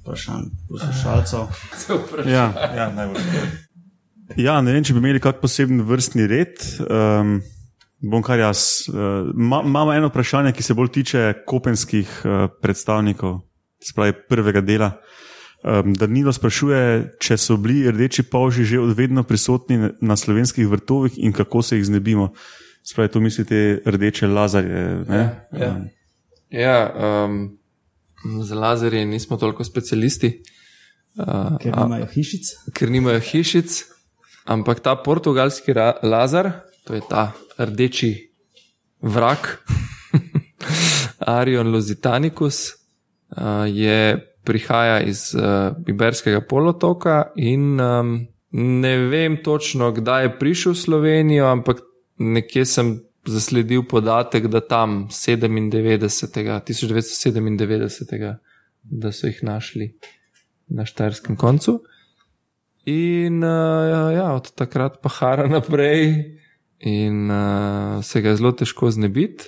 Vprašanj 0.01 0.49
poslušalcev. 0.71 1.47
Ja. 2.27 2.51
Ja, 2.75 2.89
najbolj. 2.95 3.23
Ja, 4.35 4.59
ne 4.61 4.75
vem, 4.75 4.83
če 4.83 4.97
bi 4.97 5.05
imeli 5.05 5.23
kak 5.23 5.39
poseben 5.39 5.85
vrstni 5.87 6.27
red. 6.27 6.59
Um, 6.83 7.39
bom 8.03 8.25
kar 8.27 8.43
jaz. 8.43 8.89
Uh, 8.91 9.31
ma, 9.35 9.63
imamo 9.63 9.95
eno 9.95 10.11
vprašanje, 10.11 10.51
ki 10.57 10.67
se 10.67 10.75
bolj 10.75 10.91
tiče 10.99 11.23
kopenskih 11.47 12.11
uh, 12.25 12.49
predstavnikov, 12.63 13.39
spravi 13.87 14.17
prvega 14.27 14.65
dela. 14.67 14.97
Um, 15.65 15.95
Danilo 15.95 16.33
sprašuje, 16.33 16.81
če 17.19 17.37
so 17.37 17.57
bili 17.57 17.91
rdeči 17.91 18.23
polži 18.23 18.65
že 18.65 18.79
odvedno 18.79 19.23
prisotni 19.23 19.91
na- 20.01 20.17
slovenskih 20.17 20.69
vrtovih 20.69 21.19
in 21.19 21.33
kako 21.33 21.63
se 21.63 21.77
jih 21.77 21.85
znebimo. 21.85 22.33
Spravi, 22.83 23.09
to 23.09 23.21
mislite 23.21 23.83
rdeče 23.85 24.27
lazarje. 24.27 25.05
Ne? 25.09 25.23
Ja, 25.53 25.59
ja. 25.59 25.71
Um, 25.71 25.89
Ja, 26.51 26.79
um, 27.25 27.59
za 28.41 28.55
lazerje 28.55 29.07
nismo 29.07 29.37
toliko 29.37 29.65
specialisti, 29.65 30.43
uh, 31.19 31.59
Ker 31.59 31.75
nimajo 31.77 32.07
hišic. 32.07 32.43
ker 32.73 32.91
nimajo 32.91 33.21
hišic, 33.21 33.83
ampak 34.45 34.81
ta 34.81 34.95
portugalski 34.97 35.75
lazar, 36.03 36.51
to 36.85 36.95
je 36.95 37.03
ta 37.11 37.33
rdeči 37.59 38.31
vrak, 39.03 39.59
Arion 41.19 41.67
Lusitanicus, 41.69 42.79
uh, 43.31 43.67
je, 43.67 44.23
prihaja 44.47 45.01
iz 45.03 45.35
uh, 45.35 45.75
Iberskega 45.89 46.41
polotoka 46.41 47.33
in 47.37 47.81
um, 47.81 48.27
ne 48.57 48.99
vem 49.11 49.37
točno, 49.45 49.91
kdaj 49.93 50.25
je 50.25 50.39
prišel 50.39 50.73
v 50.73 50.79
Slovenijo, 50.79 51.47
ampak 51.51 51.83
nekje 52.19 52.65
sem 52.65 53.01
zasledil 53.27 53.83
podatek, 53.89 54.47
da 54.47 54.61
tam 54.61 55.09
97. 55.11 56.61
1997. 56.63 58.35
da 58.83 59.13
so 59.13 59.27
jih 59.27 59.43
našli 59.43 59.99
na 60.69 60.87
Štajerskem 60.87 61.37
koncu. 61.37 61.83
In 62.87 63.43
uh, 63.45 64.15
ja, 64.15 64.33
od 64.35 64.53
takrat 64.55 65.03
pa 65.03 65.11
hara 65.11 65.49
naprej, 65.51 66.39
in 66.79 67.31
uh, 67.31 68.05
se 68.05 68.21
ga 68.23 68.29
je 68.31 68.37
zelo 68.37 68.53
težko 68.53 68.91
znebiti. 68.91 69.45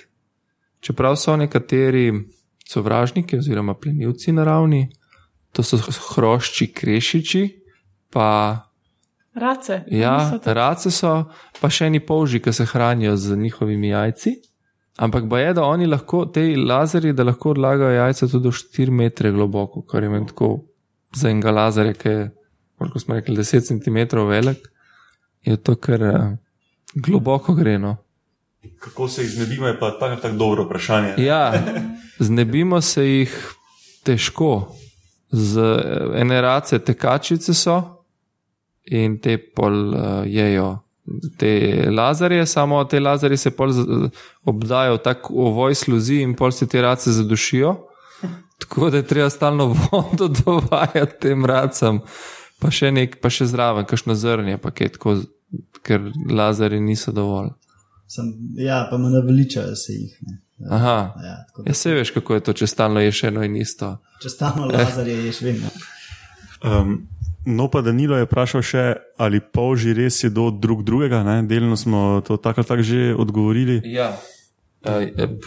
Čeprav 0.79 1.15
so 1.15 1.35
nekateri 1.35 2.11
sovražniki 2.69 3.37
oziroma 3.37 3.73
plenilci 3.73 4.31
naravni, 4.31 4.89
to 5.53 5.63
so 5.63 5.77
hrošči, 6.13 6.67
krešiči, 6.73 7.43
pa 8.13 8.29
Race. 9.33 9.81
ja, 9.87 10.31
tako- 10.31 10.53
race 10.53 10.91
so, 10.91 11.13
pa 11.61 11.69
še 11.69 11.87
eni 11.89 11.99
polži, 11.99 12.39
ki 12.39 12.53
se 12.53 12.65
hranijo 12.65 13.15
z 13.17 13.37
njihovimi 13.37 13.89
jajci. 13.89 14.35
Ampak 14.99 15.29
ba 15.31 15.39
je, 15.39 15.53
da 15.53 15.63
oni 15.63 15.87
lahko, 15.87 16.25
te 16.25 16.43
lazeri, 16.57 17.13
da 17.13 17.23
lahko 17.23 17.53
odlagajo 17.55 17.93
jajca 17.95 18.27
tudi 18.27 18.43
do 18.43 18.51
4 18.51 18.91
metre 18.91 19.31
globoko, 19.31 19.81
kar 19.81 20.03
je 20.03 20.09
meni 20.09 20.27
tako 20.27 20.65
za 21.15 21.29
enega 21.29 21.51
lazarja, 21.51 21.93
ki 21.93 22.09
je, 22.09 22.25
koliko 22.77 22.99
smo 22.99 23.15
rekli, 23.15 23.37
10 23.37 23.63
cm 23.69 24.27
velik, 24.27 24.67
je 25.47 25.55
to 25.57 25.75
kar 25.75 26.03
uh, 26.03 26.35
globoko 26.95 27.53
greno. 27.55 27.95
Kako 28.79 29.07
se 29.07 29.21
jih 29.21 29.31
znebimo, 29.31 29.67
je 29.67 29.79
pa 29.79 29.91
tako 29.91 30.21
tak 30.21 30.33
dobro 30.33 30.63
vprašanje. 30.63 31.13
Ja, 31.17 31.53
znebimo 32.19 32.81
se 32.81 33.05
jih 33.07 33.53
težko. 34.03 34.75
Z 35.31 35.59
eh, 35.59 36.21
ene 36.21 36.41
race 36.41 36.79
tekačice 36.79 37.53
so 37.53 37.81
in 38.85 39.19
te 39.19 39.37
pol 39.37 39.73
uh, 39.89 39.99
jejo. 40.25 40.79
Te 41.37 41.51
lazarje, 41.91 42.45
samo 42.45 42.83
te 42.83 42.99
lazarje 42.99 43.37
se 43.37 43.51
pol 43.51 43.71
z- 43.71 44.09
obdajo 44.43 44.95
v 44.95 44.97
tak 44.97 45.29
ovoj 45.29 45.75
sluzi 45.75 46.15
in 46.15 46.33
pol 46.35 46.51
se 46.51 46.67
te 46.67 46.81
race 46.81 47.11
zadušijo. 47.11 47.75
Tako 48.59 48.89
da 48.89 48.97
je 48.97 49.07
treba 49.07 49.29
stalno 49.29 49.67
vodo 49.67 50.27
dovajati 50.45 51.19
tem 51.21 51.45
racam, 51.45 51.99
pa 52.59 52.71
še 52.71 52.91
nek, 52.91 53.19
pa 53.21 53.29
še 53.29 53.45
zraven, 53.45 53.85
kakšno 53.85 54.15
zrnje, 54.15 54.57
pa 54.57 54.71
kaj 54.71 54.89
tako, 54.89 55.15
ker 55.81 56.01
lazarji 56.29 56.81
niso 56.81 57.11
dovolj. 57.11 57.53
Sem, 58.09 58.29
ja, 58.57 58.87
pa 58.89 58.97
me 58.97 59.09
naveličajo 59.09 59.75
se 59.75 59.93
jih. 59.93 60.15
Ne. 60.25 60.39
Ja, 60.59 60.67
Aha. 60.75 60.95
ja, 61.23 61.35
tako 61.47 61.61
da, 61.63 61.69
Ja, 61.69 61.73
se 61.73 61.93
veš, 61.93 62.11
kako 62.11 62.33
je 62.33 62.43
to, 62.43 62.53
če 62.53 62.67
stalno 62.67 62.99
ješ 62.99 63.23
eno 63.23 63.43
in 63.45 63.55
isto. 63.55 63.97
če 64.21 64.29
stalno 64.29 64.65
lazarje 64.65 65.13
ješ, 65.25 65.41
vem. 65.41 65.59
ne. 65.61 65.69
Um, 66.65 66.95
no, 67.45 67.69
pa 67.69 67.81
Danilo 67.81 68.17
je 68.17 68.25
vprašal 68.25 68.61
še, 68.61 68.83
ali 69.17 69.39
polži 69.39 69.93
res 69.93 70.23
jedo 70.23 70.49
drug 70.51 70.83
drugega. 70.83 71.21
Ne? 71.23 71.43
Delno 71.47 71.77
smo 71.77 72.21
to 72.21 72.37
tako 72.37 72.61
ali 72.61 72.67
tako 72.67 72.83
že 72.83 73.13
odgovorili. 73.15 73.81
Ja. 73.85 74.09
Uh, 74.83 75.37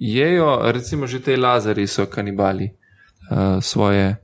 jejo, 0.00 0.72
recimo, 0.72 1.06
že 1.06 1.20
te 1.22 1.36
lazari 1.36 1.86
so 1.86 2.06
kanibali 2.06 2.68
uh, 3.30 3.62
svoje 3.62 4.16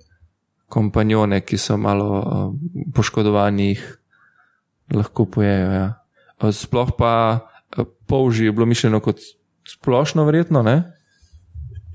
kompanjone, 0.69 1.41
ki 1.41 1.59
so 1.59 1.77
malo 1.77 2.11
uh, 2.19 2.55
poškodovani, 2.95 3.69
jih 3.69 3.87
lahko 4.95 5.25
pojejo. 5.27 5.71
Ja. 5.73 5.89
Uh, 6.41 6.51
sploh 6.57 6.95
pa 6.97 7.13
uh, 7.77 7.85
polži 8.09 8.49
je 8.49 8.53
bilo 8.57 8.67
mišljeno 8.67 9.01
kot 9.05 9.21
splošno, 9.69 10.25
verjetno, 10.25 10.63
ne? 10.63 10.83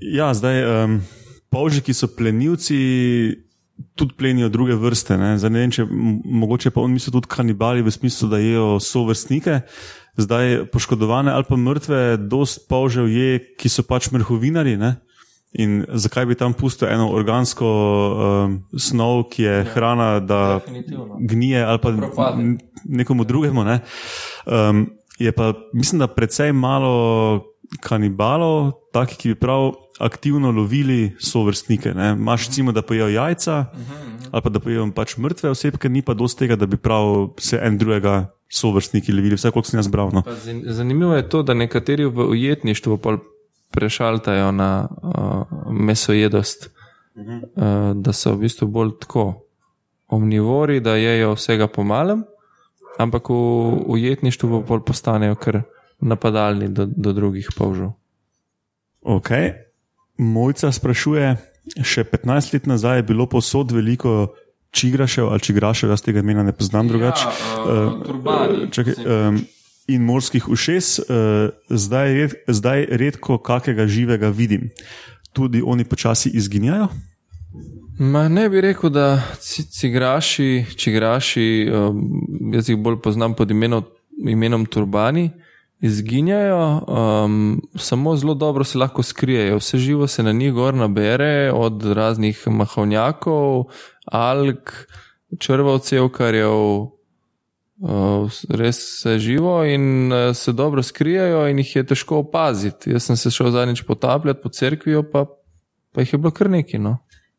Ja, 0.00 0.30
zdaj 0.34 0.62
um, 0.64 1.00
polži, 1.50 1.82
ki 1.82 1.94
so 1.96 2.08
plenilci, 2.12 2.78
tudi 3.96 4.14
plenijo 4.16 4.48
druge 4.48 4.74
vrste. 4.74 5.16
Ne? 5.16 5.36
Zdaj, 5.38 5.52
ne 5.52 5.64
vem, 5.64 5.72
če 5.72 5.86
mogoče 5.88 6.72
pa 6.72 6.84
on 6.84 6.94
misli 6.96 7.12
tudi 7.12 7.30
kanibali 7.32 7.84
v 7.84 7.92
smislu, 7.92 8.28
da 8.32 8.40
jejo 8.40 8.76
sovrstnike. 8.82 9.60
Zdaj 10.16 10.66
poškodovane 10.72 11.32
ali 11.32 11.44
pa 11.48 11.56
mrtve, 11.60 12.00
dost 12.16 12.64
polžev 12.70 13.08
je, 13.12 13.40
ki 13.60 13.72
so 13.72 13.84
pač 13.84 14.08
mrhovinari. 14.12 14.76
Ne? 14.80 14.96
In 15.58 15.84
zakaj 15.88 16.26
bi 16.26 16.34
tam 16.36 16.52
pustil 16.52 16.88
eno 16.88 17.08
organsko 17.16 17.66
um, 17.66 18.56
snov, 18.78 19.22
ki 19.32 19.42
je 19.42 19.64
hrana, 19.72 20.20
da 20.20 20.58
Definitivno. 20.60 21.16
gnije 21.20 21.62
ali 21.64 21.78
pa 21.82 21.92
Propade. 21.96 22.56
nekomu 22.84 23.24
drugemu. 23.24 23.64
Ne? 23.64 23.80
Um, 24.46 24.86
je 25.18 25.32
pa, 25.32 25.54
mislim, 25.72 25.98
da 25.98 26.06
precej 26.06 26.52
malo 26.52 27.44
kanibalov, 27.80 28.72
takih, 28.92 29.18
ki 29.18 29.28
bi 29.28 29.34
prav 29.40 29.72
aktivno 29.98 30.50
lovili 30.52 31.16
sovrstnike. 31.18 31.94
Ne? 31.94 32.14
Maš 32.14 32.46
recimo, 32.46 32.72
da 32.72 32.82
pojejo 32.82 33.08
jajca 33.08 33.64
ali 34.30 34.42
pa 34.42 34.50
da 34.50 34.60
pojejo 34.60 34.90
pač 34.92 35.16
mrtve 35.16 35.50
osebke, 35.50 35.88
ni 35.88 36.02
pa 36.02 36.14
dosti 36.14 36.38
tega, 36.44 36.56
da 36.56 36.66
bi 36.66 36.76
prav 36.76 37.28
se 37.40 37.58
en 37.62 37.78
drugega 37.78 38.26
sovrstniki 38.52 39.12
lovili, 39.12 39.34
vse 39.38 39.50
koliko 39.50 39.68
sem 39.70 39.78
jaz 39.78 39.88
bral. 39.88 40.10
No. 40.12 40.22
Zanimivo 40.66 41.14
je 41.14 41.28
to, 41.28 41.42
da 41.42 41.54
nekateri 41.54 42.04
v 42.04 42.26
ujetništvu 42.30 42.98
pol 42.98 43.18
prešaltajo 43.76 44.52
na 44.56 44.70
uh, 44.88 45.42
mesojedost, 45.70 46.70
uh, 47.16 47.92
da 47.94 48.14
so 48.16 48.32
v 48.34 48.46
bistvu 48.46 48.68
bolj 48.72 48.96
tako 49.04 49.26
omnivori, 50.08 50.80
da 50.80 50.96
jejo 50.96 51.34
vsega 51.36 51.68
po 51.68 51.84
malem, 51.84 52.24
ampak 52.98 53.28
v 53.28 53.36
ujetništvu 53.92 54.50
pa 54.50 54.62
pol 54.66 54.84
postanejo 54.86 55.36
kar 55.36 55.60
napadalni 56.00 56.68
do, 56.68 56.86
do 56.86 57.12
drugih 57.12 57.48
polžov. 57.56 57.92
Ok. 59.06 59.30
Mojca 60.18 60.72
sprašuje, 60.72 61.36
še 61.84 62.04
15 62.08 62.54
let 62.54 62.66
nazaj 62.66 63.02
je 63.02 63.08
bilo 63.12 63.26
posod 63.28 63.72
veliko 63.72 64.34
čigrašev 64.76 65.28
ali 65.28 65.40
čigrašev, 65.40 65.90
jaz 65.90 66.02
tega 66.04 66.20
imena 66.20 66.42
ne 66.42 66.52
poznam 66.52 66.88
drugače. 66.88 67.26
uh, 67.26 68.00
turbani. 68.06 68.70
Čakaj, 68.72 68.94
um, 69.04 69.40
in 69.88 70.02
morskih 70.02 70.48
ušes, 70.48 70.98
uh, 70.98 71.06
zdaj, 71.70 72.14
red, 72.14 72.34
zdaj 72.48 72.86
redko 72.90 73.38
kakega 73.38 73.86
živega 73.86 74.28
vidim. 74.28 74.70
Tudi 75.32 75.62
oni 75.64 75.84
počasi 75.84 76.30
izginjajo. 76.34 76.88
Ma 77.98 78.28
ne 78.28 78.48
bi 78.48 78.60
rekel, 78.60 78.90
da 78.90 79.22
ci- 79.40 79.64
cigraši, 79.70 80.64
čigraši, 80.76 81.70
um, 81.72 82.02
jaz 82.52 82.68
jih 82.68 82.78
bolj 82.78 83.00
poznam 83.02 83.34
pod 83.34 83.50
imenom, 83.50 83.84
imenom 84.28 84.66
turbani, 84.66 85.30
izginjajo, 85.80 86.82
um, 86.88 87.62
samo 87.76 88.16
zelo 88.16 88.34
dobro 88.34 88.64
se 88.64 88.78
lahko 88.78 89.02
skrijejo. 89.02 89.56
Vse 89.56 89.78
živo 89.78 90.06
se 90.06 90.22
na 90.22 90.32
njih 90.32 90.52
gor 90.52 90.74
nabere, 90.74 91.52
od 91.54 91.84
raznih 91.84 92.48
mahovnjakov, 92.48 93.64
alg, 94.04 94.70
črvavcev, 95.38 96.08
karjev, 96.08 96.86
res 98.48 99.00
se 99.02 99.18
živo 99.18 99.64
in 99.64 100.12
uh, 100.12 100.36
se 100.36 100.52
dobro 100.52 100.82
skrijajo, 100.82 101.48
in 101.48 101.58
jih 101.58 101.76
je 101.76 101.86
težko 101.86 102.18
opaziti. 102.18 102.90
Jaz 102.90 103.02
sem 103.02 103.16
se 103.16 103.30
šel 103.30 103.50
zadnjič 103.50 103.82
potapljati 103.86 104.40
po 104.42 104.48
cerkvi, 104.48 105.02
pa, 105.12 105.26
pa 105.92 106.00
jih 106.00 106.12
je 106.12 106.18
bilo 106.18 106.30
kar 106.30 106.50
nekaj. 106.50 106.80
No. 106.80 106.98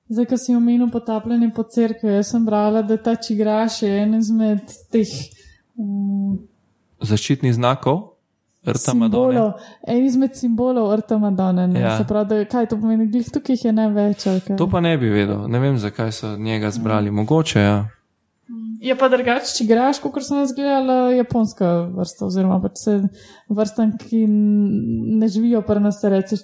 Zdaj, 0.10 0.26
ko 0.26 0.38
si 0.38 0.56
omenil 0.56 0.92
potapljanje 0.92 1.50
po 1.56 1.64
cerkvi, 1.64 2.14
jaz 2.14 2.30
sem 2.32 2.46
brala, 2.46 2.82
da 2.82 2.98
ta 2.98 3.16
čigraš 3.16 3.82
je 3.82 3.98
en 4.04 4.14
izmed 4.16 4.62
teh 4.92 5.10
um, 5.76 6.38
Zaščitnih 7.02 7.54
znakov, 7.54 8.00
rta 8.66 8.94
Madone. 8.94 9.52
en 9.88 10.06
izmed 10.06 10.36
simbolov 10.36 10.96
Rta 10.96 11.18
Madone. 11.18 11.68
ne. 11.68 11.80
Ja. 11.80 11.98
Se 11.98 12.08
pravi, 12.08 12.30
da, 12.30 12.46
kaj 12.46 12.66
to 12.66 12.80
pomeni, 12.80 13.24
tukaj 13.34 13.54
jih 13.54 13.66
je 13.66 13.74
največ. 13.74 14.26
To 14.58 14.70
pa 14.70 14.82
ne 14.82 14.98
bi 14.98 15.10
vedel, 15.10 15.48
ne 15.48 15.60
vem, 15.60 15.78
zakaj 15.78 16.12
so 16.12 16.38
njega 16.38 16.72
zbrali. 16.72 17.12
Mogoče, 17.12 17.60
ja. 17.60 17.90
Je 18.80 18.94
pa 18.94 19.08
drugače, 19.10 19.50
če 19.56 19.64
igraš, 19.64 19.98
kot 20.00 20.22
sem 20.22 20.38
jaz 20.38 20.52
gledala, 20.54 21.10
japonska 21.12 21.66
vrsta, 21.96 22.28
oziroma 22.28 22.60
pač 22.62 22.78
se 22.78 22.94
vrstam, 23.50 23.96
ki 23.98 24.20
ne 24.28 25.28
živijo 25.28 25.62
pri 25.62 25.80
nas, 25.80 25.98
reče, 26.04 26.38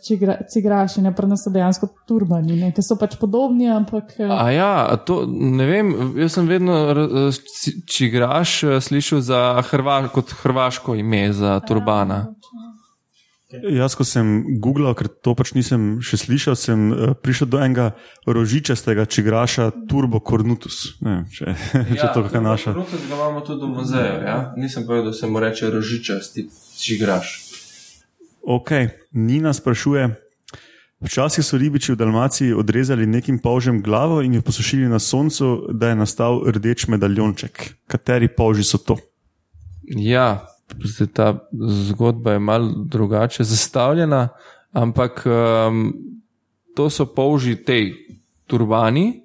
cigraši, 0.48 1.02
ne 1.02 1.12
pri 1.14 1.28
nas 1.28 1.44
so 1.46 1.52
dejansko 1.52 1.92
turbani, 2.08 2.56
ne, 2.56 2.72
ki 2.72 2.82
so 2.82 2.96
pač 2.96 3.18
podobni, 3.18 3.68
ampak. 3.70 4.16
eh, 4.18 4.30
A 4.30 4.48
ja, 4.52 4.72
a 4.88 4.98
to 4.98 5.24
ne 5.28 5.66
vem. 5.66 5.94
Jaz 6.18 6.34
sem 6.34 6.48
vedno, 6.48 6.74
c- 7.32 7.76
če 7.86 8.06
igraš, 8.08 8.56
slišal 8.82 9.22
za 9.22 9.44
Hrva, 9.62 10.08
kot 10.10 10.34
hrvaško 10.42 10.96
ime 10.96 11.28
za 11.34 11.60
turbana. 11.60 12.24
Jaz, 13.62 13.94
ko 13.94 14.06
sem 14.08 14.58
googlal, 14.58 14.96
ker 14.98 15.08
to 15.08 15.36
pač 15.38 15.54
nisem 15.54 16.02
še 16.02 16.18
slišal, 16.24 16.58
sem 16.58 16.90
uh, 16.90 17.14
prišel 17.14 17.52
do 17.54 17.62
enega 17.62 17.92
rožičastega 18.26 19.06
čigraša 19.06 19.70
Turbo 19.90 20.18
Cornutus. 20.26 20.98
Ne 21.06 21.20
vem, 21.20 21.28
če, 21.30 21.54
ja, 21.94 22.00
če 22.02 22.08
to 22.16 22.26
kakšna 22.26 22.42
naša. 22.42 22.74
Rutus 22.80 23.06
ga 23.06 23.14
imamo 23.20 23.46
tudi 23.46 23.68
v 23.68 23.72
muzeju. 23.78 24.18
Ja? 24.26 24.38
Nisem 24.58 24.88
povedal, 24.90 25.12
da 25.12 25.18
se 25.18 25.30
mu 25.30 25.44
reče 25.44 25.70
rožičasti, 25.74 26.48
če 26.82 26.90
igraš. 26.98 27.38
Ok, 28.44 28.74
Nina 29.14 29.54
sprašuje. 29.54 30.10
Včasih 31.04 31.44
so 31.44 31.60
ribiči 31.60 31.92
v 31.94 32.00
Dalmaciji 32.00 32.56
odrezali 32.56 33.06
nekim 33.06 33.40
polžem 33.40 33.82
glavo 33.84 34.22
in 34.24 34.40
jo 34.40 34.42
posušili 34.42 34.88
na 34.88 35.00
soncu, 35.00 35.68
da 35.72 35.92
je 35.92 36.00
nastal 36.00 36.40
rdeč 36.48 36.88
medaljonček. 36.88 37.74
Kateri 37.92 38.32
polži 38.32 38.64
so 38.64 38.80
to? 38.80 38.98
Ja, 39.84 40.48
zdaj 40.84 41.08
ta 41.14 41.28
zgodba 41.68 42.32
je 42.32 42.40
malo 42.40 42.72
drugače 42.86 43.44
zastavljena, 43.44 44.28
ampak 44.72 45.24
um, 45.26 45.94
to 46.76 46.90
so 46.90 47.06
polži 47.06 47.56
tej 47.56 47.94
turbani, 48.48 49.24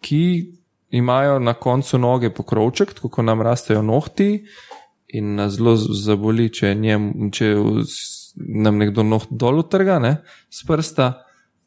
ki 0.00 0.52
imajo 0.90 1.38
na 1.38 1.54
koncu 1.54 1.98
noge 1.98 2.30
pokrovček, 2.30 2.94
tako 2.94 3.08
kot 3.08 3.24
nam 3.24 3.42
rastejo 3.42 3.82
nohti. 3.82 4.44
In 5.08 5.34
nas 5.34 5.56
zelo 5.56 5.74
zaboli, 5.76 6.48
če, 6.54 6.74
njem, 6.74 7.30
če 7.34 7.54
nam 8.36 8.78
nekdo 8.78 9.02
noht 9.02 9.30
dol 9.30 9.64
utrga, 9.64 9.98
ne, 9.98 10.20
s 10.50 10.62
prsta. 10.66 11.12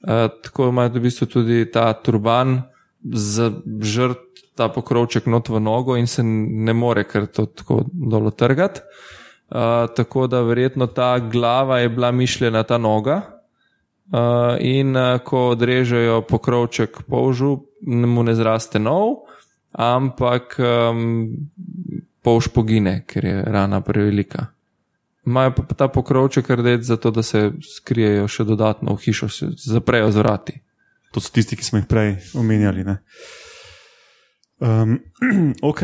Uh, 0.04 0.28
tako 0.44 0.70
ima 0.72 0.88
v 0.92 1.04
bistvu 1.04 1.28
tudi 1.32 1.66
ta 1.72 1.90
turban 1.94 2.62
zažrt 3.04 4.34
ta 4.56 4.70
pokrovček 4.70 5.26
not 5.26 5.50
v 5.50 5.60
nogo 5.60 5.96
in 5.98 6.08
se 6.08 6.24
ne 6.24 6.74
more 6.74 7.04
kar 7.04 7.26
to 7.28 7.46
tako 7.46 7.84
dol 7.92 8.30
utrgati. 8.30 8.82
Uh, 9.50 9.88
tako 9.96 10.28
da 10.28 10.42
verjetno 10.42 10.88
ta 10.88 11.20
glava 11.20 11.80
je 11.80 11.90
bila 11.90 12.12
mišljena 12.12 12.64
ta 12.64 12.78
noga. 12.78 13.22
Uh, 14.14 14.56
in 14.60 14.96
uh, 14.98 15.20
ko 15.24 15.50
odrežejo 15.50 16.22
pokrovček 16.22 17.04
polžu, 17.10 17.58
mu 17.86 18.24
ne 18.24 18.36
zraste 18.36 18.80
nov, 18.80 19.24
ampak 19.72 20.58
um, 20.60 21.30
polž 22.22 22.50
pogine, 22.54 23.04
ker 23.08 23.26
je 23.26 23.44
rana 23.48 23.82
prevelika. 23.82 24.48
Imajo 25.26 25.54
pa 25.56 25.76
ta 25.76 25.88
pokrovček 25.88 26.50
rdeč 26.50 26.82
zato, 26.82 27.12
da 27.12 27.24
se 27.24 27.52
skrijejo 27.78 28.28
še 28.28 28.44
dodatno 28.44 28.96
v 28.96 29.04
hišo, 29.06 29.30
se 29.30 29.48
zaprejo 29.56 30.12
z 30.12 30.20
vrati. 30.20 30.60
To 31.16 31.22
so 31.22 31.32
tisti, 31.32 31.56
ki 31.56 31.64
smo 31.64 31.80
jih 31.80 31.88
prej 31.88 32.18
omenjali. 32.36 32.84
ne. 32.84 32.98
Um, 34.60 35.00
ok. 35.72 35.82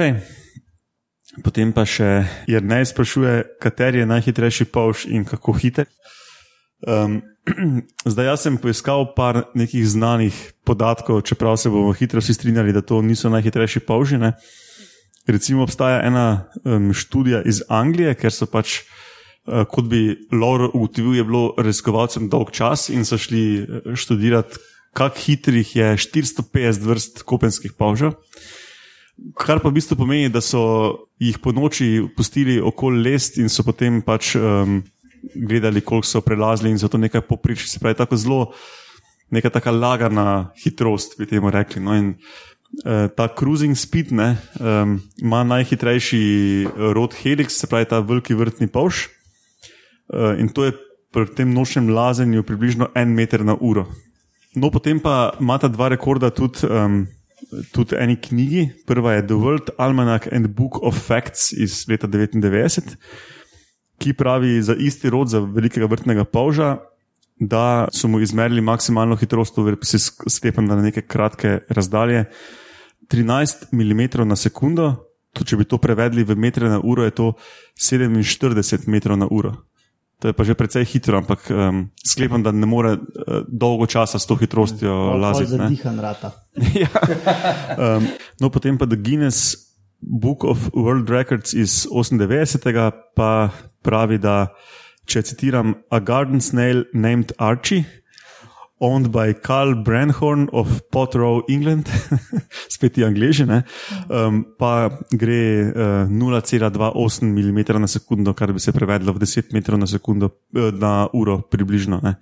Potem 1.44 1.72
pa 1.76 1.86
še 1.88 2.26
Jrnej 2.50 2.90
sprašuje, 2.90 3.60
kateri 3.62 4.04
je 4.04 4.10
najhitrejši 4.10 4.66
polž 4.74 5.06
in 5.08 5.26
kako 5.28 5.54
hiter. 5.56 5.88
Um, 6.88 7.20
zdaj, 8.12 8.26
jaz 8.26 8.46
sem 8.46 8.58
poiskal 8.62 9.12
par 9.16 9.50
nekih 9.58 9.84
znanih 9.88 10.36
podatkov, 10.68 11.22
čeprav 11.28 11.58
se 11.60 11.72
bomo 11.72 11.92
hitro 11.94 12.24
vsi 12.24 12.34
strinjali, 12.34 12.74
da 12.76 12.82
to 12.82 13.02
niso 13.02 13.30
najhitrejši. 13.30 13.84
Ne. 14.20 14.34
Recimo, 15.28 15.64
obstaja 15.64 16.02
ena 16.06 16.50
um, 16.64 16.94
študija 16.94 17.44
iz 17.46 17.62
Anglije, 17.70 18.16
ker 18.16 18.34
so 18.34 18.48
pač, 18.50 18.82
uh, 19.46 19.66
kot 19.70 19.86
bi 19.92 20.16
Lauro 20.32 20.72
ugotovil, 20.74 21.20
je 21.20 21.28
bilo 21.28 21.44
raziskovalcem 21.58 22.30
dolg 22.30 22.52
čas 22.52 22.90
in 22.90 23.06
so 23.06 23.18
šli 23.18 23.44
uh, 23.62 23.94
študirati, 23.96 24.58
kako 24.98 25.22
hitrih 25.22 25.76
je 25.76 25.94
450 25.98 26.88
vrst 26.88 27.24
kopenskih 27.24 27.76
polžev. 27.78 28.18
Kar 29.40 29.60
pa 29.60 29.70
v 29.70 29.78
bistvu 29.78 29.98
pomeni, 30.00 30.30
da 30.32 30.42
so 30.42 30.62
jih 31.20 31.40
po 31.44 31.52
noči 31.56 32.08
pustili 32.16 32.60
okoli 32.62 33.04
lest 33.04 33.38
in 33.38 33.50
so 33.52 33.66
potem 33.68 34.02
pač 34.06 34.36
um, 34.40 34.80
gledali, 35.36 35.82
koliko 35.82 36.08
so 36.08 36.22
prelazili 36.22 36.72
in 36.72 36.80
zato 36.80 36.98
nekaj 36.98 37.26
poprič. 37.28 37.68
Se 37.68 37.80
pravi, 37.80 37.98
tako 38.00 38.18
zelo 38.18 38.40
neka 39.32 39.50
taka 39.50 39.72
lagana 39.72 40.52
hitrost, 40.64 41.18
bi 41.20 41.28
temu 41.30 41.52
rekli. 41.52 41.84
No, 41.84 41.96
in, 41.96 42.14
uh, 42.86 43.08
ta 43.16 43.28
cruising 43.28 43.78
speed 43.78 44.12
ne, 44.16 44.36
um, 44.60 45.00
ima 45.22 45.44
najhitrejši 45.44 46.24
rod 46.96 47.16
helix, 47.20 47.60
se 47.60 47.68
pravi 47.68 47.90
ta 47.90 48.00
veliki 48.00 48.38
vrtni 48.38 48.68
polž. 48.72 49.08
Uh, 50.10 50.40
in 50.40 50.50
to 50.50 50.66
je 50.66 50.74
pri 51.14 51.26
tem 51.36 51.52
nočnem 51.54 51.90
lazenju 51.90 52.44
približno 52.46 52.90
en 52.96 53.14
meter 53.14 53.44
na 53.46 53.56
uro. 53.60 53.88
No, 54.56 54.70
potem 54.74 55.00
pa 55.02 55.34
imata 55.40 55.70
dva 55.70 55.90
rekorda 55.94 56.30
tudi, 56.34 56.66
um, 56.66 57.04
tudi 57.72 57.98
eni 58.00 58.16
knjigi. 58.22 58.70
Prva 58.88 59.14
je 59.14 59.28
The 59.28 59.38
World 59.40 59.74
Almanac 59.78 60.28
and 60.32 60.48
Book 60.48 60.80
of 60.84 60.98
Facts 60.98 61.52
iz 61.54 61.86
leta 61.90 62.08
99, 62.08 62.96
ki 64.00 64.14
pravi 64.14 64.62
za 64.62 64.76
isti 64.76 65.10
rod, 65.10 65.30
za 65.30 65.40
velikega 65.40 65.90
vrtnega 65.90 66.24
polža, 66.24 66.78
da 67.40 67.88
so 67.96 68.08
mu 68.08 68.20
izmerili 68.20 68.62
maksimalno 68.62 69.16
hitrost, 69.16 69.56
se 69.84 70.00
sklepam, 70.30 70.66
na 70.66 70.82
neke 70.82 71.02
kratke 71.02 71.60
razdalje, 71.70 72.26
13 73.10 73.72
mm 73.72 74.28
na 74.28 74.36
sekundo. 74.36 75.06
To, 75.34 75.46
če 75.46 75.60
bi 75.60 75.66
to 75.70 75.78
prevedli 75.78 76.24
v 76.26 76.36
metre 76.36 76.70
na 76.70 76.80
uro, 76.82 77.04
je 77.06 77.14
to 77.14 77.34
47 77.78 78.90
metrov 78.90 79.18
na 79.18 79.28
uro. 79.30 79.54
To 80.20 80.28
je 80.28 80.36
pa 80.36 80.44
že 80.44 80.52
precej 80.52 80.84
hitro, 80.84 81.16
ampak 81.16 81.48
um, 81.48 81.88
sklepam, 82.04 82.44
da 82.44 82.52
ne 82.52 82.68
more 82.68 83.00
uh, 83.00 83.48
dolgo 83.48 83.88
časa 83.88 84.20
s 84.20 84.28
to 84.28 84.36
hitrostjo 84.36 85.16
laziti. 85.16 85.56
ne. 85.56 85.72
Zadihan 85.72 85.96
rata. 86.00 86.36
ja. 86.84 86.92
um, 87.80 88.04
no, 88.44 88.52
potem 88.52 88.76
pa 88.76 88.84
The 88.84 89.00
Guinness 89.00 89.72
Book 90.04 90.44
of 90.44 90.76
World 90.76 91.08
Records 91.08 91.56
iz 91.56 91.88
98. 91.88 92.60
pa 93.16 93.50
pravi, 93.80 94.20
da 94.20 94.52
če 95.08 95.24
citiram, 95.24 95.80
a 95.88 96.04
garden 96.04 96.44
snail 96.44 96.84
named 96.94 97.32
Archie. 97.40 97.88
Owned 98.80 99.12
by 99.12 99.34
Carl 99.34 99.76
Branhorn 99.84 100.48
of 100.56 100.82
Potrow, 100.92 101.44
England, 101.52 101.90
spet 102.74 102.94
ti 102.96 103.04
angliži, 103.04 103.44
ne? 103.46 103.64
um, 104.08 104.46
pa 104.56 104.88
gre 105.12 105.42
uh, 105.68 106.08
0,28 106.08 107.28
mm 107.28 107.60
na 107.76 107.90
sekundo, 107.92 108.34
kar 108.34 108.54
bi 108.56 108.64
se 108.64 108.72
prevedlo 108.72 109.12
v 109.14 109.20
10 109.26 109.52
metrov 109.52 109.80
na, 109.80 109.88
sekundo, 109.88 110.32
eh, 110.56 110.72
na 110.72 111.10
uro, 111.14 111.42
približno. 111.44 112.00
ne. 112.04 112.16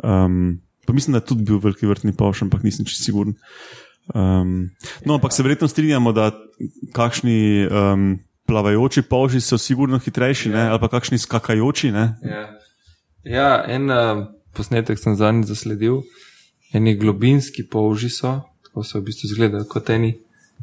Um, 0.00 0.62
pa 0.86 0.96
mislim, 0.96 1.12
da 1.12 1.20
je 1.20 1.28
tudi 1.28 1.44
bil 1.44 1.60
veliki 1.60 1.86
vrtni 1.86 2.16
pavš, 2.16 2.42
ampak 2.48 2.64
nisem 2.64 2.88
čisto 2.88 3.04
siguren. 3.04 3.36
Um, 4.14 4.70
no, 5.04 5.14
ampak 5.14 5.32
se 5.32 5.42
verjetno 5.42 5.68
strinjamo, 5.68 6.12
da 6.12 6.32
kakšni 6.92 7.68
um, 7.68 8.18
plavajoči 8.46 9.02
polži 9.02 9.40
so 9.40 9.58
sigurno 9.58 9.98
hitrejši, 9.98 10.50
ne? 10.50 10.68
ali 10.68 10.80
pa 10.80 10.88
kakšni 10.88 11.18
skakajoči. 11.18 11.92
Ne? 11.92 12.14
Ja, 12.24 12.46
ja 13.24 13.50
en 13.68 13.90
uh, 13.90 14.26
posnetek 14.56 14.98
sem 14.98 15.16
zadnjič 15.16 15.46
zasledil, 15.46 16.02
eni 16.72 16.96
globinski 16.96 17.64
polži 17.68 18.10
so, 18.10 18.40
tako 18.64 18.84
so 18.84 18.98
v 18.98 19.08
bistvu 19.08 19.30
izgledajo 19.30 19.68
kot 19.68 19.90
eni 19.90 20.14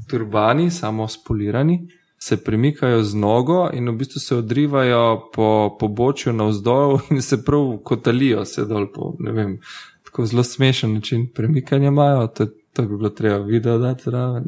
turbani, 0.10 0.72
samo 0.72 1.08
spolirani, 1.08 1.80
se 2.20 2.38
premikajo 2.44 3.04
z 3.04 3.16
nogo 3.16 3.70
in 3.74 3.90
v 3.90 3.96
bistvu 3.98 4.20
se 4.20 4.36
odrivajo 4.36 5.30
po 5.34 5.78
pobočju 5.80 6.34
navzdol 6.34 7.00
in 7.12 7.22
se 7.22 7.44
prav 7.46 7.78
kotalijo 7.84 8.46
se 8.46 8.66
dol 8.66 8.88
po, 8.94 9.14
ne 9.20 9.32
vem, 9.32 9.60
tako 10.04 10.26
zelo 10.26 10.44
smešen 10.44 10.94
način 10.94 11.28
premikanja 11.36 11.88
imajo, 11.88 12.28
to, 12.28 12.48
to 12.74 12.82
bi 12.82 12.98
bilo 12.98 13.10
treba 13.10 13.38
video 13.38 13.78
dati 13.78 14.04
zraven. 14.04 14.44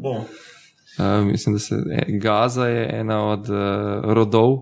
Uh, 0.98 1.26
mislim, 1.26 1.54
da 1.54 1.58
se 1.58 1.74
e, 1.74 2.18
Gaza 2.18 2.66
je 2.66 3.00
ena 3.00 3.28
od 3.28 3.40
uh, 3.40 3.56
rodov, 4.04 4.58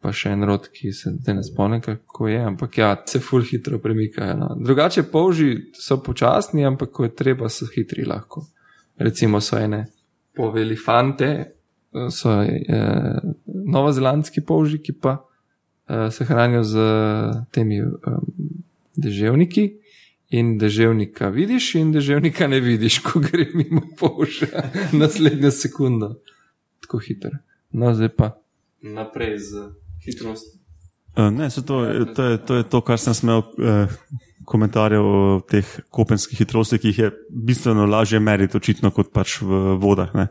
pa 0.00 0.12
še 0.16 0.32
en 0.32 0.44
rod, 0.48 0.66
ki 0.72 0.92
se 0.96 1.12
zdaj 1.12 1.36
ne 1.36 1.42
spomnim, 1.44 1.82
kako 1.84 2.28
je, 2.28 2.40
ampak 2.40 2.78
ja, 2.78 2.90
se 3.06 3.20
ful 3.20 3.44
hitro 3.44 3.78
premikajo. 3.78 4.36
No. 4.40 4.48
Drugače, 4.56 5.04
polži 5.12 5.50
so 5.76 6.00
počasni, 6.02 6.64
ampak 6.66 6.92
ko 6.96 7.04
je 7.04 7.14
treba, 7.16 7.50
so 7.52 7.68
hitri 7.68 8.06
lahko. 8.08 8.46
Recimo 9.00 9.40
so 9.44 9.58
ene 9.60 9.84
povelifante, 10.36 11.30
so 12.12 12.32
eh, 12.40 13.18
novozelandski 13.44 14.44
polžiki 14.46 14.92
pa 14.94 15.16
uh, 15.18 16.06
se 16.14 16.24
hranijo 16.24 16.62
z 16.64 16.76
uh, 16.78 17.40
temi 17.50 17.80
um, 17.82 17.94
deževniki. 18.96 19.66
In 20.30 20.52
deževnika 20.62 21.28
vidiš, 21.34 21.72
in 21.74 21.88
deževnika 21.92 22.46
ne 22.46 22.60
vidiš, 22.62 23.00
ko 23.02 23.18
gre 23.18 23.48
mimo 23.54 23.82
polža, 23.98 24.68
naslednjo 25.00 25.50
sekundo. 25.50 26.12
Tako 26.84 27.00
hiter. 27.02 27.34
No, 27.74 27.90
zdaj 27.94 28.14
pa 28.14 28.30
naprej 28.82 29.38
z 29.38 29.52
hitrostjo. 30.06 30.58
Uh, 31.18 31.30
ne, 31.34 31.50
to, 31.50 31.62
to, 31.62 31.84
je, 32.24 32.38
to 32.38 32.54
je 32.54 32.64
to, 32.70 32.80
kar 32.86 32.98
sem 32.98 33.14
smel 33.14 33.42
uh, 33.42 33.90
komentarjev 34.46 35.04
o 35.04 35.40
teh 35.46 35.66
kopenskih 35.90 36.38
hitrostih, 36.38 36.80
ki 36.80 36.92
jih 36.92 36.98
je 36.98 37.10
bistveno 37.30 37.86
lažje 37.86 38.20
meriti, 38.20 38.56
očitno, 38.56 38.90
kot 38.94 39.12
pač 39.12 39.40
v 39.42 39.76
vodah. 39.80 40.14
Ne. 40.14 40.28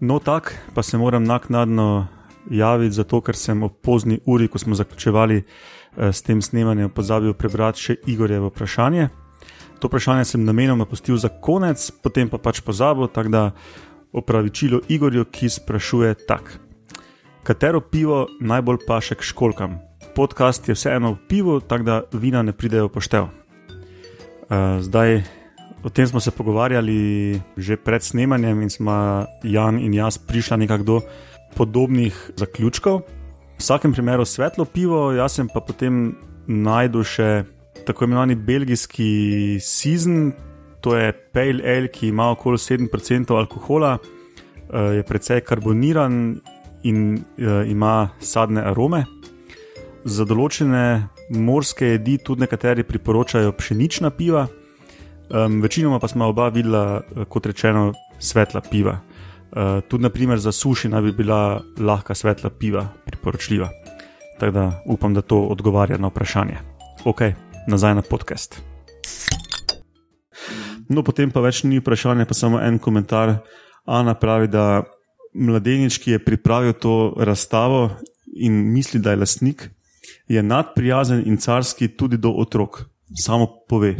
No, 0.00 0.18
tako 0.18 0.56
pa 0.74 0.82
se 0.82 0.98
moram 0.98 1.24
naknadno 1.24 2.06
javiti, 2.50 2.94
zato 2.94 3.20
ker 3.20 3.36
sem 3.36 3.62
ob 3.62 3.80
pozni 3.82 4.20
uri, 4.26 4.48
ko 4.48 4.58
smo 4.58 4.74
zaključevali 4.74 5.42
eh, 5.42 6.12
s 6.12 6.22
tem 6.22 6.42
snemanjem, 6.42 6.90
pozabil 6.90 7.34
prebrati 7.34 7.80
še 7.80 7.96
Igorjevo 8.06 8.48
vprašanje. 8.48 9.08
To 9.80 9.88
vprašanje 9.88 10.24
sem 10.24 10.44
namenoma 10.44 10.84
postil 10.84 11.16
za 11.16 11.28
konec, 11.28 11.90
potem 12.02 12.28
pa 12.28 12.38
pač 12.38 12.60
pozabil, 12.60 13.08
tako 13.08 13.28
da 13.32 13.44
opravičilo 14.12 14.80
Igorju, 14.88 15.24
ki 15.24 15.48
sprašuje 15.48 16.14
tak. 16.26 16.58
Katero 17.42 17.80
pivo 17.80 18.26
najbolj 18.40 18.78
paše 18.86 19.14
k 19.14 19.22
školkam? 19.22 19.78
Podcast 20.14 20.68
je 20.68 20.74
vseeno 20.74 21.12
v 21.12 21.18
pivu, 21.28 21.60
tako 21.60 21.84
da 21.84 22.02
vina 22.12 22.42
ne 22.42 22.52
pridejo 22.52 22.88
poštev. 22.88 23.28
Uh, 24.50 24.80
zdaj 24.80 25.22
O 25.82 25.88
tem 25.88 26.06
smo 26.06 26.20
se 26.20 26.30
pogovarjali 26.30 27.40
že 27.56 27.76
pred 27.76 28.02
snemanjem 28.02 28.62
in 28.62 28.70
smo 28.70 29.24
Jan 29.42 29.78
in 29.80 29.94
jaz 29.94 30.18
prišli 30.18 30.56
nekako 30.56 30.84
do 30.84 31.00
podobnih 31.56 32.12
zaključkov. 32.36 33.00
V 33.00 33.58
vsakem 33.58 33.92
primeru 33.92 34.24
svetlo 34.24 34.64
pivo, 34.64 35.12
jaz 35.12 35.40
sem 35.40 35.48
pa 35.48 35.60
potem 35.60 36.16
najdel 36.46 37.04
še 37.04 37.44
tako 37.88 38.04
imenovani 38.04 38.36
belgijski 38.36 39.58
season, 39.60 40.32
to 40.80 40.96
je 40.96 41.12
pale 41.12 41.62
ale, 41.64 41.88
ki 41.88 42.08
ima 42.08 42.30
okoli 42.30 42.58
7% 42.58 43.36
alkohola, 43.36 43.98
eh, 43.98 44.78
je 44.78 45.02
precej 45.02 45.40
karboniran 45.40 46.40
in 46.82 47.16
eh, 47.16 47.70
ima 47.70 48.08
sadne 48.20 48.62
arome. 48.64 49.04
Za 50.04 50.24
določene 50.24 51.08
morske 51.36 51.94
jedi 51.94 52.18
tudi 52.24 52.46
nekateri 52.46 52.82
priporočajo 52.82 53.52
pšenična 53.52 54.10
piva. 54.10 54.46
Um, 55.30 55.60
večinoma 55.62 56.00
pa 56.00 56.08
smo 56.08 56.26
oba 56.26 56.48
videla, 56.48 57.02
eh, 57.02 57.24
kot 57.28 57.46
rečeno, 57.46 57.92
svetla 58.18 58.60
piva. 58.60 58.98
Uh, 59.50 59.80
tudi, 59.88 60.02
naprimer, 60.02 60.38
za 60.38 60.52
suši 60.52 60.88
naj 60.88 61.02
bi 61.02 61.12
bila 61.12 61.60
lahka 61.78 62.14
svetla 62.14 62.50
piva 62.50 62.86
priporočljiva. 63.06 63.68
Tako 64.38 64.52
da 64.52 64.82
upam, 64.86 65.14
da 65.14 65.22
to 65.22 65.42
odgovarja 65.50 65.98
na 65.98 66.08
vprašanje. 66.08 66.58
Ok, 67.04 67.20
nazaj 67.66 67.94
na 67.94 68.02
podcast. 68.02 68.69
No, 70.90 71.04
potem 71.06 71.30
pa 71.30 71.42
več 71.44 71.62
ni 71.62 71.78
vprašanja, 71.78 72.26
pa 72.26 72.34
samo 72.34 72.58
en 72.58 72.80
komentar. 72.82 73.38
Ana 73.86 74.16
pravi, 74.18 74.50
da 74.50 74.82
mladenič, 75.34 76.00
ki 76.02 76.16
je 76.16 76.24
pripravil 76.24 76.74
to 76.74 77.14
razstavo 77.16 77.90
in 78.34 78.58
misli, 78.74 79.00
da 79.00 79.14
je 79.14 79.22
lastnik, 79.22 79.68
je 80.28 80.42
nadprijazen 80.42 81.22
in 81.26 81.38
carski 81.38 81.88
tudi 81.88 82.18
do 82.18 82.34
otrok. 82.42 82.84
Samo 83.14 83.46
pove. 83.68 83.96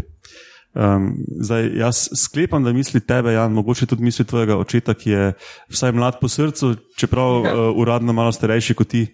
Um, 0.70 1.16
zdaj, 1.42 1.64
jaz 1.74 2.00
sklepam, 2.14 2.62
da 2.62 2.72
misli 2.72 3.00
tebe, 3.02 3.32
Jan, 3.32 3.52
mogoče 3.52 3.88
tudi 3.90 4.06
misli 4.06 4.24
tvojega 4.24 4.58
očeta, 4.58 4.94
ki 4.94 5.10
je 5.10 5.32
vsaj 5.70 5.92
mlad 5.92 6.20
po 6.20 6.28
srcu, 6.30 6.76
čeprav 6.98 7.40
uh, 7.40 7.48
uradno 7.74 8.14
malo 8.14 8.32
starejši 8.32 8.76
kot 8.78 8.88
ti. 8.88 9.06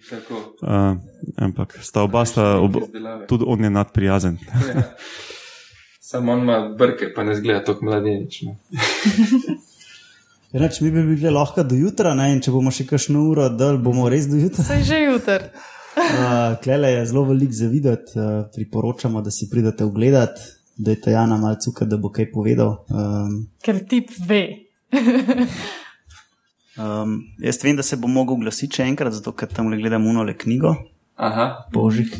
Uh, 0.61 0.97
ampak 1.41 1.79
sta 1.81 2.05
oba, 2.05 2.25
sta 2.29 2.59
ob, 2.61 2.77
tudi 3.29 3.45
on 3.47 3.63
je 3.63 3.73
nadprijazen. 3.73 4.37
Ja. 4.37 4.85
Samo 6.07 6.33
on 6.33 6.45
ima 6.45 6.59
brke, 6.79 7.09
pa 7.15 7.23
ne 7.27 7.35
zgleda 7.35 7.63
tako 7.67 7.85
mladenič. 7.89 8.41
Reč, 10.61 10.79
mi 10.81 10.91
bi 10.91 11.03
bili 11.03 11.29
lahko 11.29 11.63
do 11.67 11.75
jutra, 11.75 12.13
ne? 12.15 12.29
in 12.31 12.39
če 12.43 12.53
bomo 12.55 12.71
še 12.71 12.85
kakšno 12.87 13.25
uro, 13.31 13.49
da 13.51 13.73
bomo 13.75 14.07
res 14.09 14.29
do 14.31 14.39
jutra. 14.39 14.63
Saj 14.63 14.85
že 14.87 15.01
jutr. 15.03 15.49
uh, 15.99 16.55
Klele 16.63 16.93
je 16.93 17.01
zelo 17.11 17.25
velik 17.27 17.51
za 17.51 17.67
videti, 17.67 18.15
uh, 18.15 18.45
priporočamo, 18.55 19.21
da 19.21 19.33
si 19.35 19.49
pridete 19.51 19.83
ogledati 19.83 20.55
da 20.77 20.91
je 20.91 21.01
Tajana 21.01 21.37
malo 21.37 21.55
cuka, 21.55 21.85
da 21.85 21.97
bo 21.97 22.09
kaj 22.09 22.31
povedal. 22.31 22.85
Um, 22.89 23.47
Ker 23.61 23.79
tip 23.89 24.09
ve. 24.27 24.41
um, 26.77 27.19
jaz 27.39 27.63
vem, 27.63 27.75
da 27.75 27.83
se 27.83 27.97
bo 27.97 28.07
mogel 28.07 28.37
oglasiti 28.37 28.79
še 28.79 28.89
enkrat, 28.91 29.17
zato 29.17 29.33
ker 29.33 29.49
tam 29.49 29.71
gledam 29.73 30.07
unole 30.07 30.37
knjigo. 30.37 30.75
Aha. 31.17 31.47
Božjih 31.73 32.13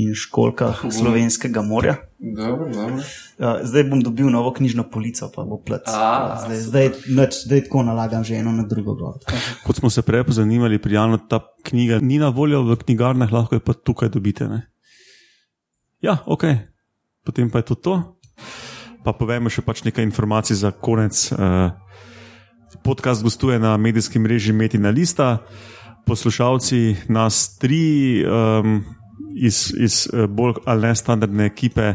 in 0.00 0.14
školkah 0.14 0.84
slovenskega 0.90 1.62
morja. 1.62 1.96
Dobro, 2.20 2.68
dobro. 2.68 2.94
Uh, 2.94 3.60
zdaj 3.64 3.84
bom 3.88 4.02
dobil 4.04 4.28
novo 4.30 4.52
knjižno 4.52 4.84
polico, 4.92 5.30
pa 5.32 5.44
bo 5.48 5.56
plec. 5.64 5.88
A, 5.88 6.36
zdaj, 6.44 6.58
zdaj, 6.66 6.88
nač, 7.16 7.38
zdaj 7.46 7.64
tako 7.68 7.84
nalagam 7.88 8.24
že 8.24 8.36
eno 8.36 8.52
na 8.52 8.66
drugo. 8.68 8.94
Glavo. 8.94 9.20
Kot 9.64 9.80
smo 9.80 9.90
se 9.90 10.02
prej 10.02 10.24
pozanimali, 10.28 10.78
prijavno 10.78 11.18
ta 11.18 11.40
knjiga 11.64 11.98
ni 12.02 12.18
na 12.18 12.28
voljo 12.28 12.62
v 12.62 12.76
knjigarnah, 12.76 13.32
lahko 13.32 13.56
je 13.56 13.64
pa 13.64 13.72
tukaj 13.72 14.12
dobite. 14.12 14.48
Ne? 14.48 14.66
Ja, 16.00 16.18
ok, 16.26 16.44
potem 17.24 17.50
pa 17.50 17.64
je 17.64 17.72
to 17.72 17.74
to. 17.74 17.94
Pa 19.04 19.16
povemo 19.16 19.48
še 19.48 19.64
pač 19.64 19.80
nekaj 19.88 20.04
informacij 20.04 20.60
za 20.60 20.76
konec. 20.76 21.32
Uh, 21.32 21.72
podcast 22.84 23.24
gostuje 23.24 23.58
na 23.58 23.76
medijskem 23.76 24.22
mreži 24.22 24.52
Metina 24.52 24.90
Lista, 24.90 25.38
poslušalci 26.06 27.08
nas 27.08 27.56
tri 27.58 28.20
um, 28.24 28.84
iz, 29.34 29.72
iz 29.78 30.08
bolj 30.28 30.54
ali 30.64 30.88
ne 30.88 30.94
standardne 30.94 31.46
ekipe. 31.46 31.94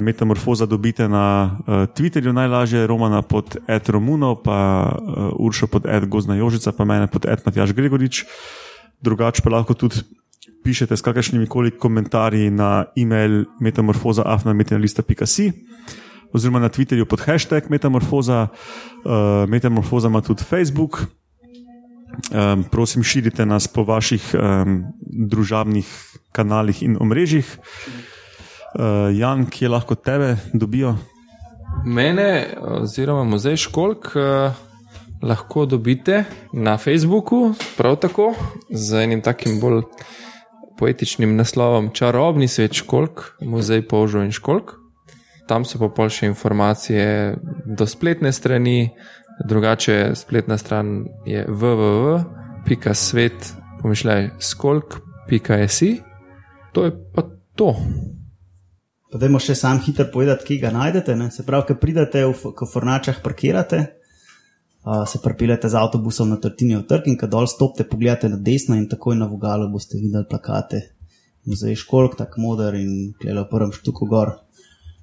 Metamorfoza 0.00 0.66
dobite 0.66 1.08
na 1.08 1.50
uh, 1.58 1.74
Twitterju, 1.92 2.32
najlažje 2.32 2.86
Romana 2.86 3.22
pod 3.22 3.56
Ed 3.68 3.88
Romuno, 3.88 4.34
pa 4.42 4.88
Uršo 5.38 5.66
pod 5.66 5.86
Ed 5.86 6.06
Gozna 6.08 6.36
Jožica, 6.38 6.72
pa 6.72 6.84
mene 6.84 7.06
pod 7.06 7.26
Ed 7.26 7.42
Matjaš 7.44 7.72
Gregorič. 7.72 8.24
Drugače 9.02 9.42
pa 9.44 9.50
lahko 9.50 9.74
tudi 9.74 10.00
pišete 10.64 10.96
s 10.96 11.02
kakršnimi 11.02 11.46
koli 11.46 11.70
komentarji 11.70 12.50
na 12.50 12.84
e-mail 12.96 13.44
metamorfoza.afnametina.com 13.60 15.52
oziroma 16.34 16.58
na 16.58 16.68
Twitterju 16.68 17.06
pod 17.06 17.20
hashtag 17.20 17.70
metamorfoza. 17.70 18.48
Uh, 19.04 19.48
metamorfoza 19.48 20.08
ima 20.08 20.20
tudi 20.20 20.44
Facebook. 20.44 21.06
Um, 22.14 22.64
prosim, 22.70 23.02
širite 23.02 23.46
nas 23.46 23.68
po 23.68 23.84
vaših 23.84 24.34
um, 24.34 24.84
družabnih 25.00 25.88
kanalih 26.32 26.82
in 26.82 26.96
omrežjih. 27.00 27.46
Uh, 28.74 29.10
Jan, 29.14 29.46
kje 29.46 29.68
lahko 29.68 29.94
tebe 29.94 30.36
dobijo? 30.52 30.96
Mene, 31.86 32.54
oziroma 32.60 33.24
muzej 33.24 33.56
školk, 33.66 34.12
uh, 34.16 34.54
lahko 35.22 35.66
dobite 35.66 36.24
na 36.52 36.76
Facebooku, 36.78 37.54
prav 37.76 37.96
tako 37.96 38.34
z 38.70 39.04
enim 39.04 39.22
takim 39.22 39.60
bolj 39.60 39.82
poetičnim 40.78 41.36
naslovom 41.36 41.90
Čarobni 41.94 42.48
svet 42.48 42.74
školk, 42.74 43.36
muzej 43.40 43.82
Požo 43.88 44.22
in 44.22 44.32
školk. 44.32 44.74
Tam 45.48 45.64
so 45.68 45.78
pa 45.78 45.90
pol 45.92 46.08
še 46.08 46.26
informacije 46.30 47.36
do 47.66 47.86
spletne 47.86 48.32
strani, 48.32 48.94
drugače 49.48 50.10
spletna 50.14 50.58
stran 50.58 51.06
je 51.26 51.46
www.svet, 51.48 53.52
pomišljaj, 53.82 54.30
skolk.si. 54.38 56.00
To 56.72 56.84
je 56.84 56.92
pa 57.14 57.22
to. 57.54 57.74
Pa 59.12 59.18
dajmo 59.18 59.38
še 59.38 59.54
sam 59.54 59.78
hitro 59.78 60.06
povedati, 60.12 60.46
kje 60.46 60.62
ga 60.64 60.72
najdete. 60.74 61.14
Ne? 61.16 61.30
Se 61.30 61.46
pravi, 61.46 61.68
ko 61.68 61.76
pridete 61.78 62.24
v 62.26 62.66
fornačah, 62.72 63.20
parkirate, 63.22 63.84
uh, 64.82 65.04
se 65.06 65.20
pripeljete 65.22 65.70
z 65.70 65.78
avtobusom 65.78 66.32
na 66.34 66.40
Trtinijo 66.42 66.82
trg 66.88 67.12
in 67.12 67.18
ko 67.18 67.30
dol 67.30 67.46
stopite, 67.50 67.86
pogledate 67.90 68.32
na 68.32 68.40
desno 68.42 68.78
in 68.78 68.88
takoj 68.90 69.18
na 69.18 69.30
vogalu 69.30 69.70
boste 69.70 70.00
videli 70.02 70.26
plakate. 70.30 70.82
Muzej 71.44 71.76
školk, 71.76 72.16
tako 72.16 72.40
moder 72.40 72.74
in 72.74 73.12
gledal 73.20 73.46
prvem 73.50 73.74
štuku 73.74 74.08
gor. 74.10 74.38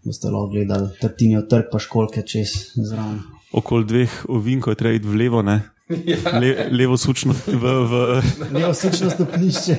Boste 0.04 0.32
lahko 0.34 0.56
gledali 0.56 0.92
Trtinijo 1.00 1.46
trg, 1.48 1.70
pa 1.72 1.80
školke 1.80 2.26
čez 2.28 2.74
zraven. 2.76 3.22
Okoli 3.52 3.86
dveh 3.86 4.12
ovinkov 4.32 4.76
treba 4.80 4.96
iti 4.96 5.08
v 5.08 5.16
levo, 5.16 5.42
ne? 5.44 5.62
Ja. 5.92 6.40
Le, 6.40 6.72
levo 6.72 6.96
sučno 6.98 7.36
v. 7.36 7.60
v... 7.60 7.94
Levo 8.56 8.72
sučno 8.74 9.10
stopnišče. 9.12 9.76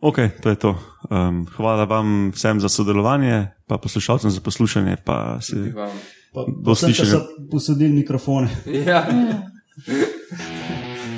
ok, 0.00 0.18
to 0.42 0.46
je 0.54 0.58
to. 0.62 0.72
Um, 1.10 1.46
hvala 1.58 1.84
vam 1.90 2.30
vsem 2.30 2.62
za 2.62 2.70
sodelovanje, 2.70 3.50
pa 3.66 3.78
poslušalcem 3.82 4.30
za 4.30 4.40
poslušanje. 4.40 4.96
Pa 5.02 5.42
se... 5.42 5.74
Do 6.62 6.74
slišanja. 6.74 7.10
So 7.10 7.20
posodili 7.50 7.90
mikrofone. 7.90 8.48
Ja. 8.86 9.06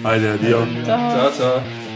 Ajde, 0.05 0.29
adijo. 0.31 0.67
Ciao, 0.85 1.31
ciao. 1.37 1.88